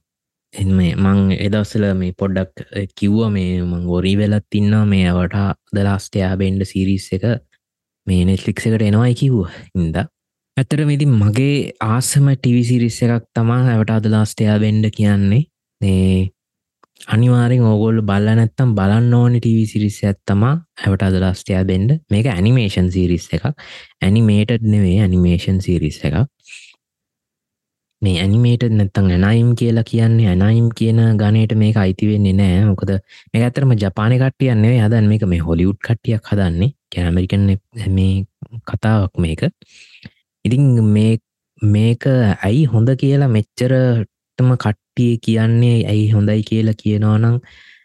එම 0.55 0.75
මං 1.05 1.21
එදවසල 1.37 1.85
මේ 1.95 2.15
පොඩ්ඩක් 2.15 2.61
කිව්ව 2.95 3.23
මේ 3.31 3.63
මං 3.63 3.87
ගොරී 3.87 4.17
වෙලත් 4.17 4.59
ඉන්නවා 4.61 4.85
මේ 4.87 5.07
අවට 5.13 5.39
දලාස්ටයා 5.75 6.35
බෙන්ඩ 6.37 6.65
සිරිස් 6.65 7.09
එක 7.17 7.25
මේ 8.07 8.23
නෙට්ලික් 8.25 8.63
එකට 8.63 8.83
එනවායි 8.83 9.15
කිව්ව. 9.15 9.49
ඉද 9.77 9.97
ඇතර 10.57 10.85
මිති 10.85 11.07
මගේ 11.13 11.57
ආසම 11.87 12.31
ටිවිසිරිස් 12.33 13.01
එකක් 13.07 13.27
තමා 13.35 13.63
ඇවට 13.69 13.93
අදලාස්ටයා 13.93 14.59
බෙන්ඩ 14.59 14.91
කියන්නේ. 14.99 15.43
ඒ 15.81 16.31
අනිවාරෙන් 17.07 17.65
ඕගොල්ල 17.71 18.01
බල්ල 18.03 18.29
නැත්තම් 18.39 18.75
බලන්න 18.79 19.15
ඕනි 19.15 19.41
ටව 19.41 19.65
සිරිස 19.73 19.99
ඇත්තමා 20.05 20.55
හැවට 20.83 21.07
අදලාස්ටයා 21.09 21.65
බෙන්ඩ 21.65 21.91
මේක 22.11 22.27
ඇනිමේෂන් 22.29 22.89
සිරිස් 22.91 23.27
එකක්. 23.33 23.45
ඇනිමේටඩ් 24.03 24.65
නෙවේ 24.67 25.01
ඇනිමේෂන් 25.01 25.61
සිරිස් 25.61 25.99
එක 26.05 26.17
මේ 28.03 28.17
ඇනිමේට 28.21 28.65
නැත්තං 28.71 29.11
ඇනයිම් 29.17 29.51
කියලා 29.59 29.85
කියන්නේ 29.91 30.31
ඇනයිම් 30.33 30.69
කියන 30.79 31.01
ගනයට 31.21 31.53
මේක 31.57 31.77
අයිතිවෙන්නේ 31.77 32.35
නෑ 32.41 32.65
මොකද 32.71 32.91
මේ 33.33 33.45
ඇතරම 33.47 33.75
ජපාන 33.83 34.17
කට්ටියන්නේ 34.23 34.75
හදන් 34.79 35.09
මේක 35.13 35.25
මේ 35.33 35.45
හොලිවුඩ් 35.49 35.81
කට්ටියක් 35.87 36.33
හදන්නේ. 36.33 36.71
කැමරිකන් 36.93 37.47
මේ 37.91 38.25
කතාවක් 38.71 39.15
මේක. 39.19 39.43
ඉතිං 40.45 40.65
මේ 40.97 41.13
මේක 41.63 42.05
ඇයි 42.09 42.65
හොඳ 42.67 42.89
කියලා 43.03 43.31
මෙච්චර 43.37 43.73
ඇත්තම 44.35 44.57
කට්ටිය 44.57 45.19
කියන්නේ 45.19 45.87
ඇයි 45.87 46.11
හොඳයි 46.11 46.43
කියලා 46.43 46.75
කියනවා 46.75 47.19
නම් 47.19 47.37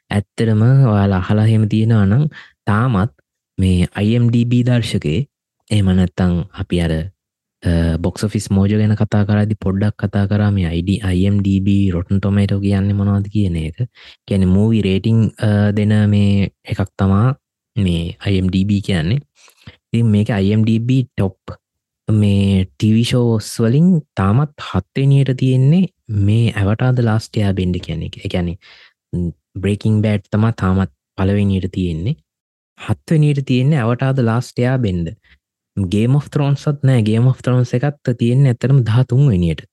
ඇත්තරම 0.09 0.61
ඔයාලා 0.61 1.19
අහලාහෙම 1.19 1.65
තියෙනවා 1.69 2.05
නම් 2.05 2.23
තාමත් 2.65 3.11
මේ 3.57 3.87
IMDB 4.03 4.53
දර්ශකේ 4.65 5.19
එමනත්තං 5.69 6.33
අපි 6.53 6.81
අර 6.81 6.93
බොක්ස 7.99 8.25
ෆිස් 8.27 8.49
මෝජ 8.49 8.71
ගැන 8.71 8.95
කතා 8.95 9.23
කරදි 9.25 9.59
පොඩ්ඩක් 9.65 9.95
කතා 9.99 10.25
කරම 10.27 10.57
අයිඩ 10.63 10.89
IMDB 11.11 11.67
රොටන් 11.93 12.17
ටොමේට 12.17 12.55
කියන්න 12.57 12.89
මොනවද 12.95 13.29
කියන 13.29 13.55
එක. 13.57 13.77
ගැන 14.27 14.47
මූවි 14.47 14.81
රේටිං 14.81 15.19
දෙන 15.77 15.93
මේ 16.09 16.49
එකක් 16.65 16.89
තමා 16.97 17.27
මේ 17.75 18.17
IMDB 18.27 18.81
කියන්නේ. 18.81 19.19
ඉ 19.93 20.03
මේක 20.05 20.29
IMDB 20.41 20.89
ටොප් 21.05 21.37
මේ 22.07 22.65
ටවිෂෝස් 22.67 23.53
වලින් 23.61 23.87
තාමත් 24.15 24.67
හත්වෙනියට 24.67 25.37
තියෙන්නේ 25.37 25.85
මේ 26.09 26.53
ඇවටාද 26.53 26.99
ලාස්ටයා 27.01 27.53
බෙන්ඩ 27.53 27.81
කියන 27.85 28.03
එක. 28.03 28.15
ගැන 28.33 28.49
බ්‍රේකින් 29.55 30.01
බෑට් 30.01 30.29
තමා 30.31 30.53
තාමත් 30.53 30.93
පලවෙනියට 31.17 31.71
තියෙන්නේ. 31.71 32.15
හත්වනියට 32.79 33.45
තියෙන්නේ 33.45 33.81
ඇවටාද 33.81 34.23
ලාස්ටයා 34.23 34.77
බෙන්ඩ 34.77 35.09
ගේම 35.77 36.15
තරෝන්සත් 36.31 36.79
නෑ. 36.83 37.01
ගේම 37.01 37.33
තරෝන්ස 37.41 37.73
එකත් 37.73 38.15
තියෙන 38.17 38.47
ඇතරම 38.47 38.79
දහතුන් 38.83 39.27
වනියට 39.27 39.67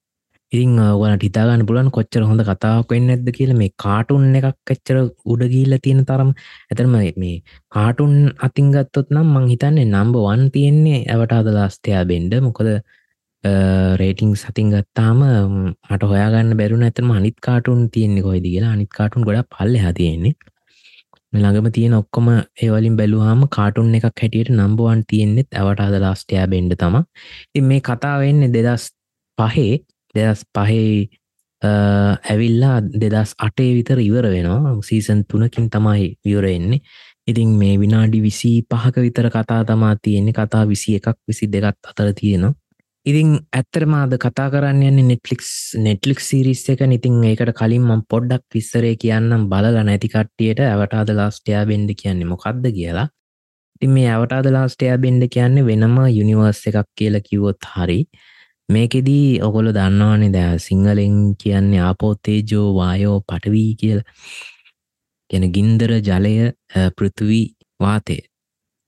ඉතිං 0.53 0.77
වන 1.01 1.19
ටිතාගන්න 1.19 1.67
පුලන් 1.69 1.89
කොච්චර 1.91 2.23
හොඳ 2.23 2.41
කතාවක් 2.41 2.93
වෙන්න 2.93 3.11
ඇද 3.11 3.29
කියල 3.37 3.53
මේ 3.61 3.73
කාටුන් 3.77 4.27
එකක් 4.39 4.71
එච්චර 4.75 4.97
උඩගීල්ල 5.27 5.75
තියෙන 5.79 6.05
තරම්. 6.05 6.31
ඇතරම 6.71 6.95
මේ 7.17 7.43
කාටුන් 7.75 8.15
අතිංගත්තොත් 8.39 9.09
නම් 9.11 9.33
මං 9.35 9.49
හිතන්නේ 9.53 9.87
නම්බ 9.87 10.15
වන් 10.19 10.45
තියෙන්නේ 10.55 11.01
ඇවටාද 11.07 11.51
ලාස්තයා 11.57 12.05
බෙන්ඩ 12.05 12.39
මොකද 12.41 12.69
රේටිං 13.97 14.35
සතින් 14.37 14.69
ගත්තාම 14.71 15.21
මට 15.89 16.03
හොයාගන්න 16.05 16.57
බැරුණ 16.57 16.85
ඇතම 16.85 17.11
අනිත් 17.13 17.37
කාටුන් 17.41 17.81
තියෙන්නේ 17.91 18.23
කොයිද 18.23 18.45
කියලා. 18.45 18.73
අනිත් 18.73 18.91
කාටුන් 18.91 19.25
ගොඩ 19.25 19.43
පල්ල 19.49 19.75
හතියෙන්නේ 19.79 20.35
ළඟම 21.33 21.69
තියෙන 21.73 21.95
ඔක්කොම 21.95 22.29
ඒවලින් 22.63 22.97
බැලුවාම 22.97 23.43
කාටුන් 23.51 23.95
එකක් 23.95 24.07
හැටියට 24.07 24.51
නම්බුවන් 24.53 25.03
තියෙන්නෙත් 25.07 25.49
ඇවට 25.55 25.81
අද 25.81 25.97
ලාස්ටයා 25.99 26.47
බෙන්ඩ 26.47 26.77
තම. 26.77 26.97
ති 27.53 27.61
මේ 27.63 27.81
කතාවෙන්නේ 27.83 28.51
දෙදස් 28.51 28.85
පහේ. 29.39 29.73
දෙදස් 30.15 30.45
පහේ 30.53 31.09
ඇවිල්ලා 31.63 32.79
දෙදස් 33.03 33.35
අටේ 33.39 33.71
විතර 33.75 33.99
ඉවර 34.01 34.31
වෙනවා. 34.31 34.77
සීසන් 34.83 35.25
තුනකින් 35.25 35.71
තමයි 35.71 36.09
විවරෙන්නේ 36.25 36.81
ඉතින් 37.27 37.49
මේ 37.51 37.75
විනාඩි 37.77 38.23
විසි 38.23 38.53
පහක 38.65 38.97
විතර 38.99 39.27
කතා 39.31 39.65
තමා 39.65 39.97
තියෙන්නේ. 39.97 40.35
කතා 40.35 40.65
විසි 40.65 40.97
එකක් 40.99 41.19
විසි 41.29 41.47
දෙගත් 41.49 41.79
අතර 41.85 42.13
තියෙනවා. 42.15 42.55
ඉතින් 43.07 43.29
ඇත්තරමාද 43.55 44.15
කතා 44.23 44.49
කරන්න 44.51 44.81
යන්න 44.83 45.09
නෙට්ලික්ස් 45.11 45.51
නෙට්ලික් 45.79 46.21
සිරිස් 46.29 46.65
එක 46.73 46.81
ඉතින් 46.87 47.21
ඒකට 47.29 47.53
කලින් 47.61 47.85
මම් 47.87 48.03
පොඩ්ඩක් 48.11 48.43
විස්සරේ 48.55 48.97
කියන්නම් 49.03 49.45
බලල 49.53 49.79
නැතිකට්ටියට 49.89 50.63
ඇවටාද 50.63 51.13
ලාස්ටයා 51.19 51.63
බෙන්ඩ 51.71 51.93
කියන්නේ 52.01 52.31
මොකක්ද 52.33 52.67
කියලා. 52.79 53.07
ති 53.81 53.87
මේ 53.87 54.09
ඇවටාද 54.15 54.51
ලාස්ටයා 54.51 54.99
බෙන්ඩ 54.99 55.29
කියන්නේ 55.31 55.67
වෙනම 55.69 55.97
යුනිවර්ස් 56.19 56.67
එකක් 56.67 56.91
කියලා 56.99 57.23
කිවොත් 57.29 57.71
හරි. 57.77 58.01
මේකෙදී 58.69 59.41
ඔගොල 59.47 59.71
දන්නවානේ 59.79 60.35
දෑ 60.35 60.59
සිංහලෙන් 60.59 61.17
කියන්නේ 61.43 61.83
ආපෝතේජෝ 61.89 62.69
වායෝ 62.75 63.19
පටවී 63.23 63.73
කියල. 63.81 64.01
ගැන 65.31 65.53
ගින්දර 65.55 66.01
ජලය 66.09 66.37
පෘතුවී 66.97 67.45
වාතය. 67.81 68.19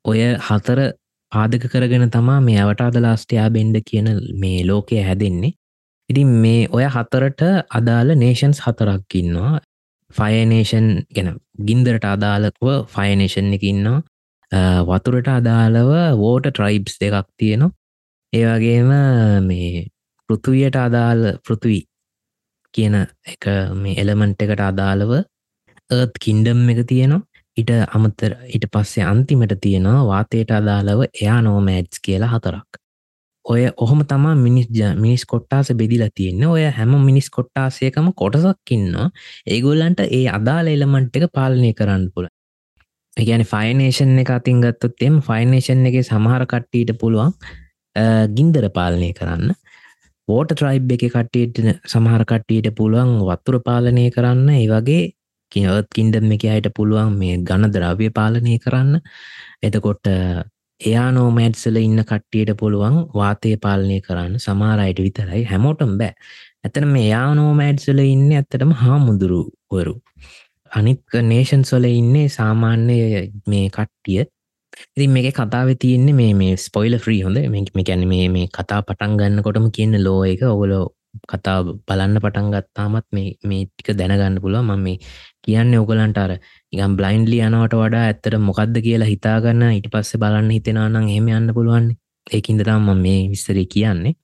ඔය 0.04 0.20
හතර 0.48 0.80
පාදක 1.32 1.64
කරගෙන 1.72 2.10
තමා 2.10 2.40
මේ 2.40 2.58
අවටාද 2.64 2.96
ලාස්ටයා 3.04 3.48
බෙන්ඩ 3.56 3.76
කියන 3.88 4.08
මේ 4.42 4.60
ලෝකය 4.66 5.00
හැදෙන්නේ. 5.08 5.56
ඉතින් 6.10 6.28
මේ 6.44 6.60
ඔය 6.76 6.84
හතරට 6.94 7.42
අදාළ 7.78 8.10
නේෂන්ස් 8.22 8.60
හතරක්කින්නවා 8.66 9.54
ෆයනේෂන් 10.10 10.86
ගැන 11.14 11.28
ගින්දරට 11.68 12.06
අදාළකව 12.06 12.68
ෆයනේෂන් 12.94 13.52
එකඉන්නවා 13.56 14.00
වතුරට 14.90 15.28
අදාළව 15.30 15.90
වෝට 16.22 16.46
ට්‍රයිබ්ස් 16.48 16.94
දෙකක් 17.02 17.28
තියෙනවා. 17.36 17.74
ඒවගේම 18.32 18.90
මේ 19.48 19.86
පෘතුවයට 20.30 20.76
අදාළ 20.78 21.24
පෘතුවී 21.44 21.82
කියන 22.74 22.94
එක 23.32 23.44
මේ 23.82 23.98
එලමන්ට් 24.02 24.42
එකට 24.44 24.62
අදාළව 24.70 25.12
ඒත් 25.90 26.18
කින්ඩම් 26.24 26.68
එක 26.72 26.80
තියෙනවා. 26.86 27.27
ඉට 27.60 27.70
අමතර 27.90 28.32
ඉට 28.48 28.66
පස්සේ 28.72 29.04
අන්තිමට 29.04 29.54
තියෙනවා 29.62 30.04
වාතයට 30.06 30.52
අදාළව 30.52 31.00
එයා 31.04 31.40
නෝමෑඩ්ස් 31.42 32.04
කියලා 32.06 32.30
හතරක්. 32.34 32.80
ඔය 33.44 33.62
ඔහොම 33.76 34.00
තමා 34.06 34.34
මිනිස් 34.36 34.66
මිනිස් 34.96 35.24
කොට්ටාස 35.26 35.70
බෙදිලා 35.74 36.10
තියෙන්න. 36.14 36.42
ඔය 36.46 36.64
හැම 36.70 36.92
මිනිස් 37.04 37.28
කොට්ටාසයකම 37.30 38.08
කොටසක්කින්නවා 38.16 39.08
ඒගොල්ලන්ට 39.46 40.00
ඒ 40.08 40.24
අදාළ 40.38 40.74
එලමන්ට් 40.74 41.16
එක 41.18 41.30
පාලනය 41.32 41.70
කරන්න 41.74 42.10
පුළ 42.14 42.28
ගැන 43.16 43.44
ෆයිනේෂන් 43.44 44.18
එක 44.22 44.30
අතින් 44.30 44.60
ගත්තොත් 44.60 45.02
එම 45.02 45.16
ෆයිනේෂන් 45.22 45.86
එක 45.90 45.96
සමහර 46.02 46.44
කට්ටීට 46.46 46.92
පුළුවන් 47.00 47.32
ගින්දර 48.36 48.68
පාලනය 48.70 49.10
කරන්න. 49.12 49.54
ෝට 50.28 50.52
ට්‍රයිබ් 50.52 50.92
එක 50.96 51.04
කට්ටියට 51.06 51.62
සමහර 51.86 52.24
කට්ටියට 52.24 52.74
පුළුවන් 52.76 53.14
වත්තුර 53.28 53.62
පාලනය 53.64 54.04
කරන්න. 54.10 54.48
ඒ 54.52 54.66
වගේ 54.68 55.04
කියවත් 55.52 55.88
කින්ඩම් 55.96 56.32
එක 56.36 56.44
අයට 56.48 56.68
පුළුවන් 56.76 57.16
මේ 57.20 57.40
ගණ 57.48 57.74
ද්‍රව්‍ය 57.74 58.08
පාලනය 58.10 58.54
කරන්න. 58.58 59.00
එතකොට 59.62 60.06
එයා 60.80 61.08
නෝමෑඩ්සල 61.12 61.78
ඉන්න 61.78 62.00
කට්ටියට 62.02 62.52
පුළුවන් 62.56 62.98
වාතය 63.14 63.54
පාලනය 63.64 63.98
කරන්න. 64.00 64.38
සමාරයට 64.38 65.04
විතරයි. 65.06 65.42
හැමෝටම් 65.44 65.94
බෑ. 66.00 66.14
ඇතන 66.64 66.88
මේ 66.88 67.08
යා 67.08 67.28
නෝමෑඩ්සල 67.34 68.00
ඉන්න 68.04 68.26
ඇත්තටම 68.32 68.72
හාමුදුරුවරු 68.82 69.94
අනික් 70.70 71.20
නේෂන් 71.24 71.62
සොල 71.64 71.84
ඉන්නේ 71.90 72.26
සාමාන්‍ය 72.30 72.98
මේ 73.46 73.66
කට්ටිය. 73.70 74.24
ඉතින් 74.96 75.10
මේක 75.10 75.28
කතාව 75.32 75.68
තියෙන්නේ 75.82 76.14
මේ 76.14 76.32
මේ 76.34 76.54
ස්පොයිල 76.58 76.94
්‍රී 76.98 77.20
හොඳ 77.22 77.38
මේ 77.48 77.84
ගැන 77.84 78.04
මේ 78.08 78.28
මේ 78.28 78.46
කතා 78.48 78.80
පටන් 78.82 79.16
ගන්න 79.20 79.42
කොටම 79.42 79.68
කියන්න 79.70 79.98
ලෝ 80.04 80.20
එක. 80.24 80.42
ඔගොලෝ 80.44 80.84
කතා 81.28 81.56
බලන්න 81.86 82.20
පටන් 82.20 82.48
ගත්තාමත් 82.54 83.06
මේ 83.12 83.30
මේ 83.44 83.64
ටික 83.66 83.90
දැනගන්න 83.98 84.40
පුළුව 84.42 84.64
ම 84.64 84.82
මේ 84.82 84.98
කියන්න 85.42 85.74
ඔගලන්ට 85.76 86.18
අර 86.18 86.32
ඉගම් 86.72 86.94
බ්ලයින්ඩලි 86.96 87.38
යනවට 87.40 87.76
වඩා 87.76 88.04
ඇත්තට 88.06 88.38
මොකක්ද 88.40 88.76
කියලා 88.86 89.08
හිතාගන්න 89.08 89.64
ඉට 89.72 89.90
පස්සේ 89.92 90.22
බලන්න 90.22 90.50
හිතෙනනම් 90.50 91.08
හෙම 91.08 91.28
යන්න 91.30 91.54
පුළුවන් 91.54 91.86
ඒකින්දතම් 92.26 92.82
ම 92.86 93.02
මේ 93.02 93.20
විස්සරේ 93.30 93.66
කියන්නේ. 93.66 94.14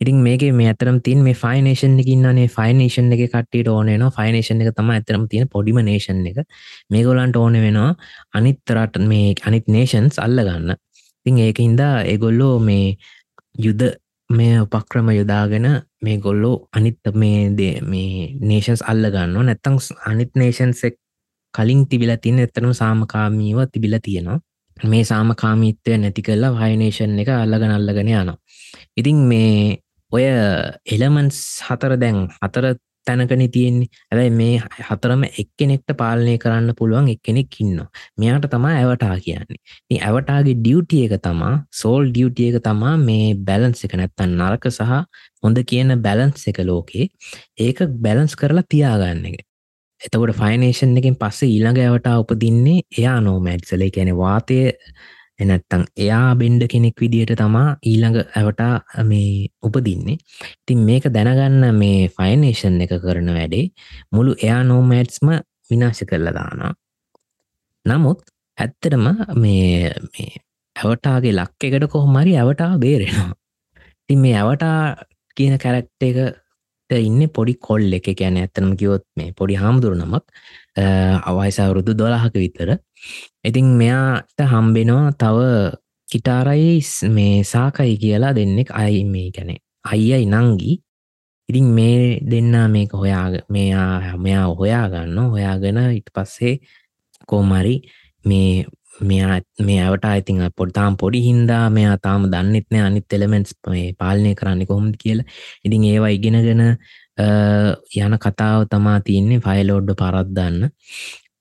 ඉතින් 0.00 0.18
මේක 0.18 0.42
මේ 0.52 0.68
අතරම් 0.72 0.98
තින් 1.00 1.22
මේ 1.22 1.36
ෆයිනේෂන් 1.36 1.96
එකකින්නනේ 2.00 2.48
ෆයිනේෂන් 2.48 3.12
එක 3.12 3.22
කට්ට 3.26 3.68
ඕනන 3.68 4.06
ෆයිනේෂන් 4.18 4.62
එක 4.62 4.74
තම 4.74 4.90
ඇතරම් 4.90 5.24
තියෙන 5.30 5.48
පොඩිම 5.48 5.80
නේෂන් 5.82 6.26
එක. 6.26 6.38
මේගොලන්ට 6.90 7.36
ඕන 7.36 7.58
වෙනවා 7.64 7.90
අනිත්තරට 8.34 9.00
මේ 9.06 9.34
අනිත් 9.44 9.66
නේෂන්ස් 9.68 10.18
අල්ල 10.18 10.40
ගන්න 10.40 10.76
තින් 11.26 11.38
ඒක 11.38 11.58
හින්දා 11.58 11.94
එගොල්ලෝ 12.14 12.54
මේ 12.60 12.96
යුද 13.58 13.82
මේ 14.30 14.60
උපක්‍රම 14.60 15.08
යොදාගෙන 15.10 15.66
මේ 16.02 16.16
ගොල්ලෝ 16.18 16.56
අනිත් 16.72 16.98
මේ 17.14 17.38
දේ 17.58 17.74
මේ 17.82 18.34
නේෂන්ස් 18.40 18.82
අල්ල 18.82 19.04
ගන්න 19.14 19.46
නැත්තං 19.46 19.76
අනිත් 20.06 20.30
නේෂන්සෙක් 20.34 20.94
කලින් 21.54 21.80
තිබිල 21.88 22.12
තින 22.22 22.38
එතරම් 22.38 22.72
සාමකාමීව 22.72 23.58
තිබිල 23.72 23.98
තියෙනවා. 24.02 24.38
මේ 24.76 25.04
සාමකාමීත්වය 25.04 25.98
නැති 25.98 26.22
කල්ලා 26.22 26.52
වයිනේෂන් 26.52 27.18
එක 27.22 27.30
අල්ලගන 27.34 27.76
අල්ලගෙන 27.78 28.08
යනවා. 28.08 28.36
ඉතින් 28.96 29.18
මේ 29.30 29.78
ඔය 30.12 30.24
එලමන්ස් 30.94 31.38
හතර 31.66 31.92
දැන් 32.02 32.18
හතර 32.36 32.64
තැනකන 33.10 33.44
තියෙන්නේ. 33.50 33.90
ඇැයි 34.10 34.32
මේ 34.32 34.54
හතරම 34.88 35.24
එක්කෙනෙක්ට 35.34 35.96
පාලනය 35.96 36.36
කරන්න 36.38 36.76
පුළුවන් 36.78 37.10
එක්කෙනෙක් 37.14 37.60
ඉන්න 37.60 37.76
මෙයාට 38.18 38.48
තමා 38.52 38.74
ඇවටා 38.76 39.16
කියන්නේ. 39.20 39.60
ඇවටාගේ 40.00 40.56
ඩියුටිය 40.60 41.04
එක 41.06 41.16
තමා 41.22 41.52
සෝල් 41.74 42.10
ඩියුටිය 42.10 42.48
එක 42.50 42.62
තමා 42.64 42.94
මේ 43.00 43.28
බැලන්ස් 43.46 43.84
එක 43.86 43.94
නැත්තන් 43.94 44.34
නරක 44.38 44.66
සහ 44.70 44.96
හොඳ 45.42 45.62
කියන 45.70 45.94
බැලන්ස් 46.02 46.48
එක 46.50 46.58
ලෝකේ 46.64 47.06
ඒක 47.58 47.86
බැලන්ස් 48.04 48.36
කරලා 48.36 48.68
තියාගන්න 48.68 49.24
එක. 49.30 49.46
එතකොට 50.00 50.36
ෆයිනේෂන් 50.36 50.98
එකින් 50.98 51.16
පස්සේ 51.16 51.50
ඊළඟ 51.50 51.80
ඇවටා 51.80 52.18
උපදින්නේ 52.22 52.84
එයා 52.98 53.18
නෝමැඩ්සල 53.20 53.82
කැනෙ 53.96 54.14
වාතය 54.16 54.60
එනැත්තං 55.40 55.84
එයා 55.98 56.34
බෙන්ඩ 56.34 56.66
කෙනෙක් 56.68 57.00
විදියට 57.00 57.32
තමා 57.36 57.68
ඊළඟ 57.82 58.18
ඇවටා 58.32 59.04
මේ 59.04 59.48
උපදින්නේ. 59.62 60.18
ඉතින් 60.60 60.84
මේක 60.88 61.08
දැනගන්න 61.10 61.64
මේ 61.74 62.10
ෆයිනේෂන් 62.10 62.80
එක 62.80 62.94
කරන 62.98 63.30
වැඩේ 63.30 63.64
මුළු 64.12 64.36
එයා 64.38 64.60
නෝමෑට්ස්ම 64.64 65.32
විනාශ 65.70 66.04
කරලා 66.04 66.34
දානා 66.34 66.72
නමුත් 67.86 68.20
ඇත්තටම 68.58 69.06
මේ 69.36 69.92
ඇවටාගේ 70.76 71.34
ලක් 71.34 71.68
එකට 71.68 71.86
කොහොමරි 71.88 72.36
ඇවටා 72.36 72.72
බේරෙනවා. 72.78 73.32
ති 74.06 74.16
මේ 74.16 74.36
ඇවටා 74.36 74.78
කියන 75.36 75.56
කැරක්ට 75.58 76.02
එක 76.02 76.18
ඉන්න 76.90 77.28
පොඩි 77.30 77.54
කොල් 77.58 77.92
එක. 77.92 78.08
ගැන 78.14 78.36
ඇත්තනම් 78.36 78.76
කිවොත් 78.76 79.04
මේ 79.16 79.32
පොඩි 79.32 79.54
හාමුදුරු 79.54 79.96
නමක් 79.96 80.24
අවයිසවුරුදු 81.24 81.94
දොලාහක 81.94 82.34
විතර 82.34 82.76
ඉතින් 83.44 83.68
මෙයාට 83.80 84.46
හම්බෙනවා 84.52 85.12
තව 85.22 85.38
කිටාරයි 86.08 86.80
මේ 87.16 87.34
සාකයි 87.44 87.96
කියලා 87.96 88.34
දෙන්නෙක් 88.34 88.70
අයි 88.74 89.04
මේ 89.04 89.28
ගැන. 89.30 89.50
අයියයි 89.84 90.26
නංගි. 90.26 90.72
ඉතින් 91.48 91.68
මේ 91.76 92.20
දෙන්න 92.22 92.54
මේක 92.70 92.92
හොයා 92.92 93.26
මෙයා 93.48 94.16
මෙයා 94.18 94.46
හොයා 94.60 94.84
ගන්න 94.92 95.30
හොයාගෙන 95.32 95.78
ඉට 95.98 96.10
පස්සේ 96.14 96.54
කෝමරි 97.26 97.74
මේ 98.24 98.66
මෙයා 99.00 99.40
මේ 99.66 99.80
අවට 99.86 100.04
අයිතින් 100.04 100.42
පොඩ්තාම් 100.56 100.96
පොඩි 100.96 101.20
හින්දා 101.28 101.64
මෙයා 101.70 101.96
තාම 102.06 102.28
දන්නෙත්න 102.34 102.80
අනිත් 102.86 103.12
එලමෙන්ස් 103.12 103.54
පාලනය 104.00 104.34
කරන්න 104.34 104.66
කොහොමද 104.66 104.94
කියලා. 105.02 105.26
ඉතින් 105.64 105.84
ඒවා 105.84 106.12
ඉගෙනගෙන 106.18 106.62
යන 107.98 108.14
කතාව 108.24 108.60
තමා 108.72 108.98
තියන්නේ 109.08 109.42
ෆයිලෝඩ්ඩ 109.46 109.98
පරත්දන්න 110.02 110.70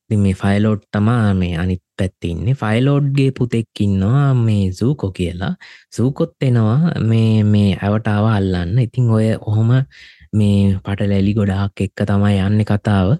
මේ 0.09 0.33
ෆයිලෝඩ් 0.33 0.81
තමා 0.91 1.33
මේ 1.33 1.57
අනිත් 1.57 1.81
පැත්තින්නේ 1.97 2.55
ෆයිලෝඩ්ගේ 2.55 3.31
පුතෙක්කින්නවා 3.31 4.33
මේ 4.35 4.71
සූකො 4.71 5.11
කියලා. 5.11 5.53
සූකොත් 5.91 6.33
එනවා 6.41 6.79
මේ 7.01 7.43
මේ 7.43 7.77
ඇවටාව 7.77 8.25
අල්ලන්න. 8.27 8.77
ඉතිං 8.79 9.09
ඔය 9.09 9.27
ඔහොම 9.41 9.71
මේ 10.33 10.79
පටලැලි 10.85 11.33
ගොඩාක් 11.33 11.81
එක්ක 11.81 12.05
තමයි 12.09 12.37
යන්න 12.47 12.65
කතාව. 12.65 13.17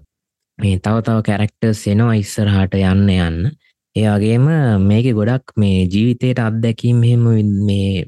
මේ 0.59 0.75
තව 0.79 0.95
තව 1.05 1.17
කැරක්ටර්ස් 1.27 1.81
එනවා 1.87 2.15
ඉස්සරහට 2.23 2.73
යන්න 2.81 3.09
යන්න. 3.17 3.39
එයාගේම 3.95 4.47
මේක 4.89 5.07
ගොඩක් 5.19 5.53
මේ 5.57 5.87
ජීවිතයට 5.93 6.39
අත්දැකීම් 6.39 7.03
හෙම 7.03 7.25
මේ 7.67 8.05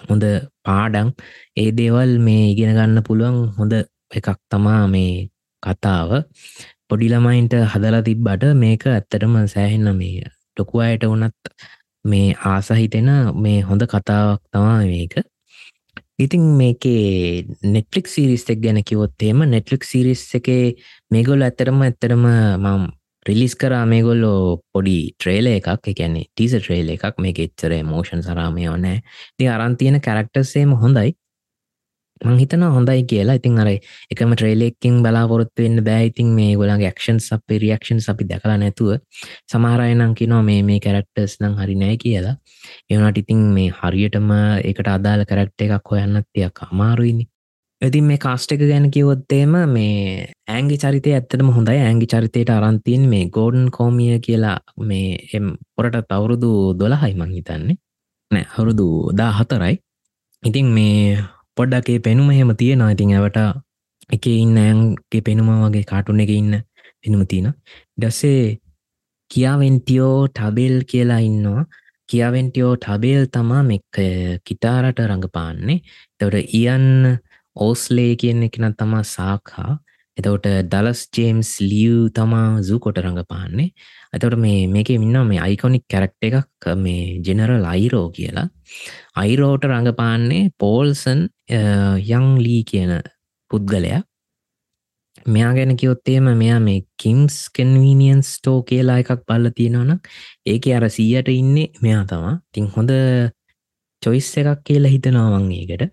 හොඳ 0.00 0.24
පාඩම්. 0.64 1.08
ඒ 1.56 1.70
දේවල් 1.78 2.18
මේ 2.18 2.50
ඉගෙන 2.52 2.74
ගන්න 2.76 3.06
පුළුවන් 3.08 3.38
හොඳ 3.58 3.72
එකක් 4.10 4.28
තමා 4.50 4.82
මේ 4.86 5.28
කතාව. 5.62 6.10
පොඩිළමයින්ට 6.90 7.54
හදලා 7.72 8.02
තිබ්බට 8.02 8.44
මේක 8.56 8.84
ඇත්තටම 8.88 9.38
සෑහෙන්න 9.52 9.88
මේ 10.00 10.26
ටොකු 10.26 10.82
අයට 10.84 11.06
වනත් 11.06 11.54
මේ 12.04 12.34
ආසහිතෙන 12.46 13.10
මේ 13.36 13.60
හොඳ 13.62 13.82
කතාවක් 13.92 14.42
තමා 14.52 14.76
මේක. 14.84 15.16
ඉතින් 16.18 16.44
මේකේ 16.60 17.44
නෙට්ලික් 17.64 18.06
සිරිස්තෙක් 18.08 18.62
ගැන 18.62 18.80
කිවොත්තේම 18.84 19.42
නෙට්ලික් 19.54 19.82
සිරිස් 19.84 20.22
එකේ 20.38 20.62
මේගොල් 21.10 21.42
ඇත්තරම 21.42 21.82
ඇත්තරම 21.82 22.24
මම් 22.24 22.86
රිලිස් 23.26 23.54
කරා 23.56 23.84
මේගොල්ලෝ 23.86 24.40
පොඩි 24.72 24.96
ට්‍රේල 25.12 25.46
එකක්. 25.50 25.68
එකැනෙ 25.92 26.22
ටිස 26.26 26.54
ට්‍රේල 26.54 26.88
එකක්. 26.94 27.18
මේ 27.18 27.34
එච්චර 27.46 27.72
මෝෂන් 27.84 28.22
සරාමය 28.22 28.68
ඕනෑ 28.72 28.98
ති 29.36 29.48
අරන්තියන 29.48 30.00
කැරක්ටර්සේම 30.00 30.72
හොඳයි. 30.82 31.10
මංහිතන 32.24 32.62
හොඳයි 32.76 33.04
කියලා. 33.04 33.36
ඉතින් 33.36 33.58
අර 33.58 33.68
එකම 34.12 34.32
ට්‍රේලෙක්කින් 34.34 35.02
බලාපොරොත්තු 35.02 35.62
වෙන්න 35.62 35.84
බෑයිතින් 35.84 36.28
මේ 36.38 36.56
ගොලන්ගේ 36.56 36.92
ක්ෂන් 36.92 37.20
අපේ 37.36 37.58
රියක්ෂන් 37.58 38.00
අපි 38.08 38.28
දැකලා 38.30 38.56
නැතුව 38.56 38.90
සමහරයනම් 39.50 40.14
කිනෝ 40.14 40.42
මේ 40.42 40.62
මේ 40.62 40.80
කැරක්ටර්ස් 40.80 41.36
නම් 41.40 41.54
හරි 41.60 41.76
නෑ 41.76 41.96
කියලා. 41.96 42.36
එවනට 42.90 43.18
ඉතින් 43.18 43.40
මේ 43.56 43.70
හරියටම 43.78 44.28
එකට 44.64 44.88
අදාළ 44.88 45.24
කරක්ට 45.24 45.66
එකක් 45.66 45.90
හොයන්නත් 45.90 46.28
තියක් 46.32 46.62
අමාරුයිනි 46.66 47.26
ඉතින් 47.82 48.04
මේ 48.04 48.18
කාස්ට 48.18 48.52
එක 48.52 48.62
ගැන 48.62 48.90
කිවොත්තේම 48.90 49.56
මේ 49.68 50.28
ඇංගි 50.48 50.76
චරිතය 50.78 51.10
ඇත්තටම 51.12 51.50
හොඳයි. 51.52 51.80
ඇංගි 51.80 52.06
චරිතයට 52.06 52.50
අරන්තියෙන් 52.50 53.08
මේ 53.08 53.24
ගෝඩන් 53.28 53.68
කෝමිය 53.70 54.18
කියලා 54.20 54.58
මේ 54.80 55.18
එම් 55.34 55.56
පොරට 55.76 55.98
තවුරුදු 56.08 56.52
දොළහයි 56.78 57.14
මං 57.14 57.34
හිතන්නේ. 57.38 57.76
නෑ 58.30 58.46
හුරුදු 58.54 58.86
දා 59.18 59.32
හතරයි 59.32 59.76
ඉතින් 60.42 60.66
මේ 60.66 61.18
පොඩ්ඩක්ේ 61.56 61.98
පෙනුම 62.06 62.28
හෙම 62.30 62.50
තියෙනවා. 62.60 62.92
ඉතින් 62.94 63.16
ඇවට 63.16 63.38
එක 64.10 64.26
ඉන්න 64.26 64.58
ඇන්ගේ 64.58 65.24
පෙනුම 65.26 65.48
වගේ 65.64 65.88
කාටුන 65.90 66.22
එක 66.24 66.32
ඉන්න 66.32 66.54
පෙනුම 67.02 67.22
තියෙන 67.30 67.52
ඩස්සේ 68.00 68.58
කියාවෙන්ටියෝ 69.30 70.28
ටබෙල් 70.28 70.76
කියලා 70.90 71.22
ඉන්නවා. 71.28 71.64
කියාවෙන්ටියෝ 72.08 72.74
ටබේල් 72.76 73.24
තමා 73.36 73.62
මෙක් 73.70 73.98
කිතාරට 74.46 75.00
රඟපාන්නේ. 75.10 75.82
තවට 76.18 76.54
ඉයන් 76.54 76.86
ඕස්ලේ 77.56 78.12
කියන 78.20 78.46
එකන 78.48 78.74
තමා 78.78 79.02
සාකා. 79.16 79.70
එතවට 80.16 80.46
දලස් 80.72 81.00
ජේම්ස් 81.16 81.50
ලියව් 81.60 81.96
තමා 82.18 82.62
සූකොට 82.68 83.00
රඟපාන්නේ. 83.04 83.70
ඇතවට 84.12 84.38
මේ 84.44 84.60
මේක 84.74 84.92
මින්න 85.02 85.18
මේ 85.30 85.42
අයිකොනික් 85.46 85.84
කැරක්ට 85.92 86.28
එකක් 86.28 86.68
මේ 86.84 87.18
ජෙනරල් 87.26 87.66
අයිරෝ 87.74 88.06
කියලා. 88.16 88.48
අයිරෝට 89.22 89.66
රඟපාන්නේ 89.70 90.44
පෝල්සන් 90.58 91.26
යං 91.48 92.26
ලී 92.38 92.62
කියන 92.64 92.92
පුද්ගලයා. 93.50 94.02
මෙයා 95.26 95.52
ගැන 95.54 95.76
කිවොත්තේම 95.76 96.24
මෙයා 96.36 96.60
මේ 96.60 96.80
කිම්ස් 97.02 97.36
කන්වීනියන් 97.50 98.22
ස්ටෝ 98.22 98.62
කියලා 98.62 98.98
එකක් 98.98 99.26
බල්ල 99.26 99.50
තියෙනවනම් 99.50 99.98
ඒක 100.46 100.66
අර 100.68 100.88
සීයට 100.90 101.28
ඉන්නේ 101.30 101.68
මෙයා 101.82 102.04
තමා 102.04 102.34
තින් 102.52 102.66
හොඳ 102.68 102.90
චොයිස් 104.02 104.32
එකක් 104.38 104.60
කියලා 104.64 104.90
හිතනවවන් 104.90 105.46
ඒකට. 105.52 105.86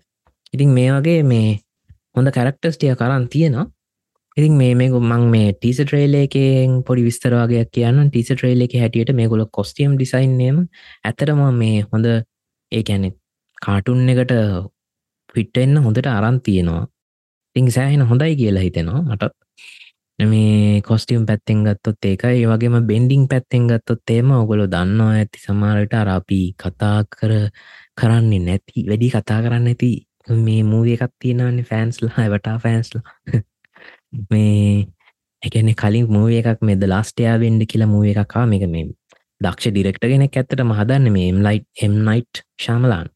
ඉතින් 0.54 0.70
මේ 0.70 0.90
වගේ 0.92 1.22
මේ 1.24 1.48
හොඳ 2.16 2.28
කැරක්ටස්ටිය 2.30 2.94
කරන්න 2.94 3.28
තියෙනවා. 3.28 3.66
ඉතින් 4.36 4.54
මේ 4.54 4.74
මේක 4.74 4.94
මං 5.00 5.24
මේ 5.30 5.48
ටීස 5.52 5.78
ට්‍රේල 5.80 6.14
එකෙන් 6.20 6.78
පොඩි 6.86 7.06
විස්තරවාගයක් 7.08 7.68
කියන්න 7.70 8.08
ටීස 8.08 8.30
ට්‍රේල 8.30 8.64
එක 8.66 8.74
හැටියට 8.82 9.14
මේ 9.14 9.28
ගොල 9.28 9.44
කොස්ටියම් 9.52 9.92
ඩිසයින්නේම 9.94 10.56
ඇතරම 11.04 11.42
මේ 11.54 11.82
හොඳ 11.90 12.06
ඒ 12.08 12.82
ඇනෙ 12.84 13.10
කාටුන් 13.62 14.08
එකට 14.12 14.34
පිට්ටෙන්න්න 15.34 15.82
හොඳට 15.84 16.06
අරන් 16.08 16.40
තියෙනවා. 16.40 16.84
තිං 17.56 17.70
සෑහෙන 17.70 18.06
හොඳයි 18.10 18.36
කියලා 18.36 18.62
හිතෙනවා 18.62 19.02
මටත් 19.02 19.34
මේ 20.18 20.80
කොස්ටියම් 20.82 21.26
පැත්තෙන් 21.26 21.64
ගත්තොත් 21.64 22.04
ඒකයි. 22.04 22.46
වගේම 22.46 22.76
බෙන්ඩිං 22.86 23.28
පැත්තෙන් 23.28 23.68
ගත්තොත් 23.68 24.10
ඒම 24.10 24.30
ඔගොලො 24.32 24.66
දන්නවා 24.66 25.12
ඇති. 25.12 25.38
සමාරට 25.38 25.94
අරාපි 25.94 26.40
කතා 26.56 26.98
කර 27.10 27.32
කරන්නේ 27.94 28.40
නැති 28.40 28.86
වැඩි 28.88 29.10
කතා 29.10 29.40
කරන්න 29.42 29.66
ඇති 29.68 29.92
මේ 30.28 30.62
මූුව 30.64 30.86
එකක් 30.88 31.12
තියෙනවන්නේ 31.18 31.64
ෆෑන්ස්ලා 31.64 32.28
වටා 32.28 32.58
ෆෑන්ස්ලා 32.58 33.02
මේ 34.30 34.86
එකන 35.42 35.70
කලින් 35.74 36.06
මූුව 36.08 36.32
එකක් 36.32 36.62
මෙද 36.62 36.84
ලාස්ටයා 36.86 37.38
වෙන්ඩ 37.40 37.66
කියලා 37.66 37.88
මූුව 37.88 38.06
එකකා 38.14 38.46
මේක 38.46 38.66
මේ 38.68 38.86
දක්ෂ 39.40 39.70
ඩිරෙක්ට 39.70 40.06
ගෙනෙක් 40.06 40.36
ඇත්තට 40.36 40.64
මහදන්න 40.64 41.12
මේ 41.12 41.28
එම්ලයිට් 41.28 41.66
එම්නයිට් 41.82 42.42
ශාමලාන් 42.58 43.10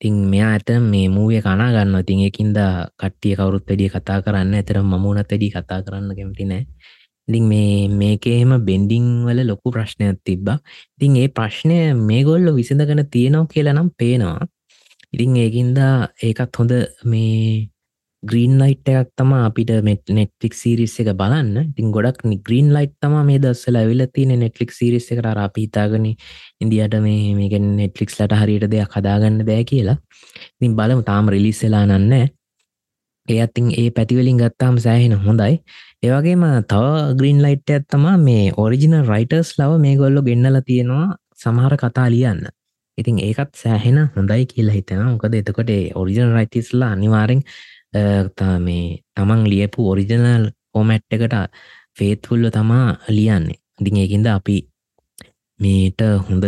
ඉතින් 0.00 0.16
මෙයා 0.30 0.52
ඇත 0.52 0.68
මේ 0.82 1.06
මූුවේ 1.08 1.42
කනා 1.42 1.70
ගන්න 1.74 2.06
තින් 2.06 2.20
එකින්ද 2.20 2.58
කට්ටිය 3.00 3.34
කවරුත් 3.36 3.68
වැඩිය 3.68 3.90
කතා 3.90 4.18
කරන්න 4.22 4.54
ඇතර 4.54 4.78
මමුණත් 4.82 5.28
වැඩි 5.28 5.50
කතා 5.50 5.80
කරන්න 5.84 6.16
කැමති 6.16 6.44
නෑ 6.44 6.64
ඉතින් 7.28 7.44
මේ 7.44 7.88
මේකේම 7.90 8.50
බෙන්ඩිං 8.60 9.06
වල 9.24 9.40
ලොකු 9.46 9.70
ප්‍රශ්නයක් 9.70 10.18
තිබ්බා. 10.24 10.58
ඉතින් 10.96 11.16
ඒ 11.16 11.28
ප්‍රශ්නය 11.30 11.76
මේ 12.00 12.22
ගොල්ල 12.24 12.46
විසඳගන 12.52 13.02
තියෙනව 13.08 13.46
කියලනම් 13.48 13.88
පේනවා. 13.92 14.46
ඉතින් 15.12 15.36
ඒකින්දා 15.36 15.94
ඒකත් 16.20 16.56
හොඳ 16.56 16.72
මේ 17.04 17.69
ග්‍රීන් 18.22 18.58
ලයිට් 18.60 18.88
එකක් 18.92 19.10
තම 19.16 19.30
අපිට 19.34 19.70
මෙට 19.82 20.10
නෙට්ලික් 20.10 20.54
සිරිස් 20.54 20.94
එක 21.00 21.12
බලන්න. 21.16 21.70
ඉතින් 21.70 21.92
ගොඩක් 21.92 22.20
ග්‍රීන් 22.44 22.68
ලයිට් 22.74 22.92
තම 23.00 23.14
මේ 23.24 23.38
දස්සල 23.38 23.78
ඇවිල 23.80 24.04
තින 24.14 24.34
නෙට්ලික් 24.38 24.72
සිරිස් 24.72 25.08
එකට 25.10 25.24
අපිතාගන 25.26 26.04
ඉන්දියට 26.60 26.96
මේ 27.00 27.32
මේක 27.34 27.54
නෙට්ලික්ස් 27.60 28.20
ලට 28.20 28.40
හරියට 28.42 28.68
දෙයක් 28.68 28.92
හදාගන්න 28.92 29.40
බෑ 29.46 29.64
කියලා. 29.64 29.96
ඉතින් 30.56 30.76
බලමු 30.76 31.02
තාම 31.02 31.32
රිලිස්සලා 31.32 31.86
නන්න 31.86 32.28
ඒ 33.28 33.40
අතින් 33.40 33.72
ඒ 33.72 33.88
පැතිවලින් 33.90 34.38
ගත්තාම 34.38 34.76
සෑහෙන 34.78 35.16
හොඳයි. 35.24 35.56
ඒවගේම 36.02 36.44
තව 36.68 36.84
ග්‍රීන් 37.18 37.42
ලයිට් 37.42 37.70
ඇත්තමා 37.70 38.16
මේ 38.18 38.52
ඔරිජිනල් 38.56 39.04
රයිටර්ස් 39.06 39.56
ලව 39.58 39.80
මේ 39.80 39.96
ගොල්ලො 39.96 40.22
ගෙන්නල 40.22 40.60
තියෙනවා 40.62 41.16
සමහර 41.42 41.74
කතා 41.82 42.08
ලියන්න. 42.12 42.44
ඉතින් 42.98 43.18
ඒකත් 43.18 43.52
සෑහෙන 43.56 43.98
හොඳයි 44.14 44.46
කියලා 44.46 44.76
හිතෙන 44.76 45.04
මොකද 45.06 45.34
එතකොට 45.34 45.70
ඔරිජිනල් 45.94 46.32
රයිටිස්ලා 46.36 46.90
අනිවාරෙන් 46.92 47.42
මේ 47.92 48.86
තමන් 49.16 49.42
ලියපු 49.52 49.90
ඔරිජනල් 49.90 50.50
ෆෝමැට් 50.72 51.04
එකට 51.10 51.36
ෆේත්ෆුල්ල 51.98 52.50
තමා 52.50 52.88
ලියන්නේ. 53.08 53.58
ඉදිං 53.80 53.96
ඒකින්ද 53.96 54.26
අපි 54.26 54.56
මේට 55.60 56.00
හොඳ 56.26 56.44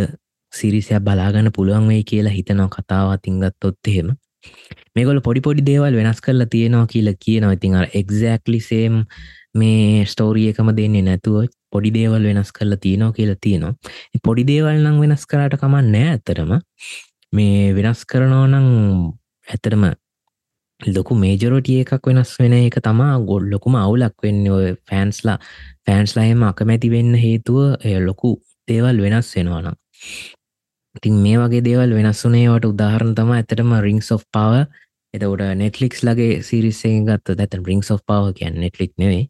සිරිසයක් 0.53 1.01
බලාගන්න 1.01 1.51
පුළුවන් 1.51 1.87
වෙයි 1.87 2.03
කියලා 2.03 2.33
හිතනව 2.33 2.69
කතාවත් 2.69 3.27
ඉංගත්තොත් 3.27 3.87
එහෙම. 3.87 4.09
මේගොල 4.95 5.21
පොඩි 5.21 5.41
පොඩි 5.41 5.65
දේවල් 5.65 5.95
වෙනස් 5.99 6.21
කරලා 6.21 6.47
තියෙනවා 6.47 6.87
කියලා 6.87 7.21
කියනවා. 7.25 7.55
ඉතින් 7.57 7.75
අර 7.75 7.87
එක්зෑක්ලිසේම් 7.93 8.95
මේ 9.55 10.05
ස්ටෝරිය 10.05 10.49
එකම 10.51 10.69
දෙන්නේ 10.77 11.01
නැතුව 11.01 11.49
පොඩි 11.71 11.91
දේවල් 11.97 12.23
වෙනස් 12.29 12.51
කරලා 12.51 12.83
තියෙනවා 12.85 13.17
කියලා 13.17 13.41
තියෙනවා. 13.41 13.73
පොඩි 14.23 14.47
දේවල් 14.51 14.77
නම් 14.77 15.01
වෙනස් 15.03 15.25
කරට 15.25 15.59
කමන්න 15.61 15.91
නෑ 15.91 16.07
ඇතරම 16.13 16.53
මේ 17.33 17.73
වෙනස් 17.77 18.05
කරනෝ 18.05 18.45
නම් 18.47 18.67
ඇතරම 19.47 19.83
ලොකු 20.87 21.15
මේජරෝටිය 21.15 21.81
එකක් 21.83 22.07
වෙනස් 22.09 22.33
වෙන 22.39 22.53
එක 22.57 22.77
තමා 22.83 23.15
ගොඩ් 23.21 23.49
ලොකුම 23.51 23.75
අවුලක් 23.75 24.15
වෙන්න 24.23 24.43
ඔය 24.49 24.69
ෆෑන්ස්ලා 24.89 25.37
ෆෑන්ස්ලාහෙම 25.85 26.43
අකමැති 26.43 26.91
වෙන්න 26.91 27.13
හේතුව 27.15 27.59
ලොකු 28.01 28.35
දේවල් 28.67 29.01
වෙනස් 29.05 29.33
වෙනවානම් 29.35 29.77
ඉතින් 30.95 31.15
මේ 31.17 31.39
වගේ 31.39 31.63
දේවල් 31.63 31.95
වෙනස් 31.95 32.23
වනේවට 32.25 32.69
උදාහරණ 32.69 33.15
තම 33.15 33.33
ඇතටම 33.33 33.75
රිංස් 33.81 34.11
of 34.11 34.23
පව 34.29 34.63
එතකොට 35.13 35.43
නෙටලික්ස් 35.55 36.03
ලගේ 36.03 36.41
සිරිස්සේ 36.43 37.01
ගත්ත 37.01 37.37
ඇත 37.37 37.59
රිංස් 37.61 37.91
of 37.91 38.01
පව 38.05 38.33
කියන් 38.39 38.59
නෙටලික් 38.59 38.93
නෙවේ 38.97 39.27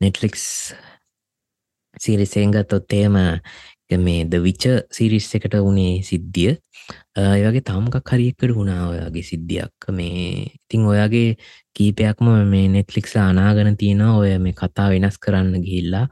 නෙටලික්ස් 0.00 0.46
සිරිසෙන්ගත්තොත් 1.96 2.92
එයම 2.92 3.16
මේ 3.98 4.24
ද 4.24 4.42
විච 4.42 4.64
සිරිස් 4.90 5.28
එකට 5.34 5.54
වනේ 5.66 6.02
සිද්ධිය. 6.02 6.52
ඒවගේ 7.16 7.62
තාමකක් 7.70 8.10
හරිෙක්කට 8.12 8.54
වුණා 8.56 8.88
ඔයාගේ 8.90 9.24
සිද්ධියක්. 9.30 9.88
මේ 9.90 10.50
ඉතිං 10.56 10.86
ඔයාගේ 10.86 11.36
කීපයක්ම 11.76 12.26
මේ 12.52 12.68
නෙට්ලික්ස් 12.68 13.16
අනාගන 13.16 13.76
තියෙන 13.76 14.02
ඔය 14.02 14.36
මේ 14.38 14.58
කතා 14.60 14.88
වෙනස් 14.92 15.18
කරන්න 15.18 15.64
ගිහිල්ලා 15.64 16.06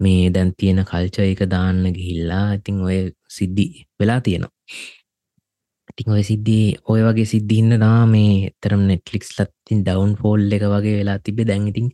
මේ 0.00 0.30
දැන් 0.30 0.52
තියෙන 0.58 0.84
කල්ච 0.84 1.16
එක 1.24 1.42
දාන්න 1.54 1.82
ගිහිල්ලා 1.96 2.44
ඉතිං 2.58 2.82
ඔය 2.82 2.98
සිද්ධි 3.28 3.66
වෙලා 4.00 4.20
තියෙනවා. 4.20 4.54
ඉතිං 5.90 6.12
ඔය 6.12 6.22
සිද්ධී 6.30 6.76
ඔය 6.92 7.00
වගේ 7.06 7.26
සිද්ධින්න 7.32 7.80
දා 7.80 8.00
මේ 8.06 8.50
තරම් 8.62 8.82
නෙට්ලික්ස් 8.90 9.30
ලත්තින් 9.38 9.82
ඩවන් 9.84 10.12
ෆෝල් 10.20 10.42
එක 10.52 10.64
වගේ 10.74 10.96
වෙලා 11.00 11.18
තිබේ 11.24 11.48
දැන්ඉතින් 11.50 11.88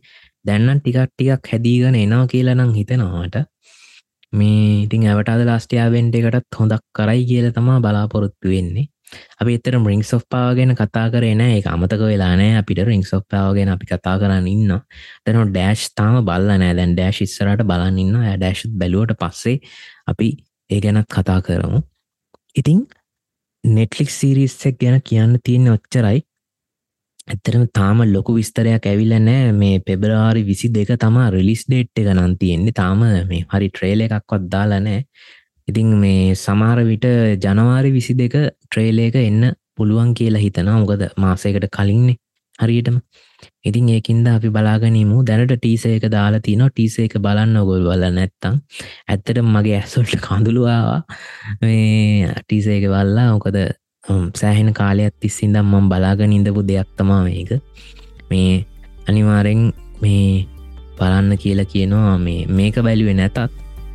දැන්නන් 0.47 0.79
ටිකක් 0.79 1.09
ටිකක් 1.09 1.51
හැදීගන 1.51 1.95
එනවා 1.95 2.25
කියලා 2.27 2.55
නම් 2.57 2.73
හිතනවාට 2.79 3.35
මේ 4.33 4.83
ඉතින් 4.85 5.05
ඇවටද 5.09 5.45
ලාස්ටයාවෙන්ට 5.49 6.15
එකටත් 6.19 6.59
හොඳක් 6.59 6.83
කරයි 6.97 7.23
කියල 7.29 7.47
තමා 7.55 7.79
බලාපොරොත්තු 7.85 8.49
වෙන්නේ. 8.49 8.87
අපි 9.41 9.57
එතර 9.57 9.77
රිං 9.85 10.03
සෝ් 10.03 10.19
පාගෙන 10.29 10.73
කතා 10.79 11.05
කරන 11.13 11.41
එක 11.41 11.67
අමතක 11.67 12.01
වෙලානෑ 12.01 12.57
අපිට 12.61 12.81
රිං 12.87 13.03
සෝ් 13.03 13.21
පාවගෙන 13.29 13.69
අපි 13.75 13.85
කතා 13.85 14.15
කරන්න 14.21 14.47
ඉන්න 14.47 14.73
තැන 15.23 15.53
ඩෑශ් 15.53 15.85
තාම 15.97 16.19
බල්ල 16.25 16.49
නෑ. 16.51 16.73
දැන් 16.79 16.95
ඩෑශ් 16.97 17.21
ඉස්සරට 17.27 17.63
බලන්න 17.69 18.01
ඉන්න 18.03 18.17
ඩෑශ් 18.37 18.65
බැලුවට 18.79 19.17
පස්සේ 19.21 19.57
අපි 20.11 20.29
ඒ 20.69 20.79
ගැනත් 20.79 21.09
කතා 21.09 21.39
කරමු. 21.41 21.81
ඉතිං 22.55 22.85
නෙට්ලික් 23.63 24.09
සිරිස්සක් 24.09 24.79
ගැන 24.79 25.01
කියන්න 25.01 25.37
තියෙන 25.43 25.73
ඔච්චරයි. 25.75 26.25
ඇත්තරම 27.27 27.63
තාම 27.73 28.01
ලොකු 28.15 28.35
විස්තරයක් 28.37 28.85
ඇවිල්ල 28.85 29.13
නෑ 29.19 29.51
මේ 29.53 29.77
පෙබරවාරි 29.81 30.41
විසි 30.43 30.67
දෙක 30.69 30.91
තමා 30.99 31.29
රිලිස් 31.35 31.63
ඩේට් 31.67 32.01
එක 32.01 32.09
නම් 32.13 32.33
තියෙන්නේ. 32.37 32.73
තාම 32.73 32.99
මේ 33.29 33.45
හරි 33.51 33.69
ට්‍රේල 33.69 34.05
එකක්වත් 34.07 34.49
දාලනෑ 34.49 34.99
ඉතිං 35.67 35.89
මේ 35.97 36.35
සමාර 36.35 36.79
විට 36.83 37.05
ජනවාරි 37.39 37.91
විසි 37.91 38.13
දෙක 38.13 38.35
ට්‍රේල 38.65 38.99
එක 38.99 39.15
එන්න 39.19 39.53
පුළුවන් 39.75 40.11
කියලා 40.13 40.43
හිතනා 40.45 40.75
මොකද 40.75 41.03
මාසයකට 41.17 41.67
කලින්නේ 41.71 42.17
හරියටම. 42.59 42.97
ඉතින් 43.63 43.87
ඒකින්ද 43.89 44.27
අපි 44.27 44.49
බලාගනීමු. 44.49 45.23
දැනට 45.23 45.53
ටීස 45.53 45.85
එක 45.87 46.05
දාලා 46.11 46.41
තින 46.41 46.63
ටීස 46.65 46.97
එක 46.99 47.15
බලන්න 47.19 47.55
ගොල් 47.69 47.87
වල 47.87 48.03
නැත්තම්. 48.11 48.59
ඇත්තට 49.07 49.39
මගේ 49.45 49.79
ඇස්සොල්ට 49.79 50.19
කඳුළුවාවා 50.25 51.01
මේ 51.61 52.35
ටීස 52.41 52.67
එක 52.67 52.85
වල්ලා 52.87 53.29
මොකද 53.31 53.57
සෑහෙන 54.03 54.73
කාලයක් 54.75 55.15
තිස්සින්දම් 55.21 55.63
මම් 55.63 55.85
බලාගෙන 55.87 56.35
ඉඳපු 56.35 56.61
දෙයක් 56.61 56.87
තමා 56.97 57.23
මේක. 57.23 57.51
මේ 58.29 58.65
අනිවාරෙන් 59.07 59.61
මේ 60.01 60.47
බලන්න 60.99 61.37
කියලා 61.43 61.71
කියනවා 61.73 62.17
මේ 62.19 62.41
මේක 62.47 62.75
බැලිුව 62.87 63.15
නැතත් 63.15 63.37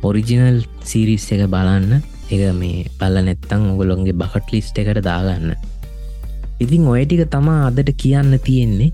ඔරිජිනල් 0.01 0.57
සිරිස් 0.81 1.29
එක 1.31 1.45
බලන්න. 1.53 2.01
එක 2.33 2.41
මේ 2.61 2.89
පල්ල 2.99 3.21
නැත්තං 3.21 3.69
ඔගොලොන්ගේ 3.73 4.17
බකට් 4.21 4.49
ලිස්ට 4.53 4.81
එකට 4.81 5.03
දාගන්න. 5.09 5.53
ඉතින් 6.59 6.89
ඔය 6.89 7.05
ටික 7.05 7.29
තමා 7.29 7.69
අදට 7.69 7.93
කියන්න 8.03 8.33
තියෙන්නේ. 8.47 8.91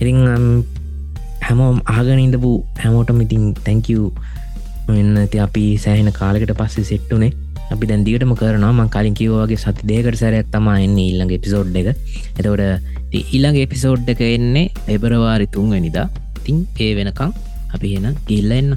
ඉරිං 0.00 0.22
හැමෝම් 1.46 1.78
ආගන 1.86 2.22
ඉඳපු 2.26 2.52
හැමෝටම 2.82 3.24
ඉතින් 3.26 3.50
තැංකව් 3.66 4.14
වෙන්න 4.86 5.26
ති 5.30 5.42
අපි 5.46 5.64
සෑහෙන 5.84 6.12
කාලෙකට 6.20 6.54
පස්සේ 6.60 6.90
සෙට්ටුනේ 6.90 7.34
අපි 7.74 7.90
දැන්දිගටම 7.90 8.34
කරනවා. 8.40 8.72
මං 8.72 8.90
කලින් 8.94 9.14
කිවෝගේ 9.20 9.62
සති 9.64 9.88
දේකට 9.90 10.18
සැරයක් 10.22 10.50
තමා 10.54 10.78
එන්න 10.86 10.98
ඉල්ළඟ 11.02 11.32
එපිසෝඩ් 11.38 11.76
එක. 11.80 11.88
එතවට 12.38 12.64
ඊළඟ 13.12 13.58
එපිසෝඩ් 13.64 14.12
එක 14.14 14.20
එන්නේ 14.28 14.72
එබරවාරි 14.96 15.46
තුන්වැනිදා. 15.56 16.06
තින් 16.44 16.66
ඒ 16.78 16.92
වෙනකං 16.98 17.32
අපි 17.74 17.94
එන 17.98 18.08
ගිල්ල 18.28 18.52
එන්න. 18.58 18.70